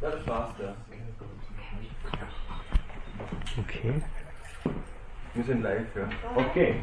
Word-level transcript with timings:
Das 0.00 0.26
war's, 0.26 0.50
ja. 0.58 0.74
Okay. 3.58 4.02
Wir 5.34 5.44
sind 5.44 5.62
live, 5.62 5.86
ja. 5.96 6.08
Okay. 6.34 6.74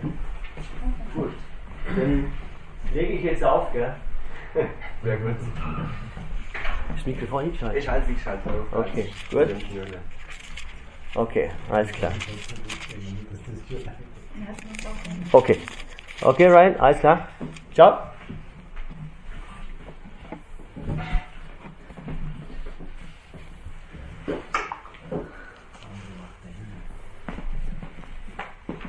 Gut. 1.13 1.31
Dann 1.95 2.31
lege 2.93 3.13
ich 3.13 3.23
jetzt 3.23 3.43
auf, 3.43 3.71
gell? 3.73 3.93
Sehr 5.03 5.17
gut. 5.17 5.35
Das 6.95 7.05
Mikrofon 7.05 7.43
Ich 7.53 7.63
eingeschaltet. 7.63 7.83
schalte, 7.83 8.11
ich 8.11 8.21
schalte 8.21 8.49
auf. 8.49 8.73
Okay, 8.73 9.09
gut. 9.31 9.47
Okay, 11.15 11.51
alles 11.69 11.91
klar. 11.93 12.13
Okay. 15.31 15.57
Okay, 16.21 16.47
Ryan, 16.47 16.75
alles 16.79 16.99
klar. 16.99 17.27
Ciao. 17.73 17.99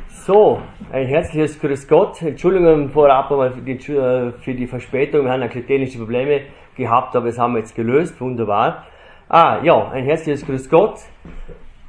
So, 0.09 0.63
ein 0.93 1.07
herzliches 1.07 1.59
Grüß 1.59 1.89
Gott. 1.89 2.23
Entschuldigung 2.23 2.91
vorab 2.91 3.33
einmal 3.33 3.51
für 3.53 3.63
die, 3.63 3.73
äh, 3.93 4.33
für 4.33 4.55
die 4.55 4.67
Verspätung. 4.67 5.25
Wir 5.25 5.33
haben 5.33 5.43
ein 5.43 5.51
technische 5.51 5.99
Probleme 5.99 6.43
gehabt, 6.77 7.17
aber 7.17 7.27
das 7.27 7.39
haben 7.39 7.55
wir 7.55 7.61
jetzt 7.61 7.75
gelöst. 7.75 8.21
Wunderbar. 8.21 8.87
Ah, 9.29 9.59
ja, 9.63 9.91
ein 9.91 10.05
herzliches 10.05 10.47
Grüß 10.47 10.69
Gott 10.69 11.01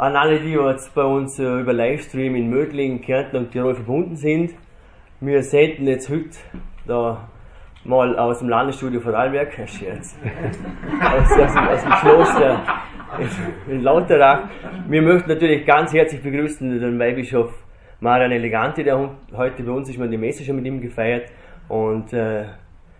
an 0.01 0.15
alle, 0.15 0.39
die 0.39 0.53
jetzt 0.53 0.95
bei 0.95 1.03
uns 1.03 1.37
äh, 1.37 1.59
über 1.59 1.73
Livestream 1.73 2.35
in 2.35 2.49
Mödling, 2.49 3.01
Kärnten 3.01 3.37
und 3.37 3.51
Tirol 3.51 3.75
verbunden 3.75 4.15
sind. 4.15 4.55
Wir 5.19 5.43
senden 5.43 5.85
jetzt 5.85 6.09
heute 6.09 6.31
da 6.87 7.29
mal 7.83 8.17
aus 8.17 8.39
dem 8.39 8.49
Landesstudio 8.49 8.99
Vorarlberg, 8.99 9.53
Scherz, 9.67 10.15
aus, 11.01 11.31
aus, 11.31 11.57
aus 11.57 11.83
dem 11.83 11.91
Kloster 11.91 12.61
in, 13.67 13.81
Lauterach. 13.81 14.49
Wir 14.87 15.01
möchten 15.01 15.29
natürlich 15.29 15.65
ganz 15.65 15.93
herzlich 15.93 16.21
begrüßen 16.21 16.79
den 16.79 16.99
Weihbischof 16.99 17.51
Marian 17.99 18.31
Elegante, 18.31 18.83
der 18.83 19.09
heute 19.33 19.63
bei 19.63 19.71
uns 19.71 19.89
ist, 19.89 19.97
wir 19.97 20.03
haben 20.03 20.11
die 20.11 20.17
Messe 20.17 20.43
schon 20.43 20.55
mit 20.55 20.65
ihm 20.65 20.81
gefeiert 20.81 21.29
und 21.67 22.13
äh, 22.13 22.45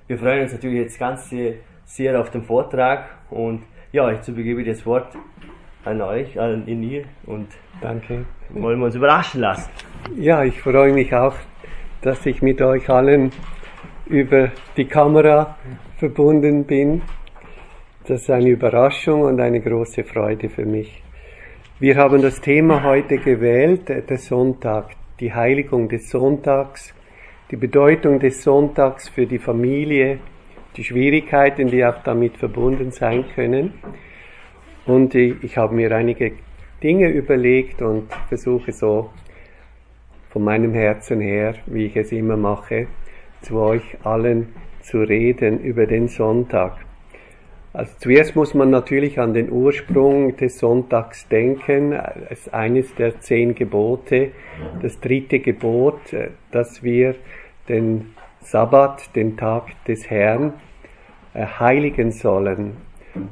wir 0.07 0.17
freuen 0.17 0.43
uns 0.43 0.53
natürlich 0.53 0.79
jetzt 0.79 0.99
ganz 0.99 1.29
sehr, 1.29 1.55
sehr 1.85 2.19
auf 2.19 2.29
den 2.29 2.43
Vortrag 2.43 3.05
und 3.29 3.63
ja, 3.91 4.09
jetzt 4.11 4.27
übergebe 4.27 4.61
ich 4.61 4.67
das 4.67 4.85
Wort 4.85 5.07
an 5.85 6.01
euch, 6.01 6.39
an 6.39 6.67
ihr 6.67 7.05
und 7.25 7.47
Danke. 7.81 8.25
wollen 8.49 8.79
wir 8.79 8.85
uns 8.85 8.95
überraschen 8.95 9.41
lassen. 9.41 9.71
Ja, 10.16 10.43
ich 10.43 10.61
freue 10.61 10.93
mich 10.93 11.13
auch, 11.13 11.35
dass 12.01 12.25
ich 12.25 12.41
mit 12.41 12.61
euch 12.61 12.89
allen 12.89 13.31
über 14.11 14.51
die 14.75 14.85
Kamera 14.85 15.57
verbunden 15.97 16.65
bin. 16.65 17.01
Das 18.05 18.23
ist 18.23 18.29
eine 18.29 18.49
Überraschung 18.49 19.21
und 19.21 19.39
eine 19.39 19.61
große 19.61 20.03
Freude 20.03 20.49
für 20.49 20.65
mich. 20.65 21.01
Wir 21.79 21.95
haben 21.95 22.21
das 22.21 22.41
Thema 22.41 22.83
heute 22.83 23.17
gewählt, 23.17 23.89
äh, 23.89 24.01
der 24.01 24.17
Sonntag, 24.17 24.91
die 25.19 25.33
Heiligung 25.33 25.87
des 25.87 26.09
Sonntags, 26.09 26.93
die 27.49 27.55
Bedeutung 27.55 28.19
des 28.19 28.43
Sonntags 28.43 29.07
für 29.09 29.25
die 29.25 29.39
Familie, 29.39 30.19
die 30.75 30.83
Schwierigkeiten, 30.83 31.67
die 31.67 31.85
auch 31.85 32.03
damit 32.03 32.37
verbunden 32.37 32.91
sein 32.91 33.25
können. 33.33 33.73
Und 34.85 35.15
ich, 35.15 35.43
ich 35.43 35.57
habe 35.57 35.73
mir 35.73 35.91
einige 35.91 36.33
Dinge 36.83 37.09
überlegt 37.09 37.81
und 37.81 38.11
versuche 38.27 38.71
so 38.71 39.09
von 40.29 40.43
meinem 40.43 40.73
Herzen 40.73 41.21
her, 41.21 41.55
wie 41.65 41.85
ich 41.85 41.95
es 41.95 42.11
immer 42.11 42.37
mache, 42.37 42.87
zu 43.42 43.59
euch 43.59 43.97
allen 44.03 44.50
zu 44.81 45.00
reden 45.00 45.59
über 45.59 45.86
den 45.86 46.08
Sonntag. 46.08 46.78
Also 47.73 47.94
zuerst 48.00 48.36
muss 48.36 48.53
man 48.53 48.70
natürlich 48.70 49.20
an 49.20 49.34
den 49.34 49.50
Ursprung 49.50 50.36
des 50.36 50.59
Sonntags 50.59 51.28
denken. 51.30 51.94
Ist 52.30 52.53
eines 52.53 52.94
der 52.95 53.22
zehn 53.22 53.56
Gebote, 53.56 54.31
das 54.81 55.00
dritte 55.00 55.40
Gebot, 55.40 56.12
äh, 56.12 56.31
dass 56.51 56.84
wir 56.84 57.16
den 57.69 58.13
Sabbat, 58.41 59.16
den 59.16 59.38
Tag 59.38 59.69
des 59.85 60.09
Herrn, 60.09 60.53
äh, 61.34 61.46
heiligen 61.46 62.12
sollen. 62.12 62.74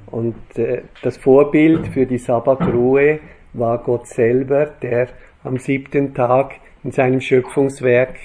Und 0.06 0.36
äh, 0.58 0.84
das 1.02 1.18
Vorbild 1.18 1.88
für 1.88 2.06
die 2.06 2.18
Sabbatruhe 2.18 3.20
war 3.54 3.80
Gott 3.80 4.08
selber, 4.08 4.68
der 4.82 5.10
am 5.44 5.58
siebten 5.58 6.14
Tag 6.14 6.56
in 6.84 6.92
seinem 6.92 7.20
Schöpfungswerk 7.20 8.16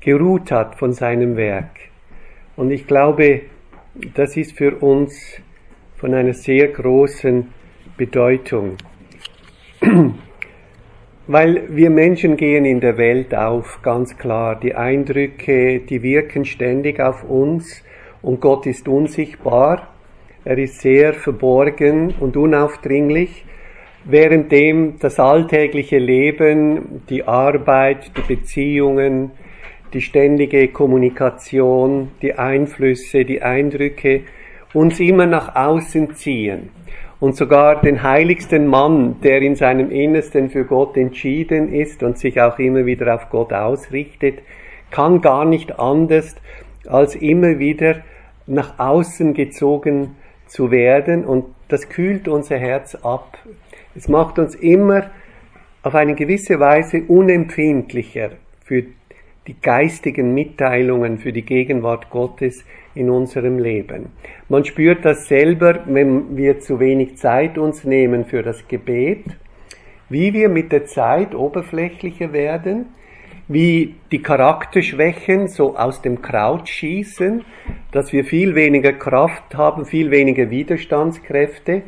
geruht 0.00 0.50
hat 0.50 0.76
von 0.76 0.92
seinem 0.92 1.36
Werk. 1.36 1.70
Und 2.56 2.70
ich 2.70 2.86
glaube, 2.86 3.42
das 4.14 4.36
ist 4.36 4.56
für 4.56 4.76
uns 4.76 5.40
von 5.96 6.14
einer 6.14 6.34
sehr 6.34 6.68
großen 6.68 7.48
Bedeutung. 7.96 8.76
Weil 11.26 11.64
wir 11.68 11.90
Menschen 11.90 12.36
gehen 12.36 12.64
in 12.64 12.80
der 12.80 12.96
Welt 12.96 13.34
auf, 13.34 13.80
ganz 13.82 14.16
klar. 14.16 14.58
Die 14.58 14.74
Eindrücke, 14.74 15.80
die 15.80 16.02
wirken 16.02 16.44
ständig 16.44 17.00
auf 17.00 17.22
uns 17.22 17.82
und 18.22 18.40
Gott 18.40 18.66
ist 18.66 18.88
unsichtbar. 18.88 19.88
Er 20.44 20.56
ist 20.56 20.80
sehr 20.80 21.12
verborgen 21.12 22.14
und 22.18 22.36
unaufdringlich, 22.36 23.44
währenddem 24.04 24.98
das 25.00 25.20
alltägliche 25.20 25.98
Leben, 25.98 27.02
die 27.10 27.24
Arbeit, 27.24 28.12
die 28.16 28.34
Beziehungen, 28.34 29.32
die 29.92 30.00
ständige 30.00 30.68
Kommunikation, 30.68 32.10
die 32.22 32.34
Einflüsse, 32.34 33.24
die 33.24 33.42
Eindrücke 33.42 34.22
uns 34.74 35.00
immer 35.00 35.26
nach 35.26 35.56
außen 35.56 36.14
ziehen. 36.14 36.70
Und 37.20 37.36
sogar 37.36 37.80
den 37.80 38.02
heiligsten 38.02 38.66
Mann, 38.66 39.20
der 39.22 39.42
in 39.42 39.56
seinem 39.56 39.90
Innersten 39.90 40.50
für 40.50 40.64
Gott 40.64 40.96
entschieden 40.96 41.72
ist 41.72 42.02
und 42.02 42.18
sich 42.18 42.40
auch 42.40 42.58
immer 42.58 42.86
wieder 42.86 43.14
auf 43.14 43.28
Gott 43.30 43.52
ausrichtet, 43.52 44.40
kann 44.90 45.20
gar 45.20 45.44
nicht 45.44 45.78
anders, 45.78 46.36
als 46.86 47.16
immer 47.16 47.58
wieder 47.58 48.02
nach 48.46 48.78
außen 48.78 49.34
gezogen 49.34 50.16
zu 50.46 50.70
werden. 50.70 51.24
Und 51.24 51.46
das 51.68 51.88
kühlt 51.88 52.28
unser 52.28 52.56
Herz 52.56 52.94
ab. 52.94 53.38
Es 53.96 54.08
macht 54.08 54.38
uns 54.38 54.54
immer 54.54 55.10
auf 55.82 55.94
eine 55.94 56.14
gewisse 56.14 56.60
Weise 56.60 57.02
unempfindlicher 57.02 58.30
für 58.64 58.84
die 59.48 59.56
geistigen 59.60 60.34
Mitteilungen 60.34 61.18
für 61.18 61.32
die 61.32 61.42
Gegenwart 61.42 62.10
Gottes 62.10 62.64
in 62.94 63.08
unserem 63.08 63.58
Leben. 63.58 64.10
Man 64.48 64.66
spürt 64.66 65.04
das 65.04 65.26
selber, 65.26 65.80
wenn 65.86 66.36
wir 66.36 66.60
zu 66.60 66.78
wenig 66.78 67.16
Zeit 67.16 67.56
uns 67.56 67.82
nehmen 67.82 68.26
für 68.26 68.42
das 68.42 68.68
Gebet, 68.68 69.24
wie 70.10 70.34
wir 70.34 70.50
mit 70.50 70.70
der 70.70 70.84
Zeit 70.84 71.34
oberflächlicher 71.34 72.32
werden, 72.34 72.86
wie 73.48 73.94
die 74.12 74.20
Charakterschwächen 74.20 75.48
so 75.48 75.76
aus 75.76 76.02
dem 76.02 76.20
Kraut 76.20 76.68
schießen, 76.68 77.42
dass 77.92 78.12
wir 78.12 78.24
viel 78.24 78.54
weniger 78.54 78.92
Kraft 78.92 79.54
haben, 79.54 79.86
viel 79.86 80.10
weniger 80.10 80.50
Widerstandskräfte, 80.50 81.82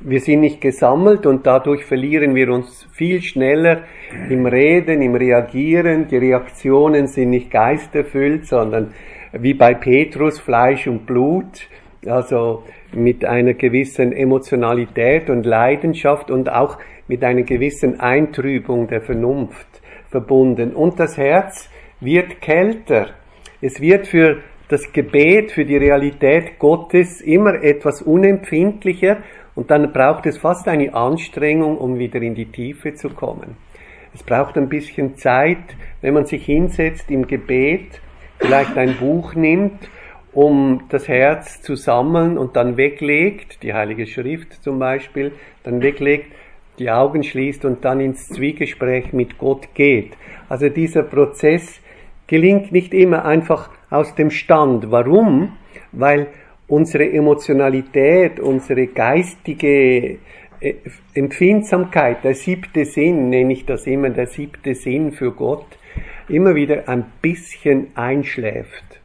wir 0.00 0.20
sind 0.20 0.40
nicht 0.40 0.60
gesammelt 0.60 1.24
und 1.26 1.46
dadurch 1.46 1.84
verlieren 1.84 2.34
wir 2.34 2.50
uns 2.50 2.86
viel 2.92 3.22
schneller 3.22 3.84
im 4.28 4.46
Reden, 4.46 5.02
im 5.02 5.14
Reagieren. 5.14 6.08
Die 6.08 6.16
Reaktionen 6.16 7.06
sind 7.06 7.30
nicht 7.30 7.50
geisterfüllt, 7.50 8.46
sondern 8.46 8.92
wie 9.32 9.54
bei 9.54 9.74
Petrus 9.74 10.38
Fleisch 10.38 10.86
und 10.86 11.06
Blut, 11.06 11.68
also 12.06 12.64
mit 12.92 13.24
einer 13.24 13.54
gewissen 13.54 14.12
Emotionalität 14.12 15.30
und 15.30 15.46
Leidenschaft 15.46 16.30
und 16.30 16.50
auch 16.50 16.78
mit 17.08 17.24
einer 17.24 17.42
gewissen 17.42 18.00
Eintrübung 18.00 18.88
der 18.88 19.00
Vernunft 19.00 19.66
verbunden. 20.10 20.74
Und 20.74 21.00
das 21.00 21.16
Herz 21.16 21.68
wird 22.00 22.40
kälter. 22.40 23.08
Es 23.60 23.80
wird 23.80 24.06
für 24.06 24.42
das 24.68 24.92
Gebet, 24.92 25.52
für 25.52 25.64
die 25.64 25.76
Realität 25.76 26.58
Gottes 26.58 27.20
immer 27.20 27.62
etwas 27.62 28.02
unempfindlicher 28.02 29.18
und 29.54 29.70
dann 29.70 29.92
braucht 29.92 30.26
es 30.26 30.38
fast 30.38 30.66
eine 30.68 30.94
Anstrengung, 30.94 31.78
um 31.78 31.98
wieder 31.98 32.20
in 32.20 32.34
die 32.34 32.46
Tiefe 32.46 32.94
zu 32.94 33.10
kommen. 33.10 33.56
Es 34.14 34.22
braucht 34.22 34.56
ein 34.56 34.68
bisschen 34.68 35.16
Zeit, 35.16 35.76
wenn 36.00 36.14
man 36.14 36.26
sich 36.26 36.44
hinsetzt 36.44 37.10
im 37.10 37.26
Gebet, 37.26 38.00
vielleicht 38.38 38.76
ein 38.76 38.96
Buch 38.96 39.34
nimmt, 39.34 39.88
um 40.32 40.84
das 40.88 41.08
Herz 41.08 41.62
zu 41.62 41.76
sammeln 41.76 42.38
und 42.38 42.56
dann 42.56 42.76
weglegt, 42.76 43.62
die 43.62 43.74
Heilige 43.74 44.06
Schrift 44.06 44.62
zum 44.62 44.78
Beispiel, 44.78 45.32
dann 45.62 45.82
weglegt, 45.82 46.32
die 46.78 46.90
Augen 46.90 47.22
schließt 47.22 47.64
und 47.64 47.84
dann 47.84 48.00
ins 48.00 48.28
Zwiegespräch 48.28 49.12
mit 49.12 49.38
Gott 49.38 49.74
geht. 49.74 50.16
Also 50.48 50.68
dieser 50.68 51.04
Prozess 51.04 51.80
gelingt 52.26 52.72
nicht 52.72 52.92
immer 52.92 53.24
einfach 53.24 53.70
aus 53.90 54.14
dem 54.16 54.30
Stand. 54.30 54.90
Warum? 54.90 55.56
Weil 55.92 56.28
unsere 56.68 57.10
Emotionalität, 57.10 58.40
unsere 58.40 58.86
geistige 58.88 60.18
äh, 60.60 60.74
Empfindsamkeit, 61.14 62.24
der 62.24 62.34
siebte 62.34 62.84
Sinn, 62.84 63.30
nenne 63.30 63.52
ich 63.52 63.66
das 63.66 63.86
immer, 63.86 64.10
der 64.10 64.26
siebte 64.26 64.74
Sinn 64.74 65.12
für 65.12 65.32
Gott, 65.32 65.66
immer 66.28 66.54
wieder 66.54 66.88
ein 66.88 67.04
bisschen 67.20 67.88
einschläft. 67.94 69.00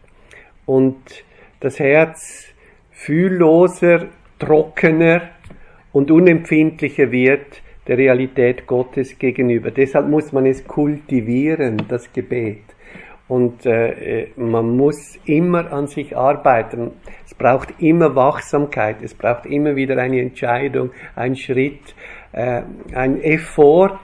und 0.69 1.23
das 1.61 1.79
Herz 1.79 2.45
fühlloser, 2.91 4.06
trockener 4.38 5.21
und 5.91 6.11
unempfindlicher 6.11 7.11
wird 7.11 7.61
der 7.88 7.97
Realität 7.97 8.67
Gottes 8.67 9.17
gegenüber. 9.17 9.71
Deshalb 9.71 10.07
muss 10.07 10.31
man 10.31 10.45
es 10.45 10.63
kultivieren, 10.65 11.81
das 11.89 12.13
Gebet. 12.13 12.61
Und 13.27 13.65
äh, 13.65 14.27
man 14.35 14.77
muss 14.77 15.17
immer 15.25 15.73
an 15.73 15.88
sich 15.88 16.15
arbeiten. 16.15 16.91
Braucht 17.39 17.81
immer 17.81 18.15
Wachsamkeit, 18.15 18.97
es 19.01 19.15
braucht 19.15 19.47
immer 19.47 19.75
wieder 19.75 19.97
eine 19.97 20.21
Entscheidung, 20.21 20.91
ein 21.15 21.36
Schritt, 21.36 21.95
äh, 22.33 22.62
ein 22.94 23.19
Effort. 23.21 23.97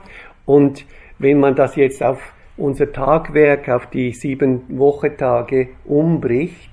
Und 0.44 0.84
wenn 1.20 1.38
man 1.38 1.54
das 1.54 1.76
jetzt 1.76 2.02
auf 2.02 2.18
unser 2.56 2.90
Tagwerk, 2.90 3.68
auf 3.68 3.86
die 3.86 4.12
sieben 4.12 4.62
Wochentage 4.78 5.68
umbricht, 5.84 6.70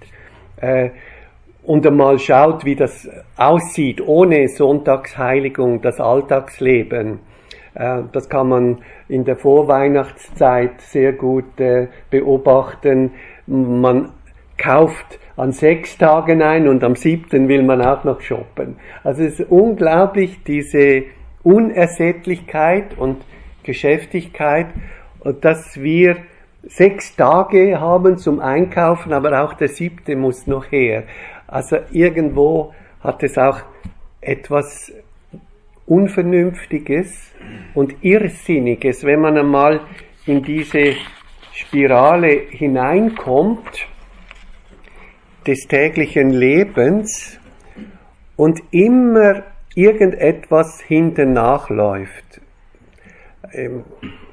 äh, 0.57 0.89
und 1.63 1.87
einmal 1.87 2.19
schaut, 2.19 2.65
wie 2.65 2.75
das 2.75 3.07
aussieht 3.37 4.01
ohne 4.01 4.49
Sonntagsheiligung, 4.49 5.81
das 5.81 5.99
Alltagsleben. 5.99 7.19
Äh, 7.73 8.03
das 8.11 8.29
kann 8.29 8.49
man 8.49 8.77
in 9.07 9.23
der 9.23 9.37
Vorweihnachtszeit 9.37 10.81
sehr 10.81 11.13
gut 11.13 11.59
äh, 11.59 11.87
beobachten. 12.09 13.11
Man 13.47 14.11
kauft 14.57 15.19
an 15.35 15.51
sechs 15.51 15.97
Tagen 15.97 16.41
ein 16.41 16.67
und 16.67 16.83
am 16.83 16.95
siebten 16.95 17.47
will 17.47 17.63
man 17.63 17.81
auch 17.81 18.03
noch 18.03 18.21
shoppen. 18.21 18.75
Also 19.03 19.23
es 19.23 19.39
ist 19.39 19.49
unglaublich 19.49 20.43
diese 20.43 21.03
Unersättlichkeit 21.43 22.97
und 22.97 23.23
Geschäftigkeit, 23.63 24.67
dass 25.41 25.81
wir 25.81 26.17
sechs 26.63 27.15
Tage 27.15 27.79
haben 27.79 28.17
zum 28.17 28.39
Einkaufen, 28.39 29.13
aber 29.13 29.43
auch 29.43 29.53
der 29.53 29.69
siebte 29.69 30.15
muss 30.15 30.47
noch 30.47 30.71
her. 30.71 31.03
Also 31.47 31.77
irgendwo 31.91 32.73
hat 33.01 33.23
es 33.23 33.37
auch 33.37 33.59
etwas 34.21 34.91
Unvernünftiges 35.85 37.33
und 37.73 38.03
Irrsinniges, 38.03 39.03
wenn 39.03 39.19
man 39.19 39.37
einmal 39.37 39.81
in 40.25 40.41
diese 40.43 40.93
Spirale 41.51 42.29
hineinkommt 42.49 43.87
des 45.45 45.67
täglichen 45.67 46.29
Lebens 46.31 47.39
und 48.35 48.61
immer 48.71 49.43
irgendetwas 49.75 50.81
hinten 50.81 51.33
nachläuft. 51.33 52.41
Ähm, 53.51 53.83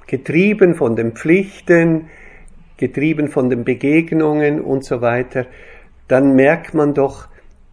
getrieben 0.07 0.75
von 0.75 0.97
den 0.97 1.13
Pflichten, 1.13 2.09
getrieben 2.77 3.29
von 3.29 3.51
den 3.51 3.65
Begegnungen 3.65 4.61
und 4.61 4.85
so 4.85 5.01
weiter 5.01 5.47
dann 6.11 6.35
merkt 6.35 6.75
man 6.75 6.93
doch, 6.93 7.29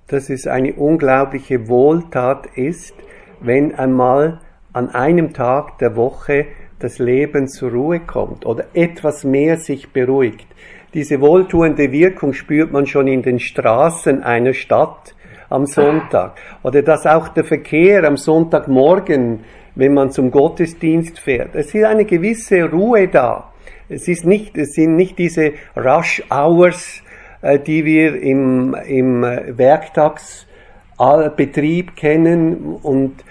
dass 0.08 0.30
es 0.30 0.46
eine 0.46 0.74
unglaubliche 0.74 1.68
Wohltat 1.68 2.46
ist, 2.56 2.94
wenn 3.42 3.74
einmal 3.74 4.42
an 4.74 4.90
einem 4.90 5.34
Tag 5.34 5.80
der 5.80 5.96
Woche 5.96 6.46
das 6.78 7.00
Leben 7.00 7.48
zur 7.48 7.72
Ruhe 7.72 8.00
kommt 8.00 8.46
oder 8.46 8.66
etwas 8.76 9.24
mehr 9.24 9.58
sich 9.58 9.92
beruhigt. 9.92 10.46
Diese 10.94 11.20
wohltuende 11.20 11.92
Wirkung 11.92 12.32
spürt 12.34 12.72
man 12.72 12.86
schon 12.86 13.08
in 13.08 13.22
den 13.22 13.40
Straßen 13.40 14.24
einer 14.24 14.54
Stadt 14.54 15.14
am 15.50 15.66
Sonntag. 15.66 16.38
Oder 16.64 16.82
dass 16.82 17.06
auch 17.06 17.28
der 17.30 17.44
Verkehr 17.44 18.06
am 18.06 18.16
Sonntagmorgen, 18.16 19.42
wenn 19.76 19.94
man 19.94 20.12
zum 20.12 20.32
Gottesdienst 20.32 21.20
fährt, 21.20 21.56
es 21.56 21.76
ist 21.76 21.84
eine 21.84 22.06
gewisse 22.06 22.64
Ruhe 22.64 23.10
da. 23.10 23.52
Es 23.90 24.08
ist 24.08 24.26
nicht, 24.26 24.58
es 24.58 24.74
sind 24.74 24.96
nicht 24.96 25.20
diese 25.20 25.52
Rush 25.76 26.24
Hours, 26.30 27.04
äh, 27.42 27.60
die 27.60 27.84
wir 27.86 28.22
im, 28.22 28.74
im 28.86 29.22
Werktagsbetrieb 29.22 31.96
kennen. 31.96 32.78
Und, 32.82 33.24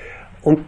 und 0.43 0.61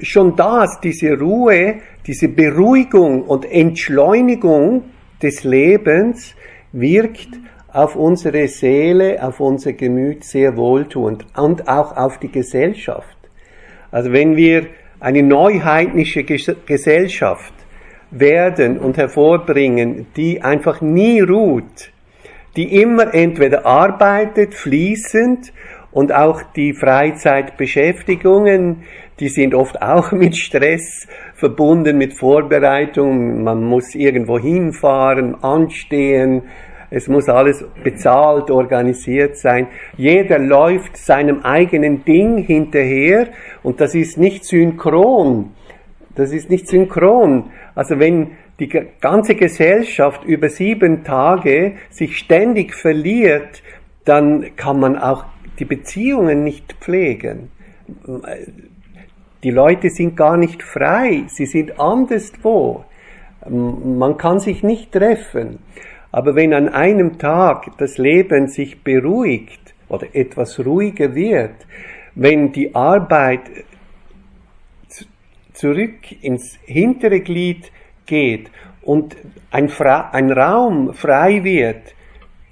schon 0.00 0.36
das, 0.36 0.80
diese 0.80 1.18
Ruhe, 1.18 1.76
diese 2.06 2.28
Beruhigung 2.28 3.22
und 3.22 3.50
Entschleunigung 3.50 4.84
des 5.22 5.44
Lebens 5.44 6.34
wirkt 6.72 7.28
auf 7.72 7.96
unsere 7.96 8.46
Seele, 8.48 9.22
auf 9.22 9.40
unser 9.40 9.72
Gemüt 9.72 10.24
sehr 10.24 10.56
wohltuend 10.56 11.26
und 11.36 11.68
auch 11.68 11.96
auf 11.96 12.18
die 12.18 12.30
Gesellschaft. 12.30 13.16
Also 13.90 14.12
wenn 14.12 14.36
wir 14.36 14.66
eine 15.00 15.22
neuheidnische 15.22 16.24
Gesellschaft 16.24 17.52
werden 18.10 18.78
und 18.78 18.96
hervorbringen, 18.96 20.06
die 20.16 20.40
einfach 20.40 20.80
nie 20.80 21.20
ruht, 21.20 21.90
die 22.56 22.80
immer 22.80 23.12
entweder 23.12 23.66
arbeitet, 23.66 24.54
fließend, 24.54 25.52
und 25.94 26.12
auch 26.12 26.42
die 26.56 26.74
Freizeitbeschäftigungen, 26.74 28.82
die 29.20 29.28
sind 29.28 29.54
oft 29.54 29.80
auch 29.80 30.10
mit 30.12 30.36
Stress 30.36 31.06
verbunden, 31.44 31.98
mit 31.98 32.14
Vorbereitungen. 32.14 33.44
Man 33.44 33.64
muss 33.64 33.94
irgendwo 33.94 34.38
hinfahren, 34.38 35.42
anstehen. 35.42 36.42
Es 36.90 37.06
muss 37.06 37.28
alles 37.28 37.62
bezahlt, 37.82 38.50
organisiert 38.50 39.36
sein. 39.36 39.66
Jeder 39.98 40.38
läuft 40.38 40.96
seinem 40.96 41.40
eigenen 41.42 42.02
Ding 42.06 42.38
hinterher 42.38 43.28
und 43.62 43.80
das 43.82 43.94
ist 43.94 44.16
nicht 44.16 44.46
synchron. 44.46 45.50
Das 46.14 46.32
ist 46.32 46.48
nicht 46.48 46.66
synchron. 46.66 47.50
Also 47.74 47.98
wenn 47.98 48.30
die 48.58 48.68
ganze 49.00 49.34
Gesellschaft 49.34 50.24
über 50.24 50.48
sieben 50.48 51.04
Tage 51.04 51.72
sich 51.90 52.16
ständig 52.16 52.74
verliert, 52.74 53.62
dann 54.06 54.56
kann 54.56 54.80
man 54.80 54.96
auch 54.96 55.26
die 55.58 55.66
Beziehungen 55.66 56.42
nicht 56.42 56.74
pflegen. 56.80 57.50
Die 59.44 59.50
Leute 59.50 59.90
sind 59.90 60.16
gar 60.16 60.38
nicht 60.38 60.62
frei, 60.62 61.24
sie 61.26 61.44
sind 61.44 61.78
anderswo. 61.78 62.84
Man 63.46 64.16
kann 64.16 64.40
sich 64.40 64.62
nicht 64.62 64.92
treffen. 64.92 65.58
Aber 66.10 66.34
wenn 66.34 66.54
an 66.54 66.70
einem 66.70 67.18
Tag 67.18 67.66
das 67.76 67.98
Leben 67.98 68.48
sich 68.48 68.82
beruhigt 68.82 69.74
oder 69.90 70.06
etwas 70.14 70.64
ruhiger 70.64 71.14
wird, 71.14 71.54
wenn 72.14 72.52
die 72.52 72.74
Arbeit 72.74 73.42
zurück 75.52 76.22
ins 76.22 76.58
hintere 76.64 77.20
Glied 77.20 77.70
geht 78.06 78.50
und 78.80 79.14
ein, 79.50 79.68
Fra 79.68 80.10
ein 80.10 80.32
Raum 80.32 80.94
frei 80.94 81.44
wird 81.44 81.94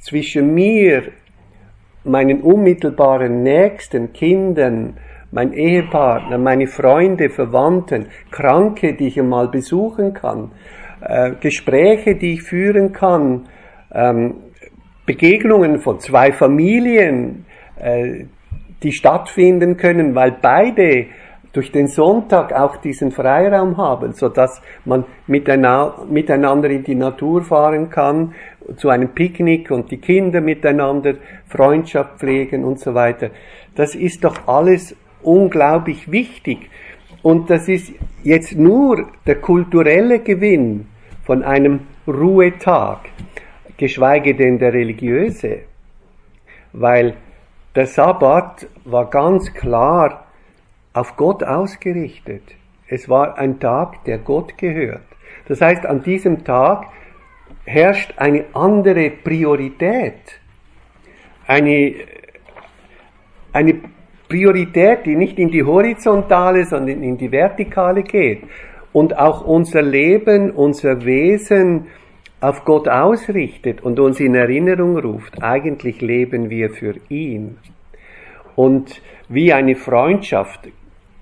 zwischen 0.01 0.53
mir, 0.53 1.05
meinen 2.05 2.43
unmittelbaren 2.43 3.43
Nächsten, 3.43 4.13
Kindern, 4.13 4.99
mein 5.33 5.53
Ehepartner, 5.55 6.39
meine 6.39 6.67
Freunde, 6.67 7.31
Verwandten, 7.31 8.07
Kranke, 8.31 8.95
die 8.95 9.09
ich 9.09 9.19
einmal 9.19 9.49
besuchen 9.49 10.13
kann, 10.13 10.53
äh, 11.01 11.33
Gespräche, 11.41 12.15
die 12.15 12.35
ich 12.35 12.43
führen 12.43 12.93
kann, 12.93 13.49
ähm, 13.93 14.35
Begegnungen 15.07 15.81
von 15.81 15.99
zwei 15.99 16.33
Familien, 16.33 17.47
äh, 17.77 18.27
die 18.83 18.93
stattfinden 18.93 19.77
können, 19.77 20.15
weil 20.15 20.37
beide 20.41 21.07
durch 21.53 21.71
den 21.71 21.87
Sonntag 21.87 22.53
auch 22.53 22.77
diesen 22.77 23.11
Freiraum 23.11 23.77
haben, 23.77 24.13
so 24.13 24.29
dass 24.29 24.63
man 24.85 25.05
miteinander 25.27 26.71
in 26.71 26.83
die 26.83 26.95
Natur 26.95 27.43
fahren 27.43 27.91
kann, 27.91 28.35
zu 28.77 28.89
einem 28.89 29.11
Picknick 29.11 29.71
und 29.71 29.91
die 29.91 29.99
Kinder 29.99 30.41
miteinander 30.41 31.15
Freundschaft 31.49 32.21
pflegen 32.21 32.65
und 32.65 32.79
so 32.79 32.95
weiter. 32.95 33.31
Das 33.75 33.95
ist 33.95 34.25
doch 34.25 34.47
alles 34.47 34.97
unglaublich 35.23 36.11
wichtig. 36.11 36.71
Und 37.23 37.51
das 37.51 37.69
ist 37.69 37.93
jetzt 38.23 38.57
nur 38.57 39.09
der 39.27 39.37
kulturelle 39.37 40.21
Gewinn 40.21 40.89
von 41.25 41.43
einem 41.45 41.81
Ruhetag, 42.07 43.01
geschweige 43.77 44.35
denn 44.35 44.59
der 44.59 44.73
religiöse. 44.73 45.61
Weil 46.73 47.15
der 47.75 47.87
Sabbat 47.87 48.67
war 48.85 49.09
ganz 49.09 49.55
klar 49.55 50.27
auf 50.93 51.17
Gott 51.17 51.43
ausgerichtet. 51.45 52.43
Es 52.89 53.09
war 53.09 53.39
ein 53.39 53.61
Tag, 53.61 54.05
der 54.05 54.19
Gott 54.19 54.59
gehört. 54.59 55.03
Das 55.49 55.61
heißt, 55.61 55.87
an 55.87 56.03
diesem 56.03 56.45
Tag 56.45 56.87
herrscht 57.65 58.15
eine 58.17 58.45
andere 58.53 59.11
Priorität. 59.11 60.41
Eine, 61.47 61.95
eine 63.53 63.81
Priorität, 64.33 65.05
die 65.05 65.15
nicht 65.15 65.39
in 65.39 65.51
die 65.51 65.63
horizontale, 65.63 66.65
sondern 66.65 67.03
in 67.03 67.19
die 67.19 67.31
vertikale 67.31 68.03
geht. 68.03 68.45
Und 68.95 69.19
auch 69.19 69.43
unser 69.45 69.83
Leben, 69.83 70.51
unser 70.53 71.05
Wesen 71.05 71.89
auf 72.41 72.65
Gott 72.65 72.89
ausrichtet 72.89 73.83
und 73.83 74.01
uns 74.01 74.21
in 74.21 74.35
Erinnerung 74.35 74.97
ruft. 74.99 75.43
Eigentlich 75.43 76.01
leben 76.01 76.49
wir 76.49 76.71
für 76.71 76.95
ihn. 77.11 77.59
Und 78.57 79.03
wie 79.29 79.53
eine 79.53 79.77
Freundschaft 79.77 80.61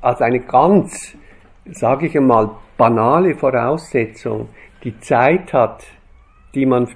als 0.01 0.21
eine 0.23 0.39
ganz, 0.39 1.17
sage 1.65 2.07
ich 2.07 2.17
einmal, 2.17 2.51
banale 2.77 3.35
Voraussetzung 3.35 4.51
die 4.85 4.99
Zeit 5.01 5.53
hat, 5.53 5.85
die 6.55 6.65
man 6.65 6.89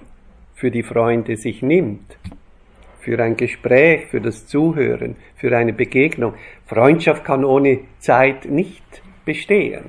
für 0.55 0.71
die 0.71 0.85
Freunde 0.85 1.37
sich 1.37 1.61
nimmt. 1.61 2.17
Für 3.05 3.23
ein 3.23 3.37
Gespräch, 3.37 4.07
für 4.07 4.21
das 4.21 4.47
Zuhören, 4.47 5.17
für 5.37 5.55
eine 5.55 5.75
Begegnung. 5.75 6.35
Freundschaft 6.67 7.25
kann 7.25 7.45
ohne 7.45 7.81
Zeit 7.99 8.47
nicht 8.47 9.03
bestehen. 9.27 9.85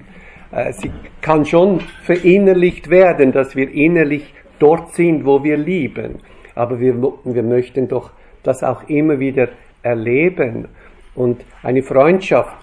Äh, 0.52 0.74
sie 0.74 0.92
kann 1.22 1.46
schon 1.46 1.80
verinnerlicht 2.04 2.90
werden, 2.90 3.32
dass 3.32 3.56
wir 3.56 3.72
innerlich 3.72 4.34
dort 4.60 4.94
sind, 4.94 5.26
wo 5.26 5.44
wir 5.44 5.56
lieben. 5.56 6.20
Aber 6.56 6.80
wir, 6.80 6.96
wir 7.24 7.44
möchten 7.44 7.88
doch 7.88 8.12
das 8.44 8.64
auch 8.64 8.88
immer 8.90 9.20
wieder 9.20 9.48
erleben. 9.82 10.68
Und 11.16 11.42
eine 11.64 11.84
Freundschaft, 11.84 12.56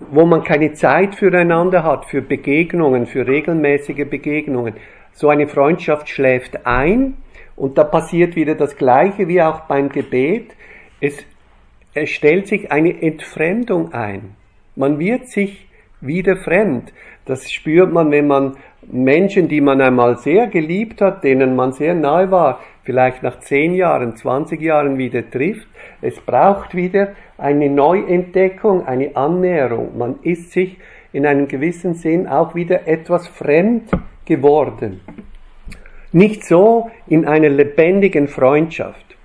wo 0.00 0.26
man 0.26 0.44
keine 0.44 0.74
Zeit 0.74 1.14
füreinander 1.14 1.82
hat, 1.82 2.04
für 2.04 2.20
Begegnungen, 2.20 3.06
für 3.06 3.26
regelmäßige 3.26 4.06
Begegnungen, 4.08 4.74
so 5.14 5.28
eine 5.28 5.46
Freundschaft 5.46 6.08
schläft 6.08 6.66
ein 6.66 7.16
und 7.62 7.78
da 7.78 7.84
passiert 7.84 8.34
wieder 8.34 8.56
das 8.56 8.76
Gleiche 8.76 9.28
wie 9.28 9.40
auch 9.40 9.60
beim 9.68 9.88
Gebet. 9.88 10.50
Es, 11.00 11.24
es 11.94 12.10
stellt 12.10 12.48
sich 12.48 12.72
eine 12.72 13.00
Entfremdung 13.00 13.92
ein. 13.92 14.34
Man 14.74 14.98
wird 14.98 15.28
sich 15.28 15.68
wieder 16.00 16.34
fremd. 16.34 16.92
Das 17.24 17.52
spürt 17.52 17.92
man, 17.92 18.10
wenn 18.10 18.26
man 18.26 18.56
Menschen, 18.90 19.46
die 19.46 19.60
man 19.60 19.80
einmal 19.80 20.18
sehr 20.18 20.48
geliebt 20.48 21.00
hat, 21.00 21.22
denen 21.22 21.54
man 21.54 21.70
sehr 21.70 21.94
nahe 21.94 22.32
war, 22.32 22.58
vielleicht 22.82 23.22
nach 23.22 23.38
zehn 23.38 23.74
Jahren, 23.74 24.16
20 24.16 24.60
Jahren 24.60 24.98
wieder 24.98 25.30
trifft. 25.30 25.68
Es 26.00 26.18
braucht 26.18 26.74
wieder 26.74 27.12
eine 27.38 27.70
Neuentdeckung, 27.70 28.88
eine 28.88 29.14
Annäherung. 29.14 29.96
Man 29.96 30.16
ist 30.22 30.50
sich 30.50 30.78
in 31.12 31.24
einem 31.24 31.46
gewissen 31.46 31.94
Sinn 31.94 32.26
auch 32.26 32.56
wieder 32.56 32.88
etwas 32.88 33.28
fremd 33.28 33.88
geworden. 34.24 35.00
Nicht 36.12 36.44
so 36.44 36.90
in 37.06 37.26
einer 37.26 37.48
lebendigen 37.48 38.28
Freundschaft. 38.28 39.16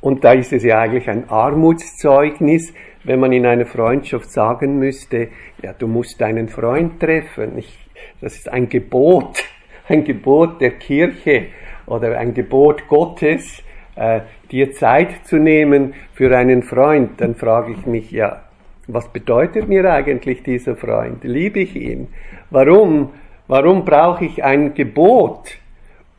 Und 0.00 0.24
da 0.24 0.32
ist 0.32 0.52
es 0.52 0.62
ja 0.64 0.80
eigentlich 0.80 1.08
ein 1.08 1.28
Armutszeugnis, 1.28 2.72
wenn 3.04 3.20
man 3.20 3.32
in 3.32 3.46
einer 3.46 3.66
Freundschaft 3.66 4.30
sagen 4.30 4.78
müsste, 4.78 5.28
ja, 5.62 5.72
du 5.72 5.86
musst 5.86 6.20
deinen 6.20 6.48
Freund 6.48 7.00
treffen. 7.00 7.58
Ich, 7.58 7.78
das 8.20 8.36
ist 8.36 8.48
ein 8.50 8.68
Gebot, 8.68 9.42
ein 9.88 10.04
Gebot 10.04 10.60
der 10.60 10.72
Kirche 10.72 11.46
oder 11.86 12.18
ein 12.18 12.34
Gebot 12.34 12.86
Gottes, 12.88 13.62
äh, 13.96 14.20
dir 14.50 14.72
Zeit 14.72 15.26
zu 15.26 15.36
nehmen 15.36 15.94
für 16.12 16.36
einen 16.36 16.62
Freund. 16.62 17.20
Dann 17.20 17.34
frage 17.34 17.72
ich 17.72 17.86
mich, 17.86 18.10
ja, 18.10 18.42
was 18.86 19.08
bedeutet 19.08 19.68
mir 19.68 19.90
eigentlich 19.90 20.42
dieser 20.42 20.76
Freund? 20.76 21.24
Liebe 21.24 21.60
ich 21.60 21.76
ihn? 21.76 22.08
Warum? 22.50 23.10
Warum 23.50 23.84
brauche 23.84 24.24
ich 24.24 24.44
ein 24.44 24.74
Gebot, 24.74 25.58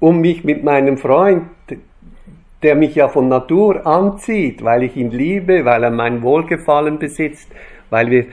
um 0.02 0.20
mich 0.20 0.44
mit 0.44 0.66
meinem 0.66 0.98
Freund 0.98 1.44
der 2.62 2.76
mich 2.76 2.94
ja 2.94 3.08
von 3.08 3.28
Natur 3.28 3.88
anzieht, 3.88 4.64
weil 4.64 4.84
ich 4.84 4.96
ihn 4.96 5.10
liebe, 5.10 5.66
weil 5.66 5.84
er 5.84 5.90
mein 5.90 6.22
Wohlgefallen 6.22 7.00
besitzt, 7.00 7.50
weil 7.90 8.12
wir 8.12 8.26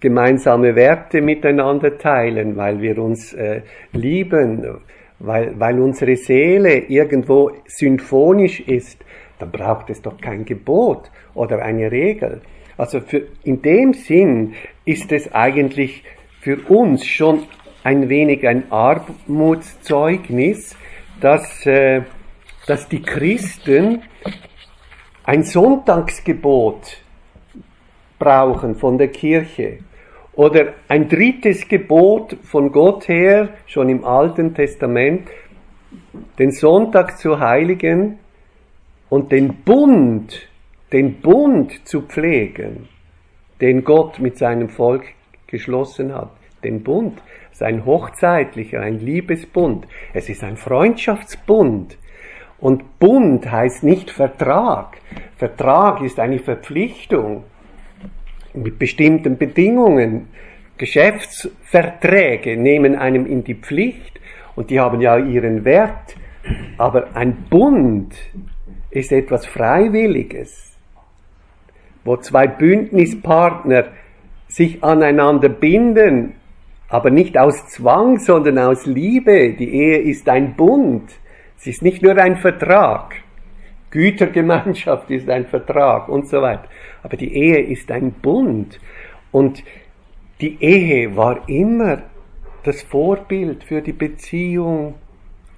gemeinsame 0.00 0.74
Werte 0.74 1.22
miteinander 1.22 1.96
teilen, 1.96 2.56
weil 2.56 2.82
wir 2.82 2.98
uns 2.98 3.32
äh, 3.32 3.62
lieben, 3.92 4.78
weil, 5.20 5.58
weil 5.58 5.78
unsere 5.80 6.16
Seele 6.16 6.80
irgendwo 6.80 7.52
symphonisch 7.64 8.60
ist, 8.60 8.98
dann 9.38 9.52
braucht 9.52 9.88
es 9.88 10.02
doch 10.02 10.20
kein 10.20 10.44
Gebot 10.44 11.10
oder 11.32 11.62
eine 11.62 11.90
Regel. 11.90 12.42
Also 12.76 13.00
für, 13.00 13.22
in 13.44 13.62
dem 13.62 13.94
Sinn 13.94 14.52
ist 14.84 15.12
es 15.12 15.32
eigentlich 15.32 16.04
für 16.40 16.58
uns 16.68 17.06
schon 17.06 17.44
ein 17.84 18.08
wenig 18.08 18.46
ein 18.46 18.70
Armutszeugnis, 18.70 20.76
dass 21.20 21.66
äh, 21.66 22.02
dass 22.66 22.88
die 22.88 23.02
Christen 23.02 24.02
ein 25.24 25.42
Sonntagsgebot 25.42 26.98
brauchen 28.18 28.76
von 28.76 28.98
der 28.98 29.08
Kirche 29.08 29.78
oder 30.34 30.74
ein 30.88 31.08
drittes 31.08 31.68
Gebot 31.68 32.36
von 32.44 32.72
Gott 32.72 33.08
her, 33.08 33.50
schon 33.66 33.88
im 33.88 34.04
Alten 34.04 34.54
Testament, 34.54 35.28
den 36.38 36.52
Sonntag 36.52 37.18
zu 37.18 37.38
heiligen 37.38 38.18
und 39.10 39.32
den 39.32 39.62
Bund, 39.62 40.48
den 40.92 41.20
Bund 41.20 41.86
zu 41.86 42.02
pflegen, 42.02 42.88
den 43.60 43.84
Gott 43.84 44.20
mit 44.20 44.38
seinem 44.38 44.68
Volk 44.68 45.04
geschlossen 45.46 46.14
hat. 46.14 46.30
Den 46.64 46.82
Bund 46.82 47.20
ist 47.62 47.68
ein 47.68 47.86
hochzeitlicher, 47.86 48.80
ein 48.80 48.98
Liebesbund. 48.98 49.86
Es 50.12 50.28
ist 50.28 50.42
ein 50.42 50.56
Freundschaftsbund. 50.56 51.96
Und 52.58 52.98
Bund 52.98 53.50
heißt 53.50 53.84
nicht 53.84 54.10
Vertrag. 54.10 54.98
Vertrag 55.36 56.02
ist 56.02 56.18
eine 56.18 56.40
Verpflichtung 56.40 57.44
mit 58.52 58.78
bestimmten 58.78 59.38
Bedingungen. 59.38 60.28
Geschäftsverträge 60.76 62.56
nehmen 62.56 62.96
einem 62.96 63.26
in 63.26 63.44
die 63.44 63.54
Pflicht 63.54 64.20
und 64.56 64.70
die 64.70 64.80
haben 64.80 65.00
ja 65.00 65.16
ihren 65.18 65.64
Wert. 65.64 66.16
Aber 66.78 67.14
ein 67.14 67.44
Bund 67.48 68.14
ist 68.90 69.12
etwas 69.12 69.46
Freiwilliges, 69.46 70.76
wo 72.04 72.16
zwei 72.16 72.48
Bündnispartner 72.48 73.84
sich 74.48 74.82
aneinander 74.82 75.48
binden, 75.48 76.34
aber 76.92 77.08
nicht 77.08 77.38
aus 77.38 77.68
Zwang, 77.68 78.18
sondern 78.18 78.58
aus 78.58 78.84
Liebe. 78.84 79.54
Die 79.54 79.74
Ehe 79.74 79.96
ist 79.96 80.28
ein 80.28 80.54
Bund. 80.54 81.10
Es 81.58 81.66
ist 81.66 81.80
nicht 81.80 82.02
nur 82.02 82.18
ein 82.18 82.36
Vertrag. 82.36 83.14
Gütergemeinschaft 83.90 85.10
ist 85.10 85.26
ein 85.30 85.46
Vertrag 85.46 86.10
und 86.10 86.28
so 86.28 86.42
weiter. 86.42 86.68
Aber 87.02 87.16
die 87.16 87.34
Ehe 87.34 87.62
ist 87.62 87.90
ein 87.90 88.12
Bund. 88.12 88.78
Und 89.30 89.64
die 90.42 90.62
Ehe 90.62 91.16
war 91.16 91.48
immer 91.48 92.02
das 92.62 92.82
Vorbild 92.82 93.64
für 93.64 93.80
die 93.80 93.94
Beziehung 93.94 94.96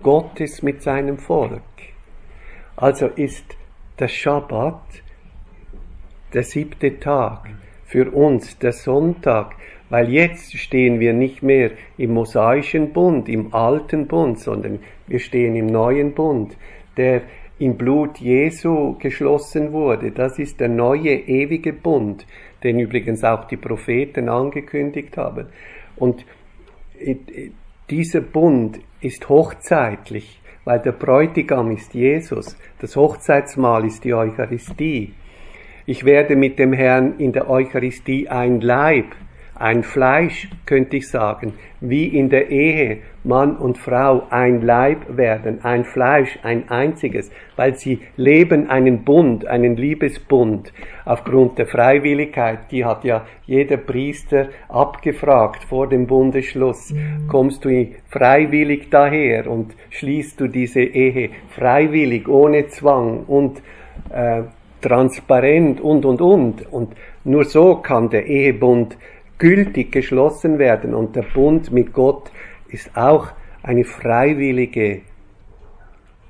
Gottes 0.04 0.62
mit 0.62 0.82
seinem 0.82 1.18
Volk. 1.18 1.62
Also 2.76 3.08
ist 3.08 3.56
der 3.98 4.06
Schabbat 4.06 5.02
der 6.32 6.44
siebte 6.44 7.00
Tag 7.00 7.50
für 7.86 8.08
uns 8.12 8.56
der 8.58 8.72
Sonntag, 8.72 9.56
weil 9.94 10.10
jetzt 10.10 10.58
stehen 10.58 10.98
wir 10.98 11.12
nicht 11.12 11.44
mehr 11.44 11.70
im 11.98 12.14
mosaischen 12.14 12.92
Bund, 12.92 13.28
im 13.28 13.54
alten 13.54 14.08
Bund, 14.08 14.40
sondern 14.40 14.80
wir 15.06 15.20
stehen 15.20 15.54
im 15.54 15.66
neuen 15.66 16.14
Bund, 16.14 16.56
der 16.96 17.22
im 17.60 17.76
Blut 17.76 18.18
Jesu 18.18 18.98
geschlossen 18.98 19.70
wurde. 19.70 20.10
Das 20.10 20.40
ist 20.40 20.58
der 20.58 20.68
neue 20.68 21.14
ewige 21.14 21.72
Bund, 21.72 22.26
den 22.64 22.80
übrigens 22.80 23.22
auch 23.22 23.44
die 23.44 23.56
Propheten 23.56 24.28
angekündigt 24.28 25.16
haben. 25.16 25.46
Und 25.94 26.26
dieser 27.88 28.20
Bund 28.20 28.80
ist 29.00 29.28
hochzeitlich, 29.28 30.40
weil 30.64 30.80
der 30.80 30.90
Bräutigam 30.90 31.70
ist 31.70 31.94
Jesus. 31.94 32.56
Das 32.80 32.96
Hochzeitsmahl 32.96 33.84
ist 33.84 34.02
die 34.02 34.12
Eucharistie. 34.12 35.12
Ich 35.86 36.04
werde 36.04 36.34
mit 36.34 36.58
dem 36.58 36.72
Herrn 36.72 37.16
in 37.18 37.30
der 37.30 37.48
Eucharistie 37.48 38.28
ein 38.28 38.60
Leib 38.60 39.14
ein 39.64 39.82
Fleisch, 39.82 40.50
könnte 40.66 40.98
ich 40.98 41.08
sagen, 41.08 41.54
wie 41.80 42.04
in 42.04 42.28
der 42.28 42.50
Ehe 42.50 42.98
Mann 43.24 43.56
und 43.56 43.78
Frau 43.78 44.24
ein 44.28 44.60
Leib 44.60 45.16
werden, 45.16 45.64
ein 45.64 45.84
Fleisch, 45.84 46.38
ein 46.42 46.68
einziges, 46.68 47.30
weil 47.56 47.74
sie 47.74 48.00
leben 48.18 48.68
einen 48.68 49.04
Bund, 49.04 49.46
einen 49.46 49.76
Liebesbund 49.76 50.70
aufgrund 51.06 51.56
der 51.56 51.66
Freiwilligkeit, 51.66 52.70
die 52.70 52.84
hat 52.84 53.04
ja 53.04 53.24
jeder 53.46 53.78
Priester 53.78 54.48
abgefragt 54.68 55.64
vor 55.64 55.88
dem 55.88 56.06
Bundesschluss. 56.06 56.90
Mhm. 56.90 57.26
Kommst 57.28 57.64
du 57.64 57.88
freiwillig 58.10 58.90
daher 58.90 59.50
und 59.50 59.74
schließt 59.88 60.38
du 60.40 60.48
diese 60.48 60.82
Ehe 60.82 61.30
freiwillig, 61.48 62.28
ohne 62.28 62.68
Zwang 62.68 63.24
und 63.26 63.62
äh, 64.10 64.42
transparent 64.82 65.80
und 65.80 66.04
und 66.04 66.20
und. 66.20 66.70
Und 66.70 66.92
nur 67.24 67.44
so 67.44 67.76
kann 67.76 68.10
der 68.10 68.26
Ehebund 68.26 68.98
gültig 69.38 69.92
geschlossen 69.92 70.58
werden. 70.58 70.94
Und 70.94 71.16
der 71.16 71.22
Bund 71.22 71.72
mit 71.72 71.92
Gott 71.92 72.30
ist 72.68 72.96
auch 72.96 73.28
eine 73.62 73.84
freiwillige 73.84 75.00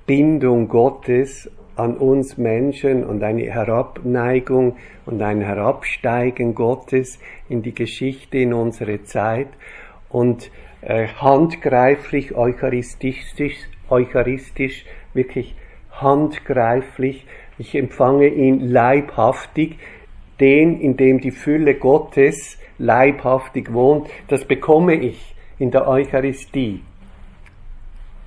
Bindung 0.07 0.69
Gottes 0.69 1.51
an 1.77 1.97
uns 1.97 2.39
Menschen 2.39 3.05
und 3.05 3.23
eine 3.23 3.43
Herabneigung 3.43 4.77
und 5.07 5.21
ein 5.23 5.41
Herabsteigen 5.41 6.55
Gottes 6.55 7.19
in 7.49 7.63
die 7.63 7.75
Geschichte 7.75 8.39
in 8.39 8.55
unsere 8.55 9.03
Zeit 9.03 9.49
und 10.09 10.51
äh, 10.83 11.09
handgreiflich, 11.09 12.35
eucharistisch, 12.37 13.25
eucharistisch, 13.89 14.85
wirklich 15.15 15.57
handgreiflich. 15.91 17.27
Ich 17.59 17.75
empfange 17.75 18.29
ihn 18.29 18.61
leibhaftig, 18.61 19.79
den, 20.41 20.81
in 20.81 20.97
dem 20.97 21.21
die 21.21 21.31
Fülle 21.31 21.75
Gottes 21.75 22.59
leibhaftig 22.79 23.73
wohnt, 23.73 24.09
das 24.29 24.45
bekomme 24.45 24.95
ich 24.95 25.35
in 25.59 25.71
der 25.71 25.87
Eucharistie. 25.89 26.83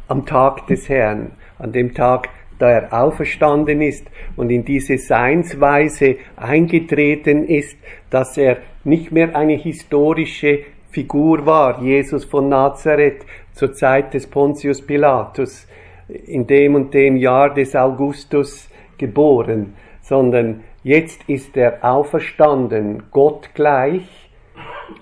Am 0.07 0.25
Tag 0.25 0.67
des 0.67 0.87
Herrn, 0.87 1.31
an 1.59 1.71
dem 1.71 1.93
Tag 1.93 2.29
da 2.59 2.69
er 2.69 2.93
auferstanden 2.93 3.81
ist 3.81 4.07
und 4.35 4.49
in 4.49 4.65
diese 4.65 4.97
Seinsweise 4.97 6.17
eingetreten 6.35 7.45
ist, 7.45 7.77
dass 8.09 8.37
er 8.37 8.57
nicht 8.83 9.11
mehr 9.11 9.35
eine 9.35 9.53
historische 9.53 10.61
Figur 10.89 11.45
war, 11.45 11.83
Jesus 11.83 12.25
von 12.25 12.49
Nazareth 12.49 13.25
zur 13.53 13.73
Zeit 13.73 14.13
des 14.13 14.25
Pontius 14.25 14.81
Pilatus, 14.81 15.67
in 16.07 16.47
dem 16.47 16.75
und 16.75 16.93
dem 16.93 17.17
Jahr 17.17 17.53
des 17.53 17.75
Augustus 17.75 18.69
geboren, 18.97 19.75
sondern 20.01 20.63
jetzt 20.83 21.21
ist 21.27 21.55
er 21.57 21.83
auferstanden, 21.83 23.03
Gott 23.11 23.49
gleich 23.53 24.26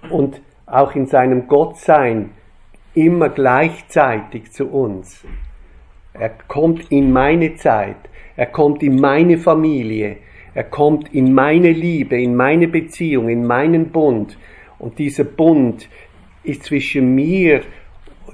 und 0.10 0.42
auch 0.66 0.96
in 0.96 1.06
seinem 1.06 1.48
Gottsein 1.48 2.32
immer 2.94 3.30
gleichzeitig 3.30 4.52
zu 4.52 4.68
uns. 4.68 5.24
Er 6.14 6.30
kommt 6.48 6.92
in 6.92 7.12
meine 7.12 7.56
Zeit, 7.56 7.98
er 8.36 8.48
kommt 8.48 8.82
in 8.82 9.00
meine 9.00 9.38
Familie, 9.38 10.18
er 10.54 10.64
kommt 10.64 11.14
in 11.14 11.34
meine 11.34 11.72
Liebe, 11.72 12.20
in 12.20 12.36
meine 12.36 12.70
Beziehung, 12.70 13.28
in 13.28 13.46
meinen 13.46 13.90
Bund. 13.90 14.38
Und 14.80 14.98
dieser 15.00 15.26
Bund 15.26 15.90
ist 16.44 16.64
zwischen 16.64 17.14
mir, 17.14 17.62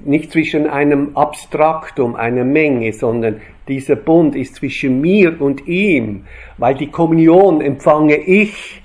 nicht 0.04 0.30
zwischen 0.30 0.68
einem 0.68 1.16
Abstraktum, 1.16 2.14
einer 2.14 2.44
Menge, 2.44 2.92
sondern 2.92 3.40
dieser 3.68 3.96
Bund 3.96 4.36
ist 4.36 4.56
zwischen 4.56 5.00
mir 5.00 5.40
und 5.40 5.66
ihm, 5.66 6.24
weil 6.58 6.74
die 6.74 6.88
Kommunion 6.90 7.60
empfange 7.60 8.16
ich 8.16 8.82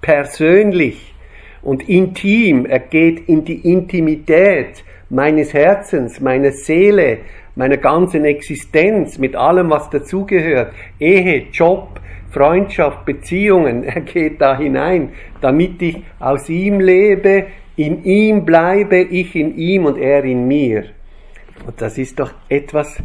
persönlich 0.00 1.14
und 1.62 1.88
intim. 1.88 2.66
Er 2.66 2.80
geht 2.80 3.28
in 3.28 3.44
die 3.44 3.70
Intimität 3.70 4.84
meines 5.08 5.52
Herzens, 5.52 6.20
meiner 6.20 6.52
Seele, 6.52 7.18
meiner 7.56 7.76
ganzen 7.76 8.24
Existenz, 8.24 9.18
mit 9.18 9.36
allem, 9.36 9.70
was 9.70 9.90
dazugehört. 9.90 10.72
Ehe, 10.98 11.46
Job, 11.52 12.00
Freundschaft, 12.30 13.04
Beziehungen. 13.04 13.84
Er 13.84 14.00
geht 14.00 14.40
da 14.40 14.56
hinein, 14.56 15.10
damit 15.40 15.82
ich 15.82 16.02
aus 16.18 16.48
ihm 16.48 16.80
lebe, 16.80 17.46
in 17.76 18.04
ihm 18.04 18.44
bleibe, 18.44 19.00
ich 19.00 19.34
in 19.34 19.56
ihm 19.56 19.86
und 19.86 19.98
er 19.98 20.24
in 20.24 20.46
mir. 20.46 20.84
Und 21.66 21.80
das 21.80 21.98
ist 21.98 22.18
doch 22.18 22.32
etwas 22.48 23.02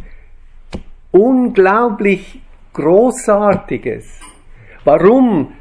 unglaublich 1.10 2.40
Großartiges. 2.72 4.20
Warum 4.84 5.52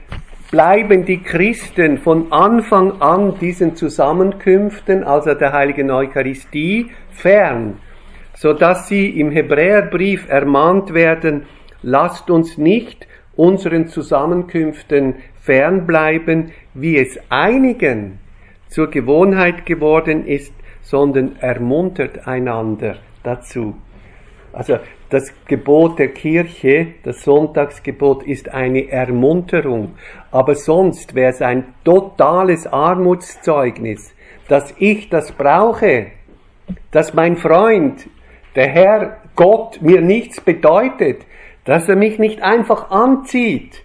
bleiben 0.55 1.03
die 1.03 1.21
Christen 1.21 1.97
von 1.97 2.31
Anfang 2.31 3.01
an 3.01 3.37
diesen 3.39 3.75
Zusammenkünften, 3.75 5.03
also 5.03 5.33
der 5.33 5.51
heiligen 5.51 5.91
Eucharistie, 5.91 6.91
fern, 7.11 7.79
so 8.35 8.53
dass 8.53 8.87
sie 8.87 9.19
im 9.19 9.31
Hebräerbrief 9.31 10.29
ermahnt 10.29 10.93
werden, 10.93 11.45
lasst 11.81 12.29
uns 12.29 12.57
nicht 12.57 13.05
unseren 13.35 13.89
Zusammenkünften 13.89 15.15
fernbleiben, 15.41 16.53
wie 16.73 16.99
es 16.99 17.19
einigen 17.27 18.19
zur 18.69 18.89
Gewohnheit 18.89 19.65
geworden 19.65 20.25
ist, 20.25 20.53
sondern 20.83 21.35
ermuntert 21.41 22.29
einander 22.29 22.95
dazu. 23.23 23.75
Also 24.53 24.79
das 25.09 25.31
Gebot 25.47 25.99
der 25.99 26.09
Kirche, 26.09 26.87
das 27.03 27.23
Sonntagsgebot, 27.23 28.23
ist 28.23 28.49
eine 28.53 28.89
Ermunterung. 28.89 29.95
Aber 30.31 30.55
sonst 30.55 31.15
wäre 31.15 31.31
es 31.31 31.41
ein 31.41 31.65
totales 31.83 32.67
Armutszeugnis, 32.67 34.13
dass 34.47 34.73
ich 34.79 35.09
das 35.09 35.31
brauche, 35.31 36.07
dass 36.91 37.13
mein 37.13 37.37
Freund, 37.37 38.07
der 38.55 38.67
Herr 38.67 39.17
Gott, 39.35 39.81
mir 39.81 40.01
nichts 40.01 40.41
bedeutet, 40.41 41.21
dass 41.65 41.89
er 41.89 41.95
mich 41.95 42.19
nicht 42.19 42.41
einfach 42.41 42.89
anzieht, 42.89 43.83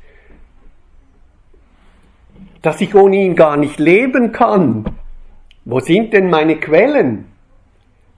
dass 2.62 2.80
ich 2.80 2.94
ohne 2.94 3.16
ihn 3.16 3.36
gar 3.36 3.56
nicht 3.56 3.78
leben 3.78 4.32
kann. 4.32 4.84
Wo 5.64 5.80
sind 5.80 6.12
denn 6.12 6.28
meine 6.30 6.56
Quellen? 6.56 7.26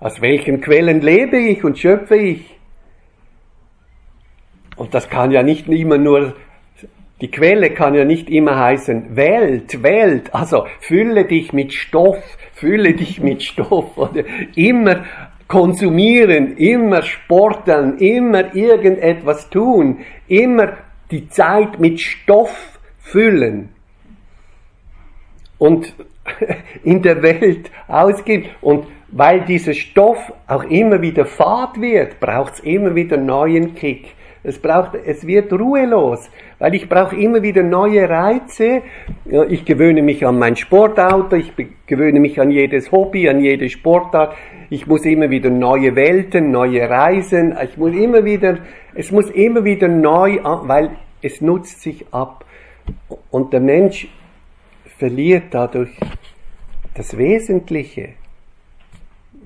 Aus 0.00 0.20
welchen 0.20 0.61
Quellen 0.61 1.00
lebe 1.00 1.38
ich 1.38 1.62
und 1.64 1.79
schöpfe 1.79 2.16
ich? 2.16 2.52
Und 4.83 4.95
das 4.95 5.09
kann 5.09 5.31
ja 5.31 5.45
nicht 5.45 5.68
immer 5.68 5.97
nur, 5.97 6.35
die 7.21 7.31
Quelle 7.31 7.71
kann 7.71 7.95
ja 7.95 8.05
nicht 8.05 8.29
immer 8.29 8.59
heißen 8.59 9.14
Welt, 9.14 9.81
Welt, 9.85 10.35
also 10.35 10.66
fülle 10.81 11.25
dich 11.25 11.53
mit 11.53 11.73
Stoff, 11.73 12.18
fülle 12.53 12.92
dich 12.95 13.21
mit 13.21 13.45
Stoff 13.45 13.97
oder 13.97 14.25
immer 14.57 15.05
konsumieren, 15.47 16.57
immer 16.57 17.03
sporteln, 17.03 17.99
immer 17.99 18.57
irgendetwas 18.57 19.49
tun, 19.51 20.01
immer 20.27 20.79
die 21.12 21.29
Zeit 21.29 21.79
mit 21.79 22.01
Stoff 22.01 22.81
füllen 22.99 23.68
und 25.59 25.95
in 26.83 27.03
der 27.03 27.23
Welt 27.23 27.71
ausgeben. 27.87 28.47
Und 28.61 28.88
weil 29.12 29.42
dieser 29.42 29.75
Stoff 29.75 30.33
auch 30.49 30.64
immer 30.64 31.01
wieder 31.01 31.25
fad 31.25 31.81
wird, 31.81 32.18
braucht 32.18 32.55
es 32.55 32.61
immer 32.61 32.97
wieder 32.97 33.16
neuen 33.16 33.77
Kick. 33.77 34.16
Es 34.44 34.59
braucht, 34.59 34.96
es 35.07 35.24
wird 35.24 35.52
ruhelos, 35.52 36.28
weil 36.59 36.74
ich 36.74 36.88
brauche 36.88 37.14
immer 37.14 37.42
wieder 37.42 37.62
neue 37.62 38.09
Reize. 38.09 38.83
Ich 39.48 39.64
gewöhne 39.64 40.02
mich 40.02 40.26
an 40.26 40.37
mein 40.38 40.57
Sportauto, 40.57 41.37
ich 41.37 41.52
gewöhne 41.87 42.18
mich 42.18 42.40
an 42.40 42.50
jedes 42.50 42.90
Hobby, 42.90 43.28
an 43.28 43.40
jede 43.40 43.68
Sportart. 43.68 44.35
Ich 44.68 44.88
muss 44.88 45.05
immer 45.05 45.31
wieder 45.31 45.48
neue 45.48 45.94
Welten, 45.94 46.50
neue 46.50 46.90
Reisen. 46.90 47.57
Ich 47.62 47.76
muss 47.76 47.94
immer 47.94 48.24
wieder, 48.24 48.59
es 48.94 49.12
muss 49.12 49.31
immer 49.31 49.64
wieder 49.64 49.87
neu, 49.87 50.40
weil 50.42 50.90
es 51.22 51.40
nutzt 51.40 51.81
sich 51.81 52.05
ab. 52.11 52.44
Und 53.31 53.52
der 53.52 53.61
Mensch 53.61 54.09
verliert 54.98 55.44
dadurch 55.52 55.96
das 56.94 57.16
Wesentliche. 57.16 58.14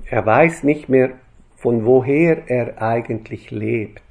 Er 0.09 0.25
weiß 0.25 0.63
nicht 0.63 0.89
mehr, 0.89 1.11
von 1.57 1.85
woher 1.85 2.49
er 2.49 2.81
eigentlich 2.81 3.51
lebt. 3.51 4.06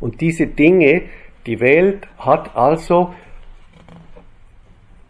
Und 0.00 0.20
diese 0.20 0.46
Dinge, 0.46 1.02
die 1.46 1.60
Welt 1.60 2.08
hat 2.18 2.56
also, 2.56 3.14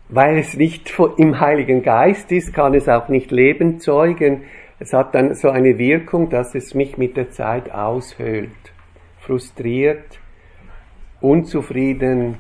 weil 0.09 0.39
es 0.39 0.55
nicht 0.55 0.93
im 1.17 1.41
Heiligen 1.41 1.83
Geist 1.83 2.31
ist, 2.31 2.53
kann 2.53 2.75
es 2.75 2.89
auch 2.89 3.09
nicht 3.09 3.31
Leben 3.31 3.81
zeugen. 3.81 4.43
Es 4.79 4.93
hat 4.93 5.15
dann 5.15 5.35
so 5.35 5.51
eine 5.51 5.79
Wirkung, 5.79 6.29
dass 6.31 6.55
es 6.55 6.75
mich 6.75 6.99
mit 6.99 7.17
der 7.17 7.31
Zeit 7.31 7.73
aushöhlt, 7.73 8.51
frustriert, 9.19 10.21
unzufrieden 11.21 12.39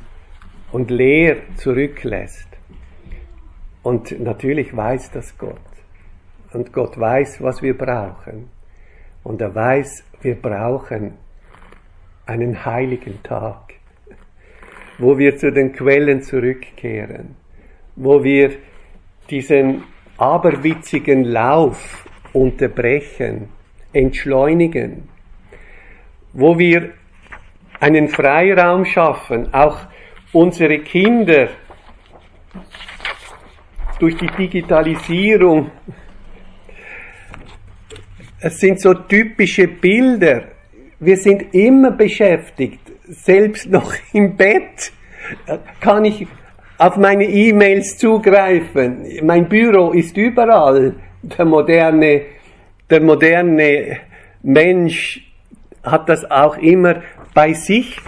und 0.72 0.90
leer 0.90 1.37
zurücklässt. 1.57 2.48
Und 3.83 4.18
natürlich 4.20 4.76
weiß 4.76 5.11
das 5.12 5.37
Gott. 5.38 5.59
Und 6.52 6.72
Gott 6.72 6.98
weiß, 6.98 7.42
was 7.42 7.62
wir 7.62 7.76
brauchen. 7.76 8.48
Und 9.22 9.40
er 9.40 9.54
weiß, 9.54 10.04
wir 10.22 10.35
brauchen 10.35 11.14
einen 12.26 12.64
heiligen 12.64 13.22
Tag, 13.22 13.74
wo 14.98 15.18
wir 15.18 15.37
zu 15.37 15.52
den 15.52 15.72
Quellen 15.72 16.22
zurückkehren, 16.22 17.37
wo 17.96 18.22
wir 18.22 18.56
diesen 19.30 19.84
aberwitzigen 20.16 21.24
Lauf 21.24 22.06
unterbrechen, 22.32 23.48
entschleunigen, 23.92 25.08
wo 26.32 26.58
wir 26.58 26.92
einen 27.80 28.08
Freiraum 28.08 28.84
schaffen, 28.84 29.52
auch 29.52 29.78
unsere 30.32 30.78
Kinder 30.80 31.48
durch 33.98 34.16
die 34.16 34.26
Digitalisierung. 34.26 35.70
Es 38.40 38.58
sind 38.58 38.80
so 38.80 38.94
typische 38.94 39.68
Bilder, 39.68 40.53
wir 41.00 41.16
sind 41.16 41.54
immer 41.54 41.90
beschäftigt, 41.90 42.80
selbst 43.09 43.70
noch 43.70 43.92
im 44.12 44.37
Bett 44.37 44.92
kann 45.80 46.04
ich 46.04 46.26
auf 46.78 46.96
meine 46.96 47.24
E-Mails 47.24 47.98
zugreifen. 47.98 49.07
Mein 49.22 49.48
Büro 49.48 49.92
ist 49.92 50.16
überall. 50.16 50.94
Der 51.22 51.44
moderne, 51.44 52.22
der 52.90 53.00
moderne 53.00 53.98
Mensch 54.42 55.24
hat 55.83 56.09
das 56.09 56.30
auch 56.30 56.57
immer 56.59 57.02
bei 57.33 57.52
sich 57.52 57.98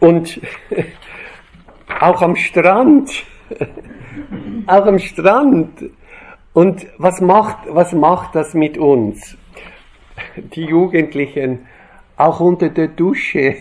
und 0.00 0.40
auch 2.00 2.22
am 2.22 2.36
Strand. 2.36 3.10
auch 4.66 4.86
am 4.86 4.98
Strand. 4.98 5.84
Und 6.52 6.86
was 6.98 7.20
macht, 7.20 7.58
was 7.68 7.92
macht 7.92 8.34
das 8.34 8.54
mit 8.54 8.78
uns? 8.78 9.36
Die 10.36 10.64
Jugendlichen 10.64 11.66
auch 12.16 12.40
unter 12.40 12.68
der 12.68 12.88
Dusche, 12.88 13.56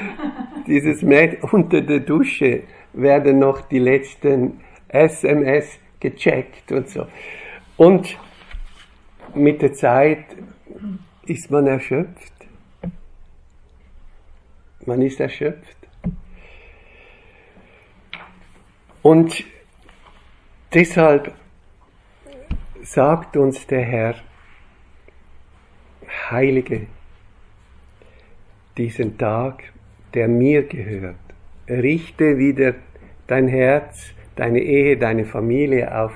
dieses 0.66 1.02
Mäd 1.02 1.42
unter 1.42 1.80
der 1.80 2.00
Dusche 2.00 2.62
werden 2.92 3.38
noch 3.38 3.62
die 3.62 3.78
letzten 3.78 4.60
SMS 4.88 5.78
gecheckt 6.00 6.70
und 6.72 6.88
so. 6.88 7.06
Und 7.76 8.16
mit 9.34 9.62
der 9.62 9.72
Zeit 9.72 10.24
ist 11.26 11.50
man 11.50 11.66
erschöpft. 11.66 12.32
Man 14.86 15.02
ist 15.02 15.20
erschöpft. 15.20 15.76
Und 19.02 19.44
deshalb 20.72 21.34
sagt 22.82 23.36
uns 23.36 23.66
der 23.66 23.82
Herr, 23.82 24.14
Heilige, 26.30 26.86
diesen 28.78 29.18
Tag, 29.18 29.64
der 30.14 30.28
mir 30.28 30.62
gehört, 30.62 31.16
richte 31.68 32.38
wieder 32.38 32.74
dein 33.26 33.48
Herz, 33.48 34.14
deine 34.36 34.60
Ehe, 34.60 34.96
deine 34.96 35.24
Familie 35.24 35.94
auf 35.94 36.12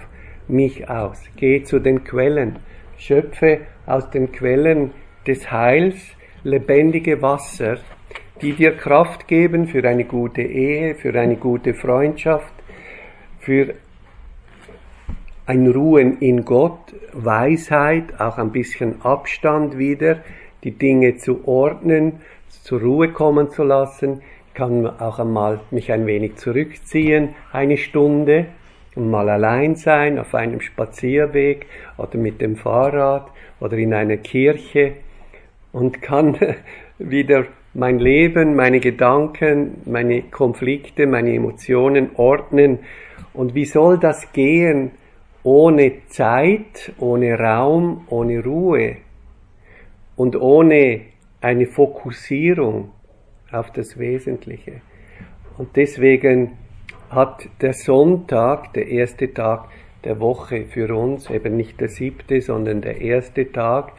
mich 0.49 0.89
aus. 0.89 1.21
Geh 1.37 1.65
zu 1.65 1.81
den 1.81 2.05
Quellen, 2.05 2.57
schöpfe 2.97 3.61
aus 3.85 4.09
den 4.11 4.33
Quellen 4.33 4.93
des 5.27 5.51
Heils 5.51 5.97
lebendige 6.45 7.21
Wasser, 7.21 7.79
die 8.41 8.53
dir 8.53 8.77
Kraft 8.77 9.29
geben 9.29 9.67
für 9.67 9.87
eine 9.87 10.05
gute 10.05 10.43
Ehe, 10.43 10.95
für 10.95 11.19
eine 11.19 11.37
gute 11.37 11.75
Freundschaft, 11.75 12.53
für 13.39 13.75
ein 15.47 15.69
Ruhen 15.69 16.19
in 16.21 16.45
Gott, 16.45 16.95
Weisheit, 17.13 18.21
auch 18.21 18.39
ein 18.39 18.53
bisschen 18.53 19.03
Abstand 19.03 19.79
wieder, 19.79 20.21
die 20.65 20.73
Dinge 20.73 21.17
zu 21.17 21.47
ordnen, 21.47 22.21
zur 22.63 22.81
Ruhe 22.81 23.09
kommen 23.09 23.51
zu 23.51 23.63
lassen. 23.63 24.23
Ich 24.49 24.55
kann 24.55 24.87
auch 24.87 25.19
einmal 25.19 25.61
mich 25.71 25.91
ein 25.93 26.07
wenig 26.07 26.37
zurückziehen, 26.37 27.35
eine 27.53 27.79
Stunde, 27.79 28.47
und 28.95 29.11
mal 29.11 29.29
allein 29.31 29.77
sein 29.77 30.19
auf 30.19 30.35
einem 30.35 30.61
Spazierweg 30.61 31.67
oder 31.97 32.19
mit 32.19 32.41
dem 32.41 32.57
Fahrrad 32.57 33.31
oder 33.61 33.77
in 33.79 33.95
einer 33.95 34.19
Kirche 34.19 34.93
und 35.73 36.03
kann 36.03 36.37
wieder 36.99 37.47
mein 37.75 37.99
Leben, 37.99 38.55
meine 38.55 38.81
Gedanken, 38.81 39.81
meine 39.87 40.23
Konflikte, 40.23 41.07
meine 41.07 41.35
Emotionen 41.35 42.11
ordnen. 42.17 42.81
Und 43.33 43.55
wie 43.55 43.65
soll 43.65 43.99
das 43.99 44.33
gehen 44.33 44.91
ohne 45.43 46.07
Zeit, 46.09 46.93
ohne 46.99 47.39
Raum, 47.39 48.07
ohne 48.11 48.45
Ruhe 48.45 48.97
und 50.17 50.39
ohne 50.39 51.01
eine 51.43 51.67
Fokussierung 51.67 52.93
auf 53.51 53.71
das 53.73 53.99
Wesentliche? 53.99 54.81
Und 55.59 55.77
deswegen 55.77 56.53
hat 57.11 57.49
der 57.61 57.75
Sonntag, 57.75 58.73
der 58.73 58.89
erste 58.89 59.33
Tag 59.35 59.69
der 60.05 60.19
Woche 60.19 60.65
für 60.65 60.95
uns, 60.97 61.29
eben 61.31 61.57
nicht 61.57 61.81
der 61.81 61.89
siebte, 61.89 62.41
sondern 62.41 62.81
der 62.81 63.01
erste 63.01 63.53
Tag, 63.53 63.93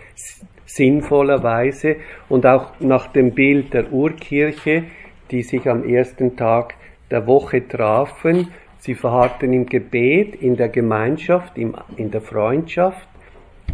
sinnvollerweise 0.66 1.98
und 2.30 2.46
auch 2.46 2.80
nach 2.80 3.08
dem 3.08 3.32
Bild 3.32 3.74
der 3.74 3.92
Urkirche, 3.94 4.86
die 5.30 5.44
sich 5.44 5.70
am 5.70 5.88
ersten 5.88 6.36
Tag 6.36 6.76
der 7.12 7.28
Woche 7.28 7.68
trafen. 7.68 8.50
Sie 8.80 8.96
verharrten 8.96 9.54
im 9.54 9.66
Gebet, 9.66 10.36
in 10.36 10.58
der 10.58 10.70
Gemeinschaft, 10.70 11.58
in 11.58 12.12
der 12.12 12.22
Freundschaft 12.22 13.08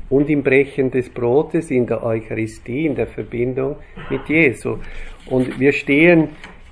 und 0.10 0.30
im 0.30 0.44
Brechen 0.44 0.92
des 0.92 1.10
Brotes, 1.10 1.72
in 1.72 1.86
der 1.86 2.04
Eucharistie, 2.04 2.86
in 2.86 2.96
der 2.96 3.08
Verbindung 3.08 3.76
mit 4.10 4.28
Jesu. 4.28 4.78
Und 5.28 5.60
wir 5.60 5.72
stehen 5.72 6.30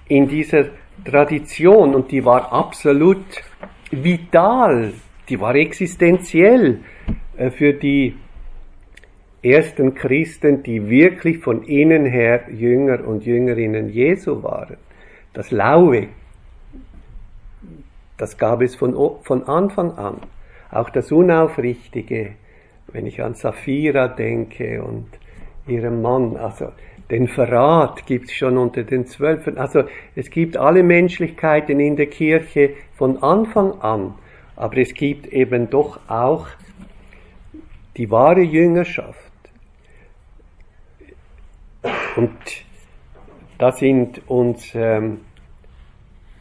in 0.08 0.27
dieser 0.27 0.65
Tradition 1.06 1.93
und 1.93 2.12
die 2.12 2.25
war 2.25 2.51
absolut 2.51 3.23
vital, 3.91 4.93
die 5.30 5.39
war 5.39 5.56
existenziell 5.56 6.80
äh, 7.38 7.51
für 7.51 7.73
die 7.73 8.15
ersten 9.43 9.93
Christen, 9.93 10.63
die 10.63 10.89
wirklich 10.89 11.39
von 11.39 11.63
innen 11.63 12.06
her 12.06 12.45
Jünger 12.51 13.08
und 13.08 13.25
Jüngerinnen 13.25 13.89
Jesu 13.89 14.41
waren. 14.43 14.77
Das 15.34 15.51
Laue, 15.51 16.08
das 18.17 18.38
gab 18.38 18.62
es 18.62 18.75
von, 18.75 18.95
von 19.21 19.43
Anfang 19.43 19.91
an. 19.91 20.17
Auch 20.71 20.89
das 20.89 21.12
Unaufrichtige, 21.12 22.32
wenn 22.91 23.06
ich 23.06 23.21
an 23.21 23.36
Sapphira 23.36 24.08
denke 24.08 24.84
und 24.84 25.08
ihrem 25.67 26.02
Mann, 26.02 26.38
also 26.38 26.71
den 27.10 27.28
Verrat 27.28 28.06
gibt 28.06 28.26
es 28.26 28.36
schon 28.36 28.58
unter 28.58 28.84
den 28.84 29.06
Zwölfen. 29.06 29.58
Also 29.58 29.84
es 30.15 30.30
gibt 30.30 30.58
alle 30.58 30.84
Menschlichkeiten 30.84 31.80
in 31.80 31.95
der 31.95 32.08
Kirche 32.08 32.71
von 32.95 33.23
Anfang 33.23 33.80
an, 33.82 34.15
aber 34.56 34.78
es 34.78 34.93
gibt 34.93 35.28
eben 35.28 35.69
doch 35.69 36.00
auch 36.10 36.47
die 37.95 38.12
wahre 38.12 38.41
Jüngerschaft. 38.41 39.32
Und 42.15 42.38
da 43.58 43.71
sind 43.71 44.28
uns 44.30 44.71
ähm, 44.76 45.21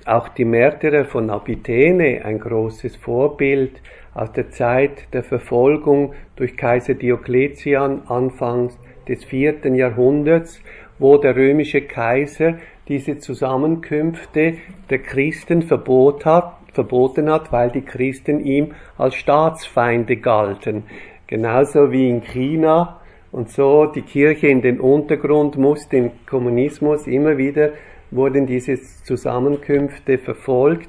auch 0.06 0.28
die 0.28 0.44
Märtyrer 0.44 1.04
von 1.04 1.30
Apitäne 1.30 2.24
ein 2.24 2.38
großes 2.38 2.96
Vorbild 2.96 3.80
aus 4.14 4.32
der 4.32 4.50
Zeit 4.50 5.12
der 5.12 5.22
Verfolgung 5.22 6.14
durch 6.36 6.56
Kaiser 6.56 6.94
Diokletian 6.94 8.02
anfangs 8.06 8.78
des 9.08 9.24
vierten 9.24 9.74
Jahrhunderts, 9.74 10.62
wo 10.98 11.18
der 11.18 11.36
römische 11.36 11.82
Kaiser 11.82 12.54
diese 12.88 13.18
Zusammenkünfte 13.18 14.54
der 14.88 14.98
Christen 15.00 15.62
verbot 15.62 16.24
hat, 16.24 16.56
verboten 16.72 17.30
hat, 17.30 17.52
weil 17.52 17.70
die 17.70 17.82
Christen 17.82 18.40
ihm 18.40 18.74
als 18.96 19.16
Staatsfeinde 19.16 20.16
galten. 20.16 20.84
Genauso 21.26 21.90
wie 21.90 22.08
in 22.08 22.22
China 22.22 23.00
und 23.32 23.50
so 23.50 23.86
die 23.86 24.02
Kirche 24.02 24.46
in 24.46 24.62
den 24.62 24.78
Untergrund 24.78 25.56
musste 25.56 25.96
im 25.96 26.10
Kommunismus 26.26 27.06
immer 27.06 27.36
wieder 27.36 27.70
wurden 28.10 28.46
diese 28.46 28.80
Zusammenkünfte 28.80 30.18
verfolgt 30.18 30.88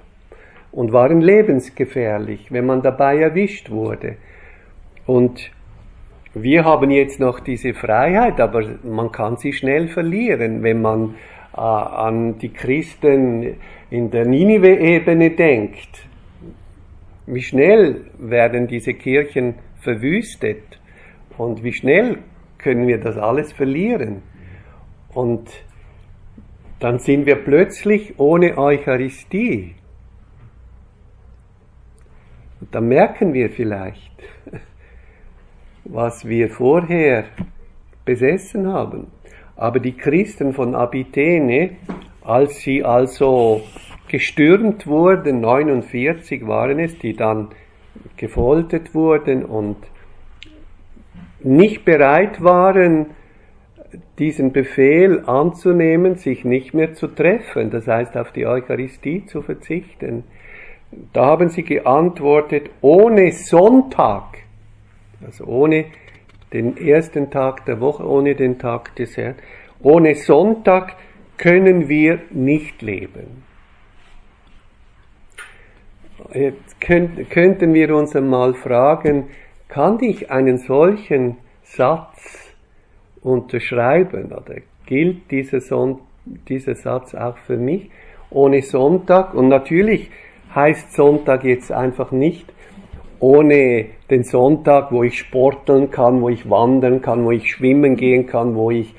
und 0.71 0.93
waren 0.93 1.21
lebensgefährlich, 1.21 2.51
wenn 2.51 2.65
man 2.65 2.81
dabei 2.81 3.17
erwischt 3.17 3.69
wurde. 3.69 4.17
Und 5.05 5.51
wir 6.33 6.65
haben 6.65 6.91
jetzt 6.91 7.19
noch 7.19 7.39
diese 7.39 7.73
Freiheit, 7.73 8.39
aber 8.39 8.63
man 8.83 9.11
kann 9.11 9.37
sie 9.37 9.53
schnell 9.53 9.87
verlieren, 9.87 10.61
wenn 10.61 10.81
man 10.81 11.15
äh, 11.55 11.59
an 11.59 12.37
die 12.37 12.49
Christen 12.49 13.55
in 13.89 14.11
der 14.11 14.25
Ninive-Ebene 14.25 15.31
denkt. 15.31 16.07
Wie 17.25 17.41
schnell 17.41 18.05
werden 18.19 18.67
diese 18.67 18.93
Kirchen 18.93 19.55
verwüstet 19.81 20.79
und 21.37 21.63
wie 21.63 21.73
schnell 21.73 22.19
können 22.57 22.87
wir 22.87 22.99
das 22.99 23.17
alles 23.17 23.51
verlieren. 23.53 24.21
Und 25.13 25.49
dann 26.79 26.99
sind 26.99 27.25
wir 27.25 27.35
plötzlich 27.37 28.19
ohne 28.19 28.57
Eucharistie. 28.57 29.75
Und 32.59 32.73
dann 32.73 32.87
merken 32.87 33.33
wir 33.33 33.49
vielleicht, 33.49 34.11
was 35.83 36.27
wir 36.27 36.49
vorher 36.49 37.25
besessen 38.05 38.67
haben. 38.71 39.07
Aber 39.55 39.79
die 39.79 39.93
Christen 39.93 40.53
von 40.53 40.75
Abitäne, 40.75 41.77
als 42.21 42.57
sie 42.57 42.83
also 42.83 43.63
gestürmt 44.07 44.85
wurden, 44.85 45.41
49 45.41 46.45
waren 46.47 46.79
es, 46.79 46.97
die 46.99 47.13
dann 47.13 47.49
gefoltert 48.17 48.93
wurden 48.93 49.43
und 49.43 49.77
nicht 51.41 51.85
bereit 51.85 52.43
waren, 52.43 53.07
diesen 54.19 54.51
Befehl 54.51 55.23
anzunehmen, 55.25 56.15
sich 56.15 56.45
nicht 56.45 56.73
mehr 56.73 56.93
zu 56.93 57.07
treffen, 57.07 57.69
das 57.69 57.87
heißt 57.87 58.17
auf 58.17 58.31
die 58.31 58.45
Eucharistie 58.45 59.25
zu 59.25 59.41
verzichten. 59.41 60.23
Da 61.13 61.25
haben 61.25 61.49
sie 61.49 61.63
geantwortet, 61.63 62.69
ohne 62.81 63.31
Sonntag 63.31 64.37
also 65.25 65.45
ohne 65.45 65.85
den 66.53 66.77
ersten 66.77 67.29
Tag 67.29 67.65
der 67.65 67.79
Woche, 67.79 68.07
ohne 68.07 68.35
den 68.35 68.59
Tag 68.59 68.95
des 68.95 69.17
Herrn, 69.17 69.35
ohne 69.81 70.15
Sonntag 70.15 70.95
können 71.37 71.87
wir 71.89 72.19
nicht 72.31 72.81
leben. 72.81 73.43
Jetzt 76.33 76.81
könnten 76.81 77.73
wir 77.73 77.95
uns 77.95 78.15
einmal 78.15 78.53
fragen, 78.53 79.27
kann 79.67 80.01
ich 80.01 80.31
einen 80.31 80.57
solchen 80.57 81.37
Satz 81.63 82.46
unterschreiben 83.21 84.25
oder 84.27 84.55
gilt 84.85 85.31
dieser, 85.31 85.61
Son 85.61 85.99
dieser 86.47 86.75
Satz 86.75 87.15
auch 87.15 87.37
für 87.37 87.57
mich? 87.57 87.89
Ohne 88.29 88.61
Sonntag, 88.61 89.33
und 89.33 89.47
natürlich 89.47 90.09
heißt 90.53 90.93
Sonntag 90.93 91.43
jetzt 91.43 91.71
einfach 91.71 92.11
nicht, 92.11 92.45
ohne 93.19 93.85
den 94.09 94.23
Sonntag, 94.23 94.91
wo 94.91 95.03
ich 95.03 95.17
sporteln 95.17 95.91
kann, 95.91 96.21
wo 96.21 96.29
ich 96.29 96.49
wandern 96.49 97.01
kann, 97.01 97.25
wo 97.25 97.31
ich 97.31 97.51
schwimmen 97.51 97.95
gehen 97.95 98.27
kann, 98.27 98.55
wo 98.55 98.71
ich, 98.71 98.93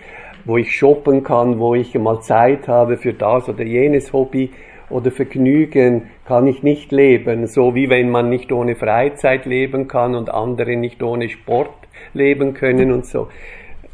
wo 0.44 0.56
ich 0.56 0.74
shoppen 0.74 1.22
kann, 1.22 1.58
wo 1.58 1.74
ich 1.74 1.94
mal 1.94 2.20
Zeit 2.20 2.68
habe 2.68 2.96
für 2.96 3.12
das 3.12 3.48
oder 3.48 3.64
jenes 3.64 4.12
Hobby 4.12 4.50
oder 4.90 5.10
Vergnügen, 5.10 6.08
kann 6.26 6.46
ich 6.46 6.62
nicht 6.62 6.92
leben, 6.92 7.46
so 7.46 7.74
wie 7.74 7.90
wenn 7.90 8.10
man 8.10 8.28
nicht 8.28 8.50
ohne 8.52 8.74
Freizeit 8.74 9.46
leben 9.46 9.86
kann 9.88 10.14
und 10.14 10.30
andere 10.30 10.76
nicht 10.76 11.02
ohne 11.02 11.28
Sport 11.28 11.70
leben 12.14 12.54
können 12.54 12.92
und 12.92 13.06
so. 13.06 13.28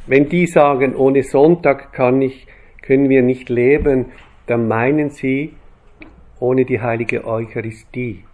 Wenn 0.07 0.29
die 0.29 0.47
sagen, 0.47 0.95
ohne 0.95 1.23
Sonntag 1.23 1.93
kann 1.93 2.21
ich, 2.21 2.47
können 2.83 3.09
wir 3.09 3.23
nicht 3.23 3.49
leben, 3.49 4.07
dann 4.47 4.69
meinen 4.69 5.09
sie 5.09 5.55
ohne 6.41 6.67
die 6.67 6.81
heilige 6.81 7.25
Eucharistie, 7.25 8.25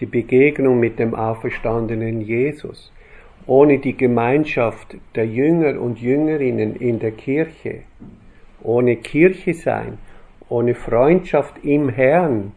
die 0.00 0.06
Begegnung 0.06 0.78
mit 0.78 0.98
dem 0.98 1.14
auferstandenen 1.14 2.20
Jesus, 2.20 2.92
ohne 3.46 3.78
die 3.78 3.96
Gemeinschaft 3.96 4.96
der 5.14 5.26
Jünger 5.26 5.80
und 5.80 5.98
Jüngerinnen 5.98 6.76
in 6.76 6.98
der 6.98 7.12
Kirche, 7.12 7.84
ohne 8.62 8.96
Kirche 8.96 9.54
sein, 9.54 9.96
ohne 10.50 10.74
Freundschaft 10.74 11.64
im 11.64 11.88
Herrn, 11.88 12.52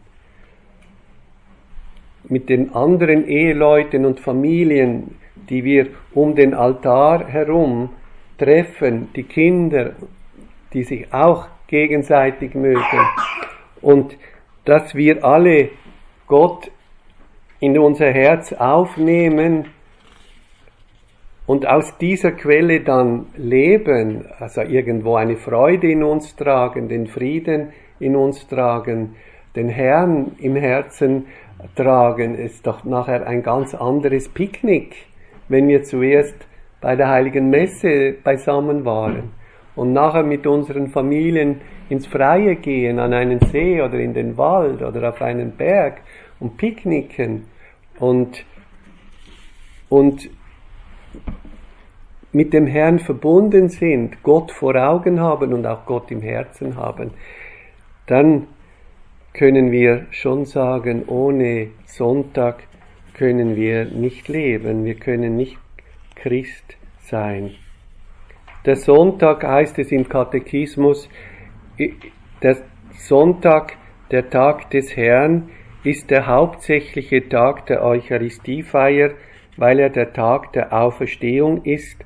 mit 2.28 2.50
den 2.50 2.74
anderen 2.74 3.26
Eheleuten 3.26 4.04
und 4.04 4.20
Familien, 4.20 5.14
die 5.48 5.64
wir 5.64 5.86
um 6.12 6.34
den 6.34 6.52
Altar 6.52 7.26
herum 7.28 7.90
treffen, 8.38 9.08
die 9.14 9.24
Kinder, 9.24 9.92
die 10.72 10.84
sich 10.84 11.12
auch 11.12 11.46
gegenseitig 11.66 12.54
mögen. 12.54 13.00
Und 13.80 14.16
dass 14.64 14.94
wir 14.94 15.24
alle 15.24 15.70
Gott 16.26 16.70
in 17.60 17.78
unser 17.78 18.10
Herz 18.10 18.52
aufnehmen 18.52 19.66
und 21.46 21.66
aus 21.66 21.96
dieser 21.98 22.32
Quelle 22.32 22.80
dann 22.80 23.26
leben, 23.36 24.26
also 24.38 24.62
irgendwo 24.62 25.14
eine 25.14 25.36
Freude 25.36 25.90
in 25.90 26.02
uns 26.02 26.34
tragen, 26.34 26.88
den 26.88 27.06
Frieden 27.06 27.72
in 28.00 28.16
uns 28.16 28.46
tragen, 28.48 29.14
den 29.54 29.68
Herrn 29.68 30.32
im 30.38 30.56
Herzen 30.56 31.26
tragen, 31.76 32.34
ist 32.34 32.66
doch 32.66 32.84
nachher 32.84 33.26
ein 33.26 33.42
ganz 33.42 33.74
anderes 33.74 34.28
Picknick, 34.28 35.06
wenn 35.48 35.68
wir 35.68 35.84
zuerst 35.84 36.45
bei 36.80 36.96
der 36.96 37.08
heiligen 37.08 37.50
Messe 37.50 38.14
beisammen 38.22 38.84
waren 38.84 39.30
und 39.74 39.92
nachher 39.92 40.22
mit 40.22 40.46
unseren 40.46 40.88
Familien 40.88 41.60
ins 41.88 42.06
Freie 42.06 42.56
gehen, 42.56 42.98
an 42.98 43.12
einen 43.12 43.40
See 43.40 43.80
oder 43.80 43.98
in 43.98 44.14
den 44.14 44.36
Wald 44.36 44.82
oder 44.82 45.08
auf 45.08 45.22
einen 45.22 45.52
Berg 45.52 46.00
und 46.40 46.56
picknicken 46.56 47.44
und, 47.98 48.44
und 49.88 50.28
mit 52.32 52.52
dem 52.52 52.66
Herrn 52.66 52.98
verbunden 52.98 53.68
sind, 53.68 54.22
Gott 54.22 54.50
vor 54.50 54.74
Augen 54.76 55.20
haben 55.20 55.54
und 55.54 55.66
auch 55.66 55.86
Gott 55.86 56.10
im 56.10 56.20
Herzen 56.20 56.76
haben, 56.76 57.12
dann 58.06 58.46
können 59.32 59.70
wir 59.70 60.06
schon 60.10 60.44
sagen, 60.44 61.04
ohne 61.06 61.68
Sonntag 61.86 62.62
können 63.14 63.56
wir 63.56 63.84
nicht 63.86 64.28
leben, 64.28 64.84
wir 64.84 64.94
können 64.96 65.36
nicht 65.36 65.58
Christ 66.16 66.76
sein. 66.98 67.54
Der 68.64 68.76
Sonntag 68.76 69.44
heißt 69.44 69.78
es 69.78 69.92
im 69.92 70.08
Katechismus, 70.08 71.08
der 72.42 72.56
Sonntag, 72.98 73.76
der 74.10 74.28
Tag 74.28 74.70
des 74.70 74.96
Herrn, 74.96 75.50
ist 75.84 76.10
der 76.10 76.26
hauptsächliche 76.26 77.28
Tag 77.28 77.66
der 77.66 77.84
Eucharistiefeier, 77.84 79.12
weil 79.56 79.78
er 79.78 79.90
der 79.90 80.12
Tag 80.12 80.52
der 80.52 80.72
Auferstehung 80.72 81.64
ist 81.64 82.04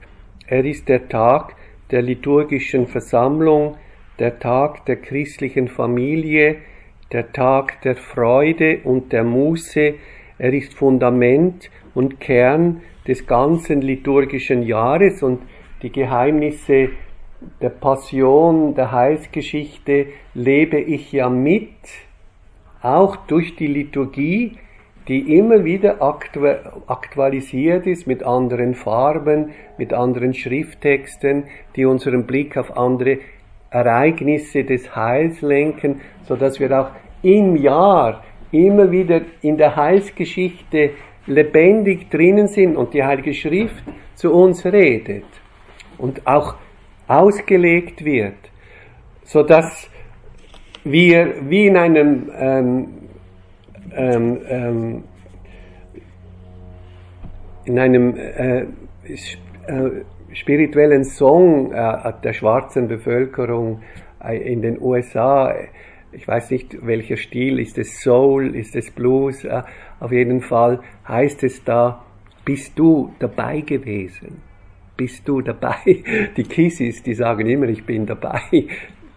er 0.50 0.64
ist 0.64 0.88
der 0.88 1.08
Tag 1.08 1.54
der 1.92 2.02
liturgischen 2.02 2.88
Versammlung, 2.88 3.76
der 4.18 4.40
Tag 4.40 4.84
der 4.86 4.96
christlichen 4.96 5.68
Familie, 5.68 6.56
der 7.12 7.30
Tag 7.32 7.80
der 7.82 7.94
Freude 7.94 8.80
und 8.82 9.12
der 9.12 9.22
Muße. 9.22 9.94
Er 10.40 10.54
ist 10.54 10.72
Fundament 10.72 11.68
und 11.94 12.18
Kern 12.18 12.80
des 13.06 13.26
ganzen 13.26 13.82
liturgischen 13.82 14.62
Jahres 14.62 15.22
und 15.22 15.42
die 15.82 15.92
Geheimnisse 15.92 16.88
der 17.60 17.68
Passion, 17.68 18.74
der 18.74 18.90
Heilsgeschichte 18.90 20.06
lebe 20.32 20.78
ich 20.80 21.12
ja 21.12 21.28
mit, 21.28 21.68
auch 22.80 23.16
durch 23.16 23.54
die 23.56 23.66
Liturgie, 23.66 24.56
die 25.08 25.36
immer 25.36 25.62
wieder 25.66 26.00
aktualisiert 26.00 27.86
ist 27.86 28.06
mit 28.06 28.22
anderen 28.22 28.74
Farben, 28.74 29.50
mit 29.76 29.92
anderen 29.92 30.32
Schrifttexten, 30.32 31.44
die 31.76 31.84
unseren 31.84 32.26
Blick 32.26 32.56
auf 32.56 32.78
andere 32.78 33.18
Ereignisse 33.68 34.64
des 34.64 34.96
Heils 34.96 35.42
lenken, 35.42 36.00
so 36.22 36.34
dass 36.34 36.58
wir 36.60 36.80
auch 36.80 36.90
im 37.22 37.56
Jahr 37.56 38.22
immer 38.52 38.90
wieder 38.90 39.22
in 39.42 39.56
der 39.56 39.76
Heilsgeschichte 39.76 40.90
lebendig 41.26 42.10
drinnen 42.10 42.48
sind 42.48 42.76
und 42.76 42.94
die 42.94 43.04
Heilige 43.04 43.34
Schrift 43.34 43.84
zu 44.14 44.32
uns 44.32 44.64
redet 44.64 45.24
und 45.98 46.26
auch 46.26 46.56
ausgelegt 47.06 48.04
wird, 48.04 48.34
so 49.24 49.42
dass 49.42 49.88
wir 50.84 51.34
wie 51.48 51.66
in 51.66 51.76
einem 51.76 52.30
ähm, 52.38 52.88
ähm, 53.94 54.40
ähm, 54.48 55.04
in 57.64 57.78
einem 57.78 58.16
äh, 58.16 58.60
äh, 58.60 58.66
spirituellen 60.32 61.04
Song 61.04 61.72
äh, 61.72 62.12
der 62.22 62.32
schwarzen 62.32 62.88
Bevölkerung 62.88 63.82
äh, 64.24 64.36
in 64.36 64.62
den 64.62 64.80
USA, 64.80 65.52
ich 66.12 66.26
weiß 66.26 66.50
nicht 66.50 66.84
welcher 66.86 67.16
Stil, 67.16 67.58
ist 67.58 67.78
es 67.78 68.00
Soul, 68.00 68.54
ist 68.54 68.76
es 68.76 68.90
Blues, 68.90 69.46
auf 70.00 70.12
jeden 70.12 70.40
Fall 70.40 70.80
heißt 71.06 71.44
es 71.44 71.62
da, 71.64 72.04
bist 72.44 72.78
du 72.78 73.14
dabei 73.18 73.60
gewesen? 73.60 74.42
Bist 74.96 75.26
du 75.28 75.40
dabei? 75.40 76.02
Die 76.36 76.42
Kisses, 76.42 77.02
die 77.02 77.14
sagen 77.14 77.46
immer, 77.48 77.68
ich 77.68 77.84
bin 77.84 78.06
dabei. 78.06 78.40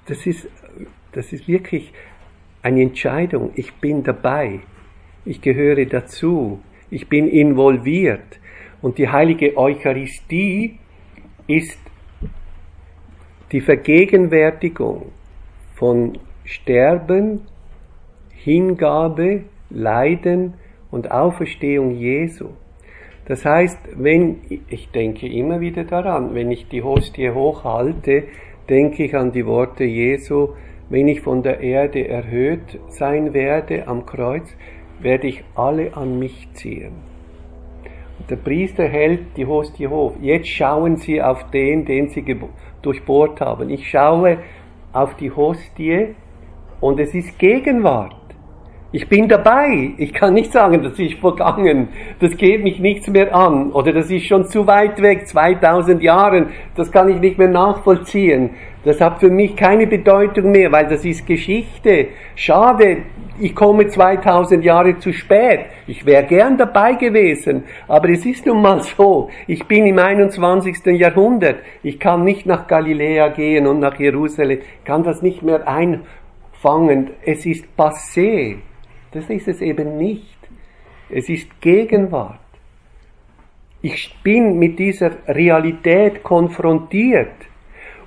Das 0.05 0.25
ist, 0.25 0.47
das 1.11 1.33
ist 1.33 1.47
wirklich 1.47 1.91
eine 2.61 2.81
Entscheidung. 2.81 3.51
Ich 3.55 3.73
bin 3.75 4.03
dabei. 4.03 4.59
Ich 5.25 5.41
gehöre 5.41 5.85
dazu. 5.85 6.61
Ich 6.89 7.07
bin 7.09 7.27
involviert. 7.27 8.39
Und 8.81 8.97
die 8.97 9.09
heilige 9.09 9.57
Eucharistie 9.57 10.77
ist 11.47 11.79
die 13.51 13.61
Vergegenwärtigung 13.61 15.11
von 15.75 16.17
Sterben, 16.43 17.41
Hingabe, 18.29 19.43
Leiden 19.69 20.55
und 20.91 21.11
Auferstehung 21.11 21.91
Jesu. 21.91 22.49
Das 23.25 23.45
heißt, 23.45 23.79
wenn, 23.95 24.41
ich 24.67 24.91
denke 24.91 25.27
immer 25.27 25.61
wieder 25.61 25.85
daran, 25.85 26.35
wenn 26.35 26.51
ich 26.51 26.67
die 26.67 26.83
Hostie 26.83 27.31
hochhalte, 27.31 28.23
denke 28.69 29.05
ich 29.05 29.15
an 29.15 29.31
die 29.31 29.45
Worte 29.45 29.85
Jesu, 29.85 30.49
wenn 30.89 31.07
ich 31.07 31.21
von 31.21 31.41
der 31.41 31.61
Erde 31.61 32.07
erhöht 32.07 32.79
sein 32.89 33.33
werde 33.33 33.87
am 33.87 34.05
Kreuz, 34.05 34.55
werde 34.99 35.27
ich 35.27 35.43
alle 35.55 35.95
an 35.95 36.19
mich 36.19 36.49
ziehen. 36.53 36.93
Und 38.19 38.29
der 38.29 38.35
Priester 38.35 38.87
hält 38.87 39.37
die 39.37 39.45
Hostie 39.45 39.87
hoch. 39.87 40.15
Jetzt 40.21 40.49
schauen 40.49 40.97
Sie 40.97 41.21
auf 41.21 41.49
den, 41.51 41.85
den 41.85 42.09
Sie 42.09 42.23
durchbohrt 42.81 43.41
haben. 43.41 43.69
Ich 43.69 43.89
schaue 43.89 44.39
auf 44.91 45.15
die 45.15 45.31
Hostie 45.31 46.15
und 46.83 46.99
es 46.99 47.15
ist 47.15 47.39
Gegenwart. 47.39 48.13
Ich 48.91 49.07
bin 49.07 49.27
dabei. 49.27 49.93
Ich 49.97 50.13
kann 50.13 50.35
nicht 50.35 50.51
sagen, 50.51 50.83
das 50.83 50.99
ist 50.99 51.15
vergangen. 51.15 51.87
Das 52.19 52.35
geht 52.37 52.61
mich 52.61 52.79
nichts 52.79 53.07
mehr 53.07 53.33
an. 53.33 53.71
Oder 53.71 53.93
das 53.93 54.11
ist 54.11 54.27
schon 54.27 54.45
zu 54.45 54.67
weit 54.67 55.01
weg, 55.01 55.27
2000 55.27 56.03
Jahren. 56.03 56.49
Das 56.75 56.91
kann 56.91 57.09
ich 57.09 57.19
nicht 57.19 57.39
mehr 57.39 57.47
nachvollziehen. 57.47 58.51
Das 58.83 59.01
hat 59.01 59.19
für 59.19 59.31
mich 59.31 59.55
keine 59.55 59.87
Bedeutung 59.87 60.51
mehr, 60.51 60.71
weil 60.71 60.87
das 60.87 61.05
ist 61.05 61.25
Geschichte. 61.25 62.09
Schade, 62.35 62.97
ich 63.39 63.55
komme 63.55 63.87
2000 63.87 64.63
Jahre 64.63 64.99
zu 64.99 65.11
spät. 65.11 65.61
Ich 65.87 66.05
wäre 66.05 66.25
gern 66.25 66.57
dabei 66.57 66.93
gewesen. 66.93 67.63
Aber 67.87 68.09
es 68.09 68.25
ist 68.25 68.45
nun 68.45 68.61
mal 68.61 68.83
so. 68.83 69.29
Ich 69.47 69.65
bin 69.65 69.87
im 69.87 69.97
21. 69.97 70.85
Jahrhundert. 70.99 71.59
Ich 71.81 71.99
kann 71.99 72.23
nicht 72.25 72.45
nach 72.45 72.67
Galiläa 72.67 73.29
gehen 73.29 73.65
und 73.65 73.79
nach 73.79 73.97
Jerusalem. 73.97 74.59
Ich 74.59 74.85
kann 74.85 75.03
das 75.03 75.23
nicht 75.23 75.41
mehr 75.41 75.67
einfangen. 76.63 77.11
Es 77.25 77.45
ist 77.45 77.65
passé. 77.77 78.57
Das 79.11 79.29
ist 79.29 79.47
es 79.47 79.61
eben 79.61 79.97
nicht. 79.97 80.37
Es 81.09 81.29
ist 81.29 81.61
Gegenwart. 81.61 82.39
Ich 83.81 84.15
bin 84.23 84.57
mit 84.57 84.79
dieser 84.79 85.11
Realität 85.27 86.23
konfrontiert 86.23 87.35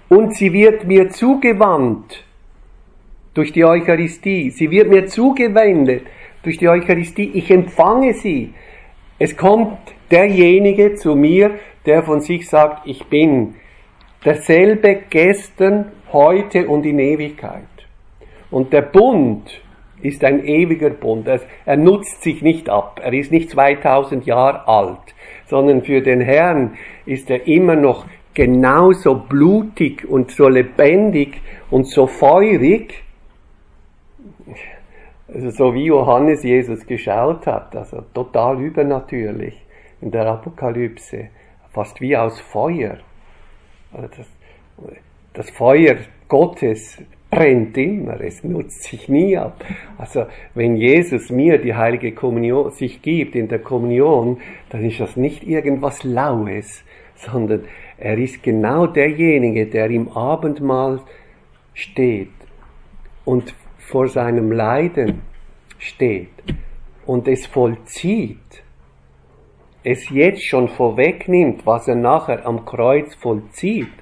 und 0.08 0.34
sie 0.34 0.52
wird 0.52 0.86
mir 0.86 1.10
zugewandt 1.10 2.24
durch 3.34 3.52
die 3.52 3.64
Eucharistie. 3.64 4.50
Sie 4.50 4.70
wird 4.70 4.88
mir 4.88 5.06
zugewendet 5.06 6.06
durch 6.42 6.56
die 6.56 6.68
Eucharistie. 6.68 7.30
Ich 7.34 7.50
empfange 7.50 8.14
sie. 8.14 8.54
Es 9.18 9.36
kommt 9.36 9.78
derjenige 10.10 10.94
zu 10.94 11.14
mir, 11.14 11.58
der 11.84 12.02
von 12.02 12.20
sich 12.20 12.48
sagt, 12.48 12.86
ich 12.86 13.04
bin 13.06 13.54
derselbe 14.24 15.02
gestern, 15.10 15.92
heute 16.12 16.66
und 16.68 16.86
in 16.86 16.98
Ewigkeit. 16.98 17.75
Und 18.50 18.72
der 18.72 18.82
Bund, 18.82 19.60
ist 20.02 20.24
ein 20.24 20.44
ewiger 20.44 20.90
Bund. 20.90 21.28
Er 21.64 21.76
nutzt 21.76 22.22
sich 22.22 22.42
nicht 22.42 22.68
ab. 22.68 23.00
Er 23.02 23.12
ist 23.12 23.32
nicht 23.32 23.50
2000 23.50 24.26
Jahre 24.26 24.66
alt, 24.68 25.14
sondern 25.46 25.82
für 25.82 26.00
den 26.00 26.20
Herrn 26.20 26.76
ist 27.06 27.30
er 27.30 27.46
immer 27.46 27.76
noch 27.76 28.06
genauso 28.34 29.14
blutig 29.14 30.06
und 30.08 30.30
so 30.30 30.48
lebendig 30.48 31.40
und 31.70 31.88
so 31.88 32.06
feurig, 32.06 33.02
also 35.32 35.50
so 35.50 35.74
wie 35.74 35.86
Johannes 35.86 36.42
Jesus 36.44 36.86
geschaut 36.86 37.46
hat, 37.46 37.74
also 37.74 38.02
total 38.14 38.60
übernatürlich 38.60 39.60
in 40.00 40.10
der 40.10 40.26
Apokalypse, 40.26 41.30
fast 41.70 42.00
wie 42.00 42.16
aus 42.16 42.38
Feuer. 42.40 42.98
Also 43.92 44.08
das, 44.18 44.26
das 45.32 45.50
Feuer 45.50 45.96
Gottes 46.28 47.02
brennt 47.30 47.76
immer, 47.76 48.20
es 48.20 48.44
nutzt 48.44 48.84
sich 48.84 49.08
nie 49.08 49.36
ab. 49.36 49.64
Also 49.98 50.26
wenn 50.54 50.76
Jesus 50.76 51.30
mir 51.30 51.58
die 51.58 51.74
heilige 51.74 52.12
Kommunion 52.12 52.70
sich 52.70 53.02
gibt 53.02 53.34
in 53.34 53.48
der 53.48 53.58
Kommunion, 53.58 54.38
dann 54.70 54.84
ist 54.84 55.00
das 55.00 55.16
nicht 55.16 55.44
irgendwas 55.44 56.04
Laues, 56.04 56.84
sondern 57.14 57.64
er 57.98 58.18
ist 58.18 58.42
genau 58.42 58.86
derjenige, 58.86 59.66
der 59.66 59.90
im 59.90 60.08
Abendmahl 60.08 61.00
steht 61.74 62.28
und 63.24 63.54
vor 63.78 64.08
seinem 64.08 64.52
Leiden 64.52 65.22
steht 65.78 66.30
und 67.06 67.28
es 67.28 67.46
vollzieht, 67.46 68.62
es 69.84 70.10
jetzt 70.10 70.44
schon 70.44 70.68
vorwegnimmt, 70.68 71.64
was 71.64 71.86
er 71.86 71.94
nachher 71.94 72.44
am 72.44 72.64
Kreuz 72.64 73.14
vollzieht 73.14 73.92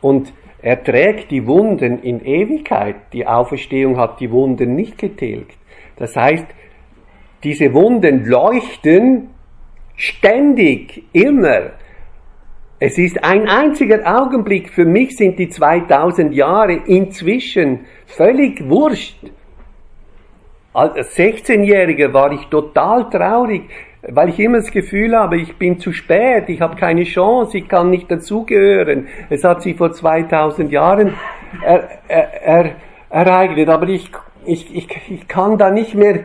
und 0.00 0.32
er 0.62 0.82
trägt 0.82 1.30
die 1.30 1.46
Wunden 1.46 2.02
in 2.02 2.24
Ewigkeit. 2.24 2.96
Die 3.12 3.26
Auferstehung 3.26 3.98
hat 3.98 4.20
die 4.20 4.30
Wunden 4.30 4.74
nicht 4.74 4.98
getilgt. 4.98 5.56
Das 5.96 6.14
heißt, 6.16 6.46
diese 7.42 7.72
Wunden 7.72 8.26
leuchten 8.26 9.30
ständig, 9.96 11.04
immer. 11.12 11.72
Es 12.78 12.98
ist 12.98 13.22
ein 13.24 13.48
einziger 13.48 14.00
Augenblick. 14.04 14.70
Für 14.70 14.84
mich 14.84 15.16
sind 15.16 15.38
die 15.38 15.48
2000 15.48 16.34
Jahre 16.34 16.74
inzwischen 16.86 17.80
völlig 18.06 18.68
wurscht. 18.68 19.18
Als 20.72 21.16
16-Jähriger 21.16 22.12
war 22.12 22.32
ich 22.32 22.46
total 22.46 23.08
traurig 23.10 23.62
weil 24.02 24.30
ich 24.30 24.38
immer 24.38 24.58
das 24.58 24.70
Gefühl 24.70 25.16
habe, 25.16 25.36
ich 25.36 25.56
bin 25.56 25.78
zu 25.78 25.92
spät, 25.92 26.48
ich 26.48 26.60
habe 26.60 26.76
keine 26.76 27.04
Chance, 27.04 27.58
ich 27.58 27.68
kann 27.68 27.90
nicht 27.90 28.10
dazugehören. 28.10 29.08
Es 29.28 29.44
hat 29.44 29.62
sich 29.62 29.76
vor 29.76 29.92
2000 29.92 30.72
Jahren 30.72 31.14
er, 31.64 31.88
er, 32.08 32.42
er, 32.42 32.70
ereignet, 33.10 33.68
aber 33.68 33.88
ich, 33.88 34.10
ich, 34.46 34.74
ich, 34.74 34.88
ich 35.10 35.28
kann 35.28 35.58
da 35.58 35.70
nicht 35.70 35.94
mehr 35.94 36.20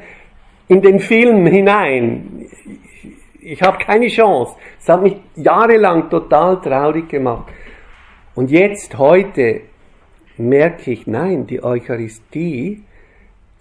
in 0.67 0.81
den 0.81 0.99
Film 0.99 1.45
hinein. 1.45 2.45
Ich 3.41 3.61
habe 3.61 3.77
keine 3.77 4.07
Chance. 4.07 4.55
Es 4.79 4.87
hat 4.87 5.03
mich 5.03 5.17
jahrelang 5.35 6.09
total 6.09 6.61
traurig 6.61 7.09
gemacht. 7.09 7.51
Und 8.35 8.51
jetzt, 8.51 8.97
heute, 8.97 9.61
merke 10.37 10.91
ich, 10.91 11.07
nein, 11.07 11.47
die 11.47 11.63
Eucharistie, 11.63 12.83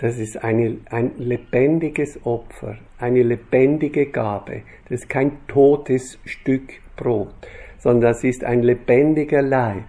das 0.05 0.19
ist 0.19 0.45
eine, 0.45 0.77
ein 0.91 1.13
lebendiges 1.17 2.27
Opfer, 2.27 2.77
eine 2.99 3.23
lebendige 3.23 4.05
Gabe. 4.11 4.61
Das 4.87 5.01
ist 5.01 5.09
kein 5.09 5.39
totes 5.49 6.19
Stück 6.27 6.75
Brot, 6.95 7.33
sondern 7.79 8.13
das 8.13 8.23
ist 8.23 8.45
ein 8.45 8.63
lebendiger 8.63 9.41
Leib, 9.41 9.87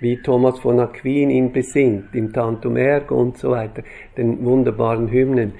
wie 0.00 0.20
Thomas 0.20 0.58
von 0.58 0.80
Aquin 0.80 1.30
ihn 1.30 1.50
besingt, 1.50 2.14
im 2.14 2.30
Tantum 2.30 2.76
Ergo 2.76 3.14
und 3.14 3.38
so 3.38 3.52
weiter, 3.52 3.84
den 4.18 4.44
wunderbaren 4.44 5.10
Hymnen. 5.10 5.54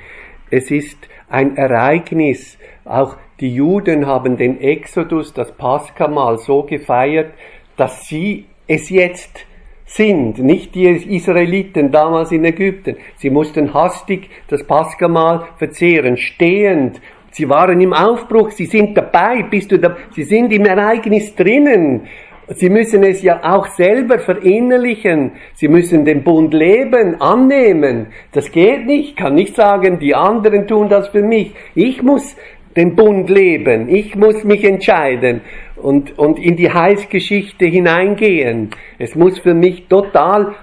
Es 0.51 0.71
ist 0.71 0.99
ein 1.31 1.57
Ereignis, 1.57 2.59
auch 2.85 3.17
die 3.41 3.55
Juden 3.55 4.07
haben 4.07 4.37
den 4.37 4.61
Exodus, 4.61 5.33
das 5.33 5.51
Paschamal 5.53 6.37
so 6.37 6.65
gefeiert, 6.65 7.33
dass 7.79 8.07
sie 8.07 8.45
es 8.67 8.91
jetzt 8.91 9.47
sind, 9.85 10.39
nicht 10.39 10.75
die 10.75 10.87
Israeliten 10.87 11.91
damals 11.91 12.33
in 12.33 12.45
Ägypten. 12.45 12.97
Sie 13.17 13.31
mussten 13.31 13.75
hastig 13.75 14.31
das 14.49 14.65
Paschamahl 14.67 15.47
verzehren, 15.59 16.17
stehend. 16.17 17.01
Sie 17.31 17.49
waren 17.49 17.81
im 17.81 17.93
Aufbruch, 17.93 18.51
sie 18.53 18.67
sind 18.67 18.97
dabei, 18.97 19.43
bist 19.43 19.73
du 19.73 19.79
da, 19.79 19.97
sie 20.15 20.23
sind 20.23 20.53
im 20.53 20.65
Ereignis 20.65 21.35
drinnen. 21.35 22.03
Sie 22.49 22.69
müssen 22.69 23.03
es 23.03 23.23
ja 23.23 23.41
auch 23.43 23.67
selber 23.69 24.19
verinnerlichen. 24.19 25.33
Sie 25.55 25.67
müssen 25.67 26.05
den 26.05 26.23
Bund 26.23 26.53
leben, 26.53 27.21
annehmen. 27.21 28.09
Das 28.33 28.53
geht 28.53 28.85
nicht. 28.85 29.11
Ich 29.11 29.17
kann 29.17 29.35
nicht 29.35 29.57
sagen, 29.57 29.99
die 29.99 30.15
anderen 30.15 30.67
tun 30.67 30.91
das 30.91 31.09
für 31.09 31.23
mich. 31.23 31.55
Ich 31.75 32.03
muss 32.03 32.37
den 32.77 32.97
Bund 32.97 33.31
leben. 33.31 33.89
Ich 33.89 34.17
muss 34.17 34.45
mich 34.45 34.65
entscheiden 34.65 35.43
und, 35.77 36.19
und 36.19 36.39
in 36.39 36.57
die 36.57 36.73
Heilsgeschichte 36.73 37.67
hineingehen. 37.67 38.71
Es 38.99 39.15
muss 39.15 39.39
für 39.39 39.55
mich 39.55 39.87
total 39.89 40.55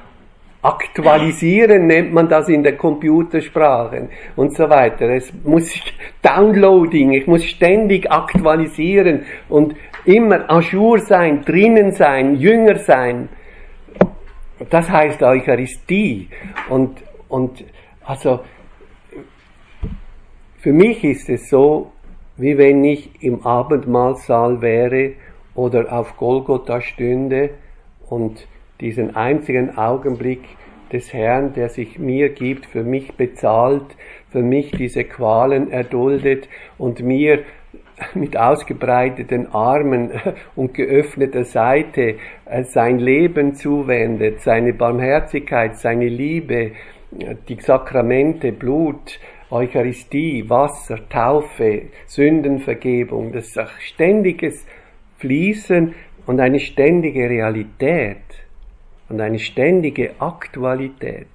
aktualisieren, 0.61 1.87
nennt 1.87 2.13
man 2.13 2.29
das 2.29 2.47
in 2.47 2.63
der 2.63 2.77
Computersprache 2.77 4.09
und 4.35 4.55
so 4.55 4.69
weiter. 4.69 5.09
Es 5.09 5.31
muss 5.43 5.71
Downloading, 6.21 7.13
ich 7.13 7.27
muss 7.27 7.43
ständig 7.45 8.11
aktualisieren 8.11 9.25
und 9.49 9.75
immer 10.05 10.49
ajour 10.49 10.99
sein, 10.99 11.43
drinnen 11.43 11.93
sein, 11.93 12.35
jünger 12.35 12.77
sein. 12.77 13.29
Das 14.69 14.89
heißt 14.89 15.23
Eucharistie. 15.23 16.29
Und, 16.69 17.01
und 17.27 17.63
also 18.03 18.41
für 20.59 20.73
mich 20.73 21.03
ist 21.03 21.27
es 21.29 21.49
so, 21.49 21.91
wie 22.41 22.57
wenn 22.57 22.83
ich 22.83 23.23
im 23.23 23.45
Abendmahlsaal 23.45 24.61
wäre 24.61 25.13
oder 25.53 25.93
auf 25.93 26.17
Golgotha 26.17 26.81
stünde 26.81 27.51
und 28.09 28.47
diesen 28.79 29.15
einzigen 29.15 29.77
Augenblick 29.77 30.41
des 30.91 31.13
Herrn, 31.13 31.53
der 31.53 31.69
sich 31.69 31.99
mir 31.99 32.29
gibt, 32.29 32.65
für 32.65 32.83
mich 32.83 33.13
bezahlt, 33.13 33.85
für 34.29 34.41
mich 34.41 34.71
diese 34.71 35.03
Qualen 35.03 35.71
erduldet 35.71 36.49
und 36.77 37.01
mir 37.01 37.43
mit 38.15 38.35
ausgebreiteten 38.35 39.53
Armen 39.53 40.11
und 40.55 40.73
geöffneter 40.73 41.43
Seite 41.43 42.15
äh, 42.45 42.63
sein 42.63 42.97
Leben 42.97 43.53
zuwendet, 43.53 44.41
seine 44.41 44.73
Barmherzigkeit, 44.73 45.77
seine 45.77 46.07
Liebe, 46.07 46.71
die 47.47 47.59
Sakramente, 47.59 48.51
Blut, 48.51 49.19
Eucharistie, 49.51 50.49
Wasser, 50.49 51.07
Taufe, 51.09 51.83
Sündenvergebung, 52.07 53.33
das 53.33 53.47
ist 53.47 53.57
ein 53.57 53.67
ständiges 53.79 54.65
Fließen 55.17 55.93
und 56.25 56.39
eine 56.39 56.59
ständige 56.59 57.29
Realität 57.29 58.17
und 59.09 59.19
eine 59.19 59.39
ständige 59.39 60.13
Aktualität. 60.19 61.27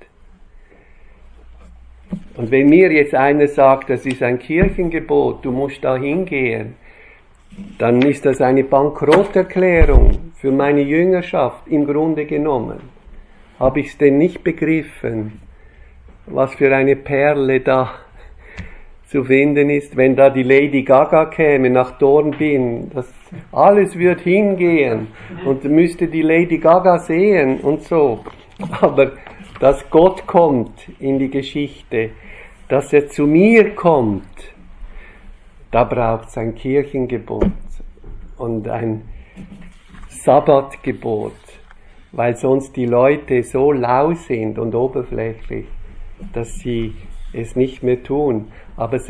Und 2.37 2.51
wenn 2.51 2.69
mir 2.69 2.91
jetzt 2.93 3.15
einer 3.15 3.49
sagt, 3.49 3.91
das 3.91 4.07
ist 4.07 4.23
ein 4.23 4.39
Kirchengebot, 4.39 5.45
du 5.45 5.53
musst 5.53 5.85
da 5.85 5.97
hingehen, 5.97 6.75
dann 7.79 8.03
ist 8.03 8.25
das 8.27 8.41
eine 8.41 8.65
Bankrotterklärung 8.65 10.33
für 10.35 10.53
meine 10.53 10.83
Jüngerschaft 10.83 11.67
im 11.69 11.87
Grunde 11.87 12.27
genommen. 12.27 12.81
Habe 13.59 13.81
ich 13.81 13.89
es 13.89 13.99
denn 13.99 14.19
nicht 14.19 14.45
begriffen, 14.45 15.41
was 16.27 16.55
für 16.55 16.75
eine 16.75 16.97
Perle 16.97 17.61
da 17.61 18.06
zu 19.07 19.25
finden 19.25 19.71
ist, 19.71 19.97
wenn 19.97 20.17
da 20.17 20.31
die 20.31 20.43
Lady 20.43 20.83
Gaga 20.83 21.27
käme 21.27 21.71
nach 21.71 21.97
Dornbin, 21.99 22.91
das 22.93 23.13
alles 23.53 23.97
wird 23.97 24.21
hingehen 24.21 25.09
und 25.45 25.65
müsste 25.65 26.09
die 26.09 26.23
Lady 26.23 26.59
Gaga 26.59 26.99
sehen 26.99 27.61
und 27.61 27.83
so. 27.83 28.21
Aber 28.81 29.13
dass 29.61 29.89
Gott 29.91 30.27
kommt 30.27 30.89
in 30.99 31.19
die 31.19 31.31
Geschichte, 31.31 32.11
dass 32.69 32.93
er 32.93 33.09
zu 33.09 33.27
mir 33.27 33.75
kommt, 33.75 34.25
da 35.71 35.85
braucht 35.85 36.29
es 36.29 36.39
ein 36.39 36.55
Kirchengebot 36.55 37.51
und 38.39 38.69
ein 38.69 39.03
Sabbatgebot, 40.09 41.33
weil 42.13 42.37
sonst 42.37 42.75
die 42.77 42.87
Leute 42.87 43.43
so 43.43 43.73
lau 43.73 44.15
sind 44.15 44.59
und 44.59 44.75
oberflächlich, 44.75 45.67
dass 46.33 46.55
sie 46.57 46.95
es 47.33 47.57
nicht 47.57 47.83
mehr 47.83 48.03
tun. 48.03 48.47
Aber 48.77 49.01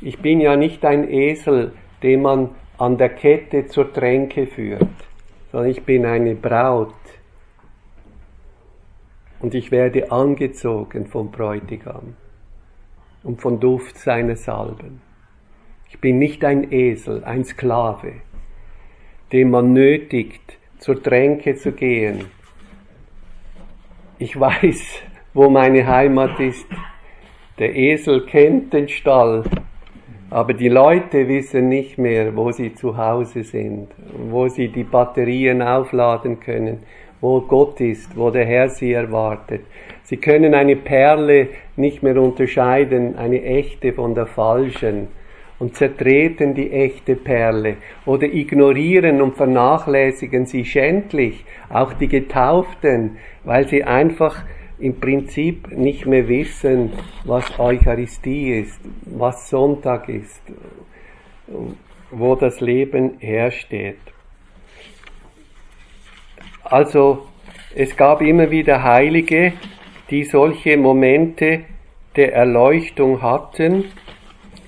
ich 0.00 0.18
bin 0.20 0.40
ja 0.40 0.56
nicht 0.56 0.84
ein 0.84 1.08
Esel, 1.10 1.72
den 2.02 2.22
man 2.22 2.50
an 2.78 2.96
der 2.96 3.08
Kette 3.08 3.66
zur 3.66 3.92
Tränke 3.92 4.46
führt, 4.46 4.86
sondern 5.50 5.70
ich 5.70 5.82
bin 5.82 6.06
eine 6.06 6.34
Braut. 6.34 6.94
Und 9.40 9.54
ich 9.54 9.70
werde 9.70 10.10
angezogen 10.10 11.06
vom 11.06 11.30
Bräutigam 11.30 12.14
und 13.22 13.40
vom 13.40 13.60
Duft 13.60 13.98
seiner 13.98 14.36
Salben. 14.36 15.02
Ich 15.88 16.00
bin 16.00 16.18
nicht 16.18 16.44
ein 16.44 16.72
Esel, 16.72 17.24
ein 17.24 17.44
Sklave, 17.44 18.14
den 19.32 19.50
man 19.50 19.72
nötigt, 19.72 20.58
zur 20.78 21.02
Tränke 21.02 21.56
zu 21.56 21.72
gehen. 21.72 22.26
Ich 24.18 24.38
weiß, 24.38 25.02
wo 25.34 25.50
meine 25.50 25.86
Heimat 25.86 26.38
ist. 26.40 26.66
Der 27.58 27.74
Esel 27.74 28.26
kennt 28.26 28.72
den 28.72 28.88
Stall 28.88 29.44
Aber 30.28 30.54
die 30.54 30.68
Leute 30.68 31.28
wissen 31.28 31.68
nicht 31.68 31.98
mehr, 31.98 32.36
wo 32.36 32.50
sie 32.50 32.74
zu 32.74 32.96
Hause 32.96 33.44
sind, 33.44 33.88
wo 34.28 34.48
sie 34.48 34.68
die 34.68 34.82
Batterien 34.84 35.62
aufladen 35.62 36.40
können, 36.40 36.80
wo 37.20 37.40
Gott 37.40 37.80
ist, 37.80 38.16
wo 38.16 38.30
der 38.30 38.44
Herr 38.44 38.68
sie 38.68 38.92
erwartet. 38.92 39.62
Sie 40.02 40.16
können 40.16 40.52
eine 40.52 40.76
Perle 40.76 41.48
nicht 41.76 42.02
mehr 42.02 42.20
unterscheiden, 42.20 43.16
eine 43.16 43.42
echte 43.42 43.92
von 43.92 44.14
der 44.14 44.26
falschen, 44.26 45.08
und 45.58 45.74
zertreten 45.74 46.54
die 46.54 46.70
echte 46.70 47.16
Perle 47.16 47.76
oder 48.04 48.26
ignorieren 48.26 49.22
und 49.22 49.36
vernachlässigen 49.36 50.44
sie 50.44 50.66
schändlich, 50.66 51.44
auch 51.70 51.94
die 51.94 52.08
Getauften, 52.08 53.16
weil 53.44 53.66
sie 53.66 53.82
einfach 53.82 54.44
im 54.78 55.00
Prinzip 55.00 55.70
nicht 55.70 56.06
mehr 56.06 56.28
wissen, 56.28 56.92
was 57.24 57.58
Eucharistie 57.58 58.60
ist, 58.60 58.80
was 59.04 59.48
Sonntag 59.48 60.08
ist, 60.08 60.42
wo 62.10 62.34
das 62.34 62.60
Leben 62.60 63.18
hersteht. 63.18 63.98
Also 66.62 67.26
es 67.74 67.96
gab 67.96 68.20
immer 68.20 68.50
wieder 68.50 68.82
Heilige, 68.82 69.52
die 70.10 70.24
solche 70.24 70.76
Momente 70.76 71.60
der 72.16 72.34
Erleuchtung 72.34 73.22
hatten, 73.22 73.84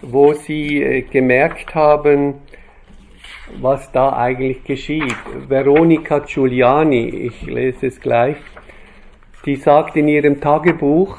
wo 0.03 0.33
sie 0.33 0.83
äh, 0.83 1.03
gemerkt 1.03 1.75
haben, 1.75 2.35
was 3.61 3.91
da 3.93 4.13
eigentlich 4.13 4.63
geschieht. 4.65 5.17
Veronica 5.49 6.21
Giuliani, 6.21 7.09
ich 7.09 7.43
lese 7.43 7.87
es 7.87 8.01
gleich, 8.01 8.37
die 9.45 9.57
sagt 9.57 9.97
in 9.97 10.09
ihrem 10.09 10.41
Tagebuch, 10.41 11.17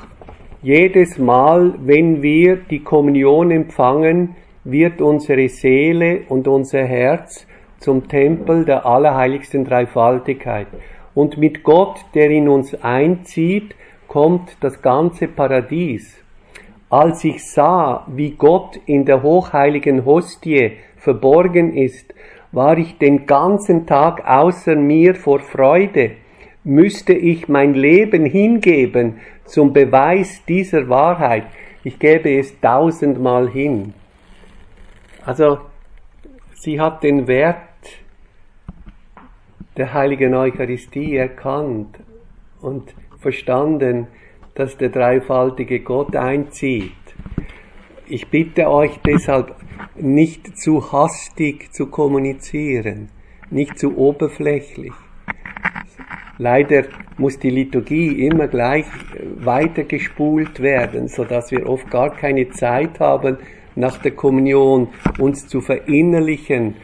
jedes 0.62 1.18
Mal, 1.18 1.74
wenn 1.80 2.22
wir 2.22 2.58
die 2.58 2.84
Kommunion 2.84 3.50
empfangen, 3.52 4.36
wird 4.66 5.02
unsere 5.02 5.48
Seele 5.48 6.22
und 6.28 6.48
unser 6.48 6.84
Herz 6.84 7.48
zum 7.80 8.08
Tempel 8.10 8.66
der 8.66 8.86
allerheiligsten 8.86 9.64
Dreifaltigkeit. 9.64 10.68
Und 11.16 11.38
mit 11.38 11.64
Gott, 11.64 11.98
der 12.14 12.30
in 12.30 12.50
uns 12.50 12.76
einzieht, 12.84 13.74
kommt 14.08 14.58
das 14.60 14.82
ganze 14.82 15.28
Paradies. 15.28 16.22
Als 16.90 17.24
ich 17.24 17.46
sah, 17.46 18.06
wie 18.08 18.32
Gott 18.32 18.80
in 18.86 19.06
der 19.06 19.22
hochheiligen 19.22 20.06
Hostie 20.06 20.74
verborgen 20.98 21.74
ist, 21.74 22.14
war 22.52 22.78
ich 22.78 22.98
den 22.98 23.26
ganzen 23.28 23.86
Tag 23.86 24.28
außer 24.28 24.76
mir 24.76 25.16
vor 25.16 25.40
Freude. 25.40 26.12
Müsste 26.70 27.14
ich 27.14 27.48
mein 27.48 27.74
Leben 27.74 28.28
hingeben 28.28 29.22
zum 29.46 29.74
Beweis 29.74 30.46
dieser 30.48 30.88
Wahrheit, 30.88 31.48
ich 31.84 31.98
gäbe 31.98 32.38
es 32.38 32.60
tausendmal 32.62 33.50
hin. 33.50 33.96
Also, 35.26 35.62
sie 36.54 36.80
hat 36.80 37.02
den 37.02 37.28
Wert 37.28 37.58
der 39.78 39.96
heiligen 39.96 40.36
Eucharistie 40.36 41.16
erkannt 41.16 41.98
und 42.62 42.94
verstanden, 43.18 44.06
dass 44.54 44.78
der 44.78 44.90
dreifaltige 44.90 45.80
Gott 45.80 46.16
einzieht. 46.16 46.92
Ich 48.06 48.28
bitte 48.28 48.70
euch 48.70 49.00
deshalb 49.04 49.56
nicht 49.96 50.56
zu 50.56 50.92
hastig 50.92 51.74
zu 51.74 51.88
kommunizieren, 51.88 53.10
nicht 53.50 53.80
zu 53.80 53.98
oberflächlich. 53.98 54.94
Leider 56.42 56.86
muss 57.18 57.38
die 57.38 57.50
Liturgie 57.50 58.26
immer 58.26 58.48
gleich 58.48 58.86
weitergespult 59.40 60.62
werden, 60.62 61.10
so 61.10 61.26
dass 61.26 61.52
wir 61.52 61.68
oft 61.68 61.92
gar 61.92 62.16
keine 62.16 62.50
Zeit 62.50 63.02
haben, 63.02 63.38
nach 63.76 63.98
der 63.98 64.12
Kommunion 64.12 64.88
uns 65.18 65.48
zu 65.48 65.60
verinnerlichen, 65.60 66.76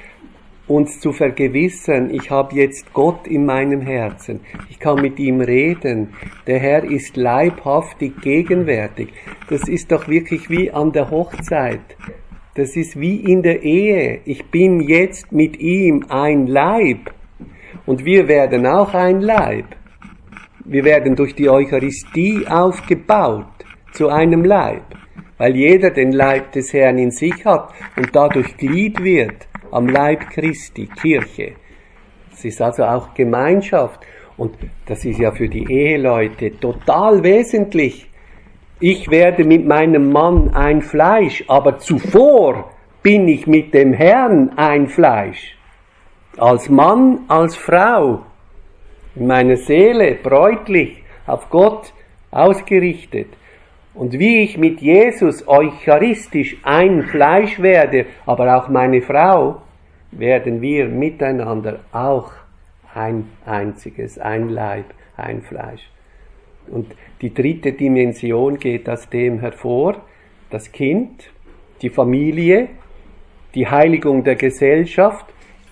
uns 0.67 0.99
zu 0.99 1.13
vergewissern, 1.13 2.09
ich 2.11 2.29
habe 2.29 2.55
jetzt 2.55 2.91
Gott 2.93 3.27
in 3.27 3.45
meinem 3.45 3.79
Herzen, 3.79 4.41
ich 4.69 4.77
kann 4.77 5.01
mit 5.01 5.19
ihm 5.19 5.39
reden, 5.39 6.09
der 6.47 6.59
Herr 6.59 6.83
ist 6.83 7.15
leibhaftig 7.15 8.19
gegenwärtig. 8.21 9.13
Das 9.49 9.69
ist 9.69 9.89
doch 9.89 10.09
wirklich 10.09 10.49
wie 10.49 10.69
an 10.69 10.91
der 10.91 11.11
Hochzeit. 11.11 11.95
Das 12.55 12.75
ist 12.75 12.99
wie 12.99 13.17
in 13.17 13.41
der 13.41 13.63
Ehe. 13.63 14.19
Ich 14.25 14.45
bin 14.45 14.81
jetzt 14.81 15.31
mit 15.31 15.59
ihm 15.59 16.05
ein 16.09 16.45
Leib. 16.45 17.13
Und 17.85 18.03
wir 18.05 18.27
werden 18.27 18.65
auch 18.65 18.93
ein 18.93 19.21
Leib. 19.21 19.65
Wir 20.63 20.83
werden 20.83 21.15
durch 21.15 21.35
die 21.35 21.49
Eucharistie 21.49 22.47
aufgebaut 22.47 23.45
zu 23.93 24.09
einem 24.09 24.43
Leib, 24.43 24.83
weil 25.37 25.55
jeder 25.55 25.91
den 25.91 26.11
Leib 26.11 26.51
des 26.53 26.73
Herrn 26.73 26.97
in 26.97 27.11
sich 27.11 27.45
hat 27.45 27.69
und 27.95 28.15
dadurch 28.15 28.57
Glied 28.57 29.03
wird 29.03 29.47
am 29.71 29.87
Leib 29.87 30.29
Christi, 30.31 30.87
Kirche. 30.87 31.53
Es 32.33 32.45
ist 32.45 32.61
also 32.61 32.83
auch 32.83 33.13
Gemeinschaft 33.13 34.01
und 34.37 34.55
das 34.85 35.05
ist 35.05 35.19
ja 35.19 35.31
für 35.31 35.47
die 35.47 35.71
Eheleute 35.71 36.59
total 36.59 37.23
wesentlich. 37.23 38.09
Ich 38.79 39.09
werde 39.09 39.45
mit 39.45 39.65
meinem 39.65 40.11
Mann 40.11 40.53
ein 40.53 40.81
Fleisch, 40.81 41.43
aber 41.47 41.77
zuvor 41.77 42.71
bin 43.01 43.27
ich 43.27 43.47
mit 43.47 43.73
dem 43.73 43.93
Herrn 43.93 44.51
ein 44.57 44.87
Fleisch. 44.87 45.54
Als 46.37 46.69
Mann, 46.69 47.19
als 47.27 47.55
Frau. 47.55 48.25
In 49.15 49.27
meiner 49.27 49.55
Seele 49.55 50.15
bräutlich 50.15 51.01
auf 51.25 51.49
Gott 51.49 51.93
ausgerichtet. 52.31 53.27
Und 53.93 54.19
wie 54.19 54.43
ich 54.43 54.57
mit 54.57 54.81
Jesus 54.81 55.47
eucharistisch 55.47 56.57
ein 56.63 57.03
Fleisch 57.03 57.61
werde, 57.61 58.07
aber 58.25 58.57
auch 58.57 58.67
meine 58.67 59.01
Frau, 59.01 59.61
werden 60.11 60.61
wir 60.61 60.87
miteinander 60.87 61.79
auch 61.93 62.31
ein 62.93 63.29
einziges, 63.45 64.17
ein 64.17 64.49
Leib, 64.49 64.85
ein 65.15 65.41
Fleisch. 65.41 65.89
Und 66.67 66.93
die 67.21 67.33
dritte 67.33 67.71
Dimension 67.71 68.57
geht 68.57 68.89
aus 68.89 69.09
dem 69.09 69.39
hervor, 69.39 70.01
das 70.49 70.71
Kind, 70.71 71.31
die 71.81 71.89
Familie, 71.89 72.67
die 73.53 73.67
Heiligung 73.67 74.23
der 74.23 74.35
Gesellschaft, 74.35 75.25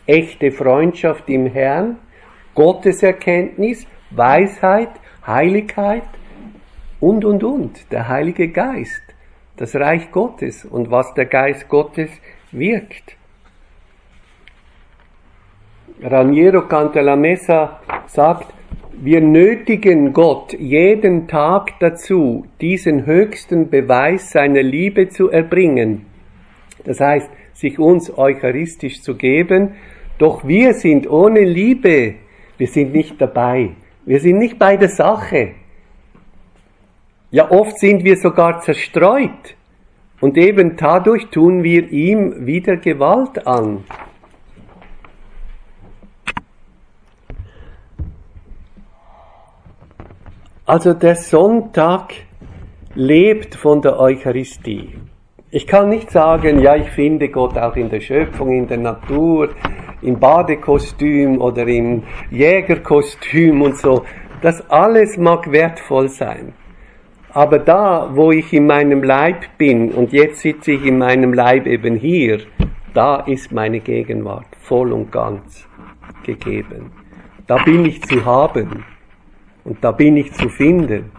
echte 0.06 0.52
Freundschaft 0.52 1.30
im 1.30 1.48
Herrn, 1.48 1.98
Gotteserkenntnis, 2.56 3.88
Weisheit, 4.12 4.90
Heiligkeit 5.26 6.04
und, 7.00 7.26
und, 7.26 7.44
und, 7.44 7.92
der 7.92 8.08
Heilige 8.08 8.50
Geist, 8.50 9.02
das 9.58 9.76
Reich 9.76 10.12
Gottes 10.12 10.66
und 10.66 10.92
was 10.92 11.14
der 11.14 11.26
Geist 11.26 11.68
Gottes 11.70 12.10
wirkt. 12.52 13.18
Raniero 16.02 16.68
Cantalamessa 16.68 17.80
sagt, 18.08 18.54
wir 18.96 19.22
nötigen 19.22 20.14
Gott 20.14 20.54
jeden 20.54 21.28
Tag 21.28 21.80
dazu, 21.80 22.46
diesen 22.62 23.06
höchsten 23.06 23.70
Beweis 23.70 24.32
seiner 24.32 24.62
Liebe 24.62 25.10
zu 25.10 25.30
erbringen. 25.30 26.06
Das 26.84 27.00
heißt, 27.00 27.30
sich 27.54 27.80
uns 27.80 28.16
eucharistisch 28.18 29.02
zu 29.02 29.16
geben, 29.16 29.76
doch 30.18 30.48
wir 30.48 30.74
sind 30.74 31.10
ohne 31.10 31.42
Liebe, 31.42 32.16
wir 32.58 32.68
sind 32.68 32.94
nicht 32.94 33.20
dabei. 33.20 33.72
Wir 34.06 34.20
sind 34.20 34.38
nicht 34.38 34.60
bei 34.60 34.78
der 34.78 34.90
Sache. 34.90 35.52
Ja, 37.32 37.50
oft 37.50 37.80
sind 37.80 38.04
wir 38.04 38.18
sogar 38.18 38.62
zerstreut. 38.62 39.56
Und 40.22 40.38
eben 40.38 40.78
dadurch 40.78 41.28
tun 41.30 41.64
wir 41.64 41.92
ihm 41.92 42.46
wieder 42.46 42.78
Gewalt 42.78 43.46
an. 43.48 43.84
Also 50.66 50.94
der 50.94 51.16
Sonntag 51.16 52.14
lebt 52.96 53.56
von 53.56 53.82
der 53.82 54.00
Eucharistie. 54.00 54.96
Ich 55.56 55.68
kann 55.68 55.90
nicht 55.90 56.10
sagen, 56.10 56.62
ja, 56.62 56.76
ich 56.76 56.90
finde 56.90 57.30
Gott 57.30 57.60
auch 57.60 57.76
in 57.76 57.88
der 57.88 58.00
Schöpfung, 58.00 58.52
in 58.52 58.68
der 58.68 58.80
Natur, 58.80 59.50
im 60.02 60.20
Badekostüm 60.20 61.40
oder 61.40 61.68
im 61.68 62.02
Jägerkostüm 62.32 63.62
und 63.62 63.78
so. 63.78 64.04
Das 64.42 64.68
alles 64.72 65.16
mag 65.16 65.52
wertvoll 65.52 66.10
sein. 66.10 66.54
Aber 67.34 67.60
da, 67.60 68.10
wo 68.14 68.32
ich 68.32 68.52
in 68.52 68.66
meinem 68.66 69.04
Leib 69.04 69.46
bin, 69.60 69.92
und 69.92 70.12
jetzt 70.12 70.40
sitze 70.40 70.72
ich 70.72 70.84
in 70.88 70.98
meinem 70.98 71.36
Leib 71.36 71.68
eben 71.68 71.98
hier, 71.98 72.40
da 72.96 73.18
ist 73.18 73.52
meine 73.52 73.80
Gegenwart 73.80 74.48
voll 74.60 74.92
und 74.92 75.12
ganz 75.12 75.68
gegeben. 76.24 76.90
Da 77.46 77.64
bin 77.64 77.86
ich 77.86 78.02
zu 78.02 78.26
haben. 78.26 78.86
Und 79.64 79.84
da 79.84 79.92
bin 79.92 80.18
ich 80.18 80.34
zu 80.34 80.50
finden. 80.50 81.12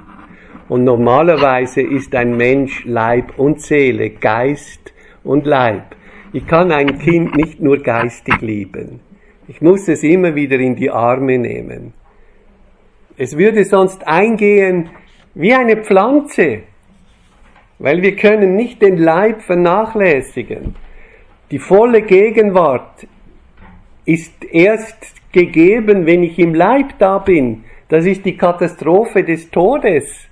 Und 0.68 0.84
normalerweise 0.84 1.82
ist 1.82 2.14
ein 2.14 2.36
Mensch 2.36 2.84
Leib 2.84 3.38
und 3.38 3.60
Seele, 3.60 4.10
Geist 4.10 4.92
und 5.22 5.46
Leib. 5.46 5.94
Ich 6.32 6.46
kann 6.46 6.72
ein 6.72 6.98
Kind 6.98 7.36
nicht 7.36 7.60
nur 7.60 7.78
geistig 7.78 8.40
lieben. 8.40 9.00
Ich 9.46 9.60
muss 9.60 9.88
es 9.88 10.02
immer 10.02 10.34
wieder 10.34 10.58
in 10.58 10.74
die 10.74 10.90
Arme 10.90 11.38
nehmen. 11.38 11.92
Es 13.16 13.36
würde 13.36 13.64
sonst 13.64 14.06
eingehen 14.06 14.90
wie 15.34 15.52
eine 15.52 15.76
Pflanze. 15.76 16.62
weil 17.78 18.02
wir 18.02 18.16
können 18.16 18.56
nicht 18.56 18.80
den 18.82 18.96
Leib 18.96 19.42
vernachlässigen. 19.42 20.74
Die 21.50 21.58
volle 21.58 22.02
Gegenwart 22.02 23.06
ist 24.04 24.44
erst 24.44 24.96
gegeben, 25.32 26.06
wenn 26.06 26.22
ich 26.22 26.38
im 26.38 26.54
Leib 26.54 26.98
da 26.98 27.18
bin. 27.18 27.64
Das 27.88 28.06
ist 28.06 28.24
die 28.24 28.36
Katastrophe 28.36 29.24
des 29.24 29.50
Todes, 29.50 30.28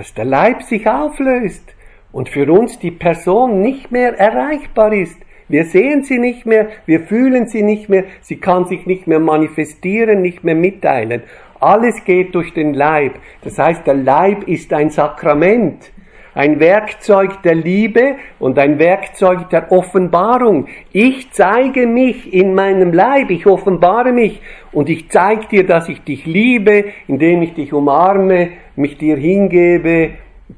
dass 0.00 0.14
der 0.14 0.24
Leib 0.24 0.62
sich 0.62 0.88
auflöst 0.88 1.74
und 2.10 2.30
für 2.30 2.50
uns 2.50 2.78
die 2.78 2.90
Person 2.90 3.60
nicht 3.60 3.92
mehr 3.92 4.18
erreichbar 4.18 4.94
ist. 4.94 5.18
Wir 5.46 5.66
sehen 5.66 6.04
sie 6.04 6.18
nicht 6.18 6.46
mehr, 6.46 6.68
wir 6.86 7.00
fühlen 7.00 7.48
sie 7.48 7.62
nicht 7.62 7.90
mehr, 7.90 8.04
sie 8.22 8.36
kann 8.36 8.64
sich 8.64 8.86
nicht 8.86 9.06
mehr 9.06 9.20
manifestieren, 9.20 10.22
nicht 10.22 10.42
mehr 10.42 10.54
mitteilen. 10.54 11.22
Alles 11.60 12.02
geht 12.06 12.34
durch 12.34 12.54
den 12.54 12.72
Leib. 12.72 13.16
Das 13.42 13.58
heißt, 13.58 13.86
der 13.86 13.92
Leib 13.92 14.48
ist 14.48 14.72
ein 14.72 14.88
Sakrament, 14.88 15.92
ein 16.34 16.60
Werkzeug 16.60 17.42
der 17.42 17.54
Liebe 17.54 18.16
und 18.38 18.58
ein 18.58 18.78
Werkzeug 18.78 19.50
der 19.50 19.72
Offenbarung. 19.72 20.68
Ich 20.92 21.32
zeige 21.32 21.86
mich 21.86 22.32
in 22.32 22.54
meinem 22.54 22.92
Leib, 22.92 23.30
ich 23.30 23.46
offenbare 23.46 24.12
mich 24.12 24.40
und 24.72 24.88
ich 24.88 25.08
zeige 25.10 25.46
dir, 25.46 25.66
dass 25.66 25.88
ich 25.88 26.02
dich 26.02 26.26
liebe, 26.26 26.84
indem 27.08 27.42
ich 27.42 27.54
dich 27.54 27.72
umarme, 27.72 28.50
mich 28.76 28.98
dir 28.98 29.16
hingebe, 29.16 30.10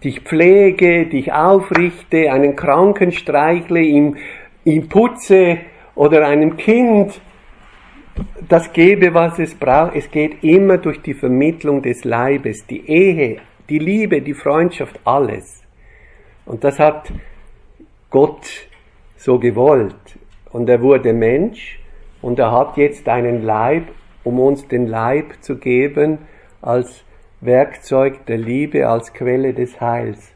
dich 0.04 0.20
pflege, 0.20 1.06
dich 1.06 1.32
aufrichte, 1.32 2.32
einen 2.32 2.56
Kranken 2.56 3.12
streichle, 3.12 3.80
ihm 3.80 4.16
ihm 4.64 4.88
putze 4.88 5.58
oder 5.94 6.26
einem 6.26 6.56
Kind 6.56 7.20
das 8.48 8.72
gebe, 8.72 9.14
was 9.14 9.38
es 9.38 9.54
braucht. 9.54 9.96
Es 9.96 10.10
geht 10.10 10.42
immer 10.44 10.78
durch 10.78 11.00
die 11.00 11.14
Vermittlung 11.14 11.82
des 11.82 12.04
Leibes, 12.04 12.66
die 12.66 12.86
Ehe, 12.88 13.38
die 13.68 13.78
Liebe, 13.78 14.20
die 14.20 14.34
Freundschaft, 14.34 15.00
alles. 15.04 15.61
Und 16.46 16.64
das 16.64 16.78
hat 16.78 17.12
Gott 18.10 18.46
so 19.16 19.38
gewollt. 19.38 20.18
Und 20.50 20.68
er 20.68 20.82
wurde 20.82 21.12
Mensch 21.12 21.78
und 22.20 22.38
er 22.38 22.52
hat 22.52 22.76
jetzt 22.76 23.08
einen 23.08 23.42
Leib, 23.42 23.84
um 24.24 24.38
uns 24.38 24.68
den 24.68 24.86
Leib 24.86 25.34
zu 25.40 25.56
geben 25.56 26.18
als 26.60 27.04
Werkzeug 27.40 28.26
der 28.26 28.38
Liebe, 28.38 28.88
als 28.88 29.12
Quelle 29.12 29.52
des 29.52 29.80
Heils. 29.80 30.32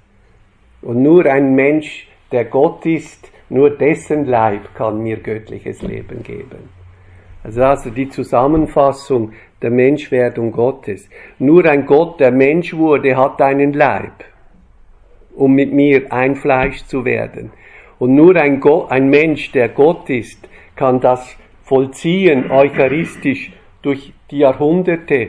Und 0.83 1.03
nur 1.03 1.27
ein 1.27 1.55
Mensch, 1.55 2.09
der 2.33 2.45
Gott 2.45 2.85
ist, 2.87 3.31
nur 3.49 3.71
dessen 3.71 4.27
Leib 4.27 4.75
kann 4.75 5.03
mir 5.03 5.19
göttliches 5.19 5.83
Leben 5.83 6.23
geben. 6.23 6.69
Also, 7.45 7.63
also 7.63 7.91
die 7.91 8.09
Zusammenfassung 8.09 9.33
der 9.63 9.71
Menschwerdung 9.71 10.51
Gottes. 10.51 11.09
Nur 11.39 11.65
ein 11.65 11.87
Gott, 11.87 12.19
der 12.19 12.33
Mensch 12.33 12.75
wurde, 12.75 13.17
hat 13.17 13.41
einen 13.41 13.73
Leib, 13.73 14.25
um 15.37 15.53
mit 15.55 15.73
mir 15.73 16.13
ein 16.13 16.35
Fleisch 16.35 16.85
zu 16.87 17.05
werden. 17.05 17.53
Und 17.99 18.15
nur 18.15 18.37
ein, 18.37 18.61
Gott, 18.61 18.91
ein 18.91 19.09
Mensch, 19.09 19.53
der 19.53 19.69
Gott 19.69 20.11
ist, 20.11 20.49
kann 20.75 21.01
das 21.01 21.37
vollziehen, 21.63 22.51
eucharistisch, 22.51 23.53
durch 23.83 24.13
die 24.31 24.39
Jahrhunderte, 24.39 25.29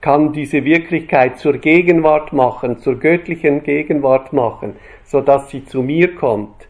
kann 0.00 0.32
diese 0.32 0.64
Wirklichkeit 0.64 1.38
zur 1.38 1.58
Gegenwart 1.58 2.32
machen, 2.32 2.78
zur 2.78 2.98
göttlichen 2.98 3.62
Gegenwart 3.62 4.32
machen, 4.32 4.76
so 5.04 5.20
dass 5.20 5.50
sie 5.50 5.64
zu 5.64 5.82
mir 5.82 6.14
kommt 6.14 6.68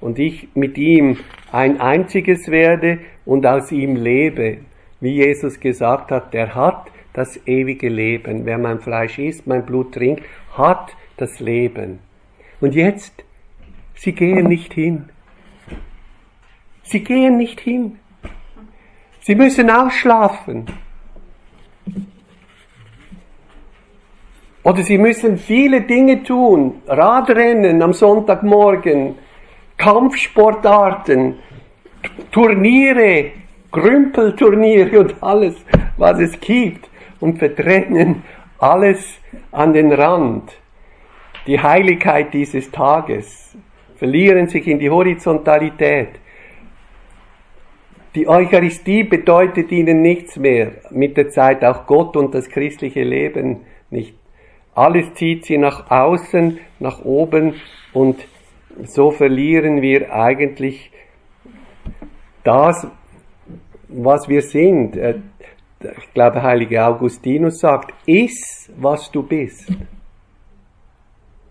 und 0.00 0.18
ich 0.18 0.48
mit 0.54 0.78
ihm 0.78 1.18
ein 1.52 1.80
einziges 1.80 2.50
werde 2.50 2.98
und 3.24 3.44
aus 3.46 3.72
ihm 3.72 3.96
lebe. 3.96 4.58
Wie 5.00 5.14
Jesus 5.14 5.60
gesagt 5.60 6.10
hat, 6.10 6.32
der 6.32 6.54
hat 6.54 6.90
das 7.12 7.40
ewige 7.46 7.88
Leben. 7.88 8.46
Wer 8.46 8.58
mein 8.58 8.80
Fleisch 8.80 9.18
isst, 9.18 9.46
mein 9.46 9.66
Blut 9.66 9.92
trinkt, 9.92 10.22
hat 10.56 10.94
das 11.16 11.40
Leben. 11.40 11.98
Und 12.60 12.74
jetzt, 12.74 13.24
sie 13.94 14.12
gehen 14.12 14.46
nicht 14.46 14.74
hin. 14.74 15.08
Sie 16.82 17.00
gehen 17.00 17.36
nicht 17.36 17.60
hin. 17.60 17.98
Sie 19.20 19.34
müssen 19.34 19.70
ausschlafen. 19.70 20.66
Oder 24.62 24.82
sie 24.82 24.98
müssen 24.98 25.38
viele 25.38 25.82
Dinge 25.82 26.22
tun. 26.22 26.82
Radrennen 26.86 27.80
am 27.82 27.92
Sonntagmorgen, 27.92 29.14
Kampfsportarten, 29.76 31.38
Turniere, 32.30 33.32
Grümpelturniere 33.70 35.00
und 35.00 35.14
alles, 35.22 35.54
was 35.96 36.18
es 36.18 36.38
gibt 36.40 36.90
und 37.20 37.38
verdrängen 37.38 38.22
alles 38.58 38.98
an 39.52 39.72
den 39.72 39.92
Rand. 39.92 40.59
Die 41.46 41.58
Heiligkeit 41.58 42.34
dieses 42.34 42.70
Tages 42.70 43.56
verlieren 43.96 44.48
sich 44.48 44.66
in 44.66 44.78
die 44.78 44.90
Horizontalität. 44.90 46.08
Die 48.14 48.28
Eucharistie 48.28 49.04
bedeutet 49.04 49.70
ihnen 49.70 50.02
nichts 50.02 50.36
mehr, 50.36 50.72
mit 50.90 51.16
der 51.16 51.30
Zeit 51.30 51.64
auch 51.64 51.86
Gott 51.86 52.16
und 52.16 52.34
das 52.34 52.48
christliche 52.48 53.04
Leben 53.04 53.60
nicht. 53.88 54.14
Alles 54.74 55.14
zieht 55.14 55.46
sie 55.46 55.58
nach 55.58 55.90
außen, 55.90 56.58
nach 56.78 57.04
oben 57.04 57.54
und 57.92 58.26
so 58.84 59.10
verlieren 59.10 59.82
wir 59.82 60.12
eigentlich 60.12 60.90
das, 62.44 62.86
was 63.88 64.28
wir 64.28 64.42
sind. 64.42 64.96
Äh, 64.96 65.16
ich 65.80 66.12
glaube, 66.12 66.42
Heilige 66.42 66.84
Augustinus 66.84 67.60
sagt, 67.60 67.94
iss, 68.06 68.70
was 68.76 69.10
du 69.10 69.22
bist. 69.22 69.72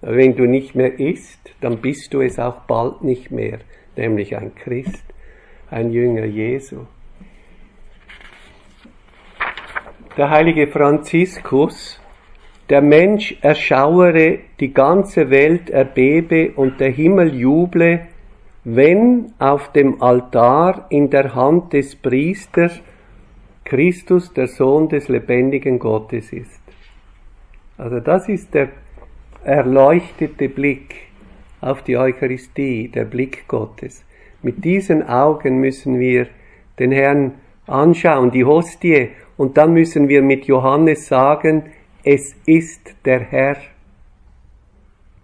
Wenn 0.02 0.36
du 0.36 0.46
nicht 0.46 0.76
mehr 0.76 1.00
isst, 1.00 1.54
dann 1.62 1.78
bist 1.78 2.14
du 2.14 2.22
es 2.22 2.40
auch 2.40 2.62
bald 2.62 3.04
nicht 3.04 3.32
mehr, 3.32 3.60
nämlich 3.96 4.36
ein 4.38 4.56
Christ, 4.56 5.04
ein 5.70 5.92
Jünger 5.92 6.26
Jesu. 6.26 6.86
Der 10.18 10.30
heilige 10.30 10.68
Franziskus 10.68 12.00
der 12.70 12.82
Mensch 12.82 13.36
erschauere, 13.42 14.40
die 14.60 14.74
ganze 14.74 15.30
Welt 15.32 15.70
erbebe 15.70 16.52
und 16.56 16.80
der 16.80 16.92
Himmel 16.92 17.34
juble, 17.36 18.08
wenn 18.64 19.34
auf 19.40 19.72
dem 19.72 20.02
Altar 20.02 20.86
in 20.90 21.10
der 21.10 21.34
Hand 21.34 21.74
des 21.74 21.96
Priesters 21.96 22.80
Christus, 23.66 24.34
der 24.34 24.48
Sohn 24.48 24.88
des 24.90 25.08
lebendigen 25.08 25.80
Gottes 25.80 26.32
ist. 26.32 26.62
Also 27.78 28.00
das 28.00 28.28
ist 28.30 28.54
der 28.54 28.70
erleuchtete 29.44 30.50
Blick 30.50 30.96
auf 31.62 31.82
die 31.84 31.98
Eucharistie, 31.98 32.88
der 32.88 33.06
Blick 33.06 33.48
Gottes. 33.48 34.04
Mit 34.42 34.64
diesen 34.64 35.08
Augen 35.08 35.60
müssen 35.60 36.00
wir 36.00 36.28
den 36.78 36.92
Herrn 36.92 37.34
anschauen, 37.68 38.32
die 38.32 38.46
Hostie, 38.46 39.10
und 39.38 39.58
dann 39.58 39.74
müssen 39.74 40.10
wir 40.10 40.22
mit 40.22 40.46
Johannes 40.46 41.08
sagen, 41.08 41.64
es 42.04 42.36
ist 42.46 42.96
der 43.06 43.20
Herr 43.20 43.58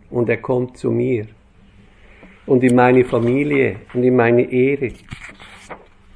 und 0.09 0.29
er 0.29 0.37
kommt 0.37 0.77
zu 0.77 0.91
mir 0.91 1.25
und 2.45 2.63
in 2.63 2.75
meine 2.75 3.03
Familie 3.03 3.77
und 3.93 4.03
in 4.03 4.15
meine 4.15 4.43
Ehre. 4.43 4.91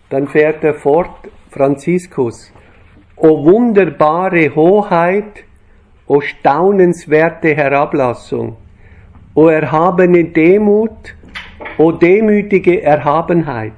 Dann 0.09 0.27
fährt 0.27 0.63
er 0.63 0.75
fort, 0.75 1.29
Franziskus, 1.49 2.53
o 3.15 3.43
wunderbare 3.43 4.53
Hoheit, 4.55 5.43
o 6.09 6.19
staunenswerte 6.19 7.55
Herablassung, 7.55 8.57
o 9.33 9.47
erhabene 9.47 10.25
Demut, 10.25 11.15
o 11.77 11.93
demütige 11.93 12.81
Erhabenheit. 12.81 13.71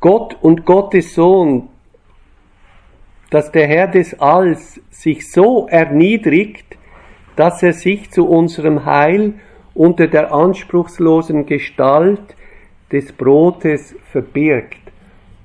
Gott 0.00 0.36
und 0.40 0.64
Gottes 0.64 1.14
Sohn 1.14 1.68
dass 3.30 3.52
der 3.52 3.66
Herr 3.66 3.88
des 3.88 4.18
Alls 4.20 4.80
sich 4.90 5.30
so 5.30 5.66
erniedrigt, 5.68 6.76
dass 7.36 7.62
er 7.62 7.72
sich 7.72 8.10
zu 8.10 8.26
unserem 8.26 8.84
Heil 8.84 9.34
unter 9.74 10.06
der 10.06 10.32
anspruchslosen 10.32 11.46
Gestalt 11.46 12.36
des 12.90 13.12
Brotes 13.12 13.94
verbirgt 14.10 14.80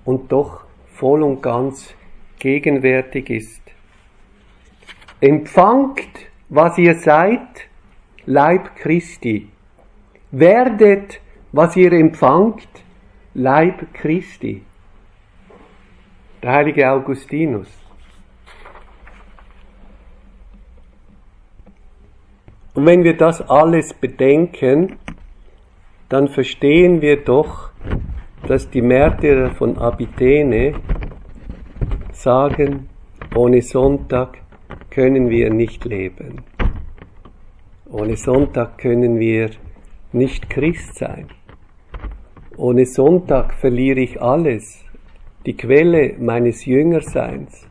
und 0.06 0.32
doch 0.32 0.63
voll 0.94 1.24
und 1.24 1.42
ganz 1.42 1.94
gegenwärtig 2.40 3.30
ist. 3.30 3.62
Empfangt, 5.22 6.28
was 6.50 6.78
ihr 6.78 6.96
seid, 6.96 7.68
Leib 8.26 8.76
Christi. 8.76 9.50
Werdet, 10.32 11.20
was 11.52 11.76
ihr 11.76 11.92
empfangt, 11.94 12.68
Leib 13.34 13.94
Christi 13.94 14.64
der 16.44 16.52
heilige 16.52 16.92
Augustinus. 16.92 17.68
Und 22.74 22.86
wenn 22.86 23.04
wir 23.04 23.16
das 23.16 23.42
alles 23.42 23.94
bedenken, 23.94 24.98
dann 26.10 26.28
verstehen 26.28 27.02
wir 27.02 27.24
doch, 27.24 27.70
dass 28.48 28.70
die 28.70 28.82
Märtyrer 28.82 29.52
von 29.52 29.78
Abitene 29.78 30.74
sagen, 32.12 32.90
ohne 33.36 33.62
Sonntag 33.62 34.38
können 34.90 35.30
wir 35.30 35.50
nicht 35.50 35.86
leben. 35.86 36.42
Ohne 37.90 38.16
Sonntag 38.18 38.78
können 38.78 39.20
wir 39.20 39.52
nicht 40.12 40.50
Christ 40.50 40.96
sein. 40.96 41.28
Ohne 42.58 42.86
Sonntag 42.86 43.54
verliere 43.54 44.02
ich 44.02 44.22
alles, 44.22 44.84
die 45.46 45.56
Quelle 45.58 46.16
meines 46.20 46.66
Jüngerseins, 46.66 47.68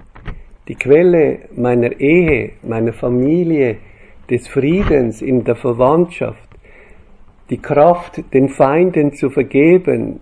die 0.68 0.74
Quelle 0.74 1.48
meiner 1.54 2.00
Ehe, 2.00 2.52
meiner 2.62 2.92
Familie, 2.92 3.76
des 4.28 4.48
Friedens 4.48 5.20
in 5.20 5.44
der 5.44 5.56
Verwandtschaft, 5.56 6.48
die 7.50 7.58
Kraft, 7.58 8.22
den 8.32 8.48
Feinden 8.48 9.12
zu 9.12 9.28
vergeben, 9.28 10.20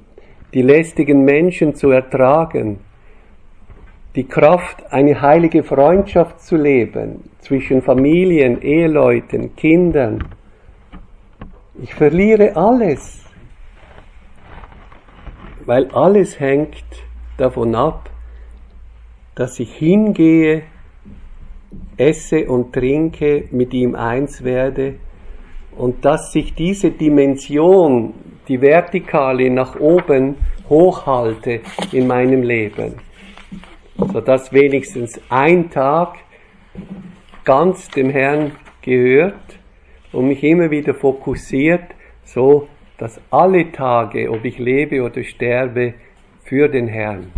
die 0.52 0.62
lästigen 0.62 1.24
Menschen 1.24 1.74
zu 1.74 1.90
ertragen, 1.90 2.80
die 4.16 4.24
Kraft, 4.24 4.92
eine 4.92 5.20
heilige 5.20 5.62
Freundschaft 5.62 6.40
zu 6.40 6.56
leben 6.56 7.30
zwischen 7.38 7.80
Familien, 7.82 8.60
Eheleuten, 8.60 9.54
Kindern. 9.54 10.24
Ich 11.80 11.94
verliere 11.94 12.56
alles, 12.56 13.24
weil 15.64 15.86
alles 15.92 16.40
hängt 16.40 16.84
davon 17.36 17.74
ab, 17.74 18.10
dass 19.36 19.60
ich 19.60 19.72
hingehe, 19.74 20.62
esse 21.96 22.46
und 22.46 22.72
trinke, 22.72 23.44
mit 23.52 23.72
ihm 23.72 23.94
eins 23.94 24.42
werde 24.42 24.96
und 25.76 26.04
dass 26.04 26.32
sich 26.32 26.54
diese 26.54 26.90
Dimension, 26.90 28.12
die 28.50 28.60
Vertikale 28.60 29.48
nach 29.48 29.78
oben 29.78 30.34
hochhalte 30.68 31.60
in 31.92 32.08
meinem 32.08 32.42
Leben, 32.42 32.96
sodass 33.96 34.52
wenigstens 34.52 35.20
ein 35.28 35.70
Tag 35.70 36.16
ganz 37.44 37.88
dem 37.90 38.10
Herrn 38.10 38.50
gehört 38.82 39.60
und 40.10 40.26
mich 40.26 40.42
immer 40.42 40.68
wieder 40.72 40.94
fokussiert, 40.94 41.94
so 42.24 42.66
dass 42.98 43.20
alle 43.30 43.70
Tage, 43.70 44.28
ob 44.28 44.44
ich 44.44 44.58
lebe 44.58 45.00
oder 45.00 45.22
sterbe, 45.22 45.94
für 46.42 46.68
den 46.68 46.88
Herrn 46.88 47.30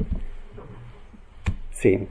sind. 1.72 2.08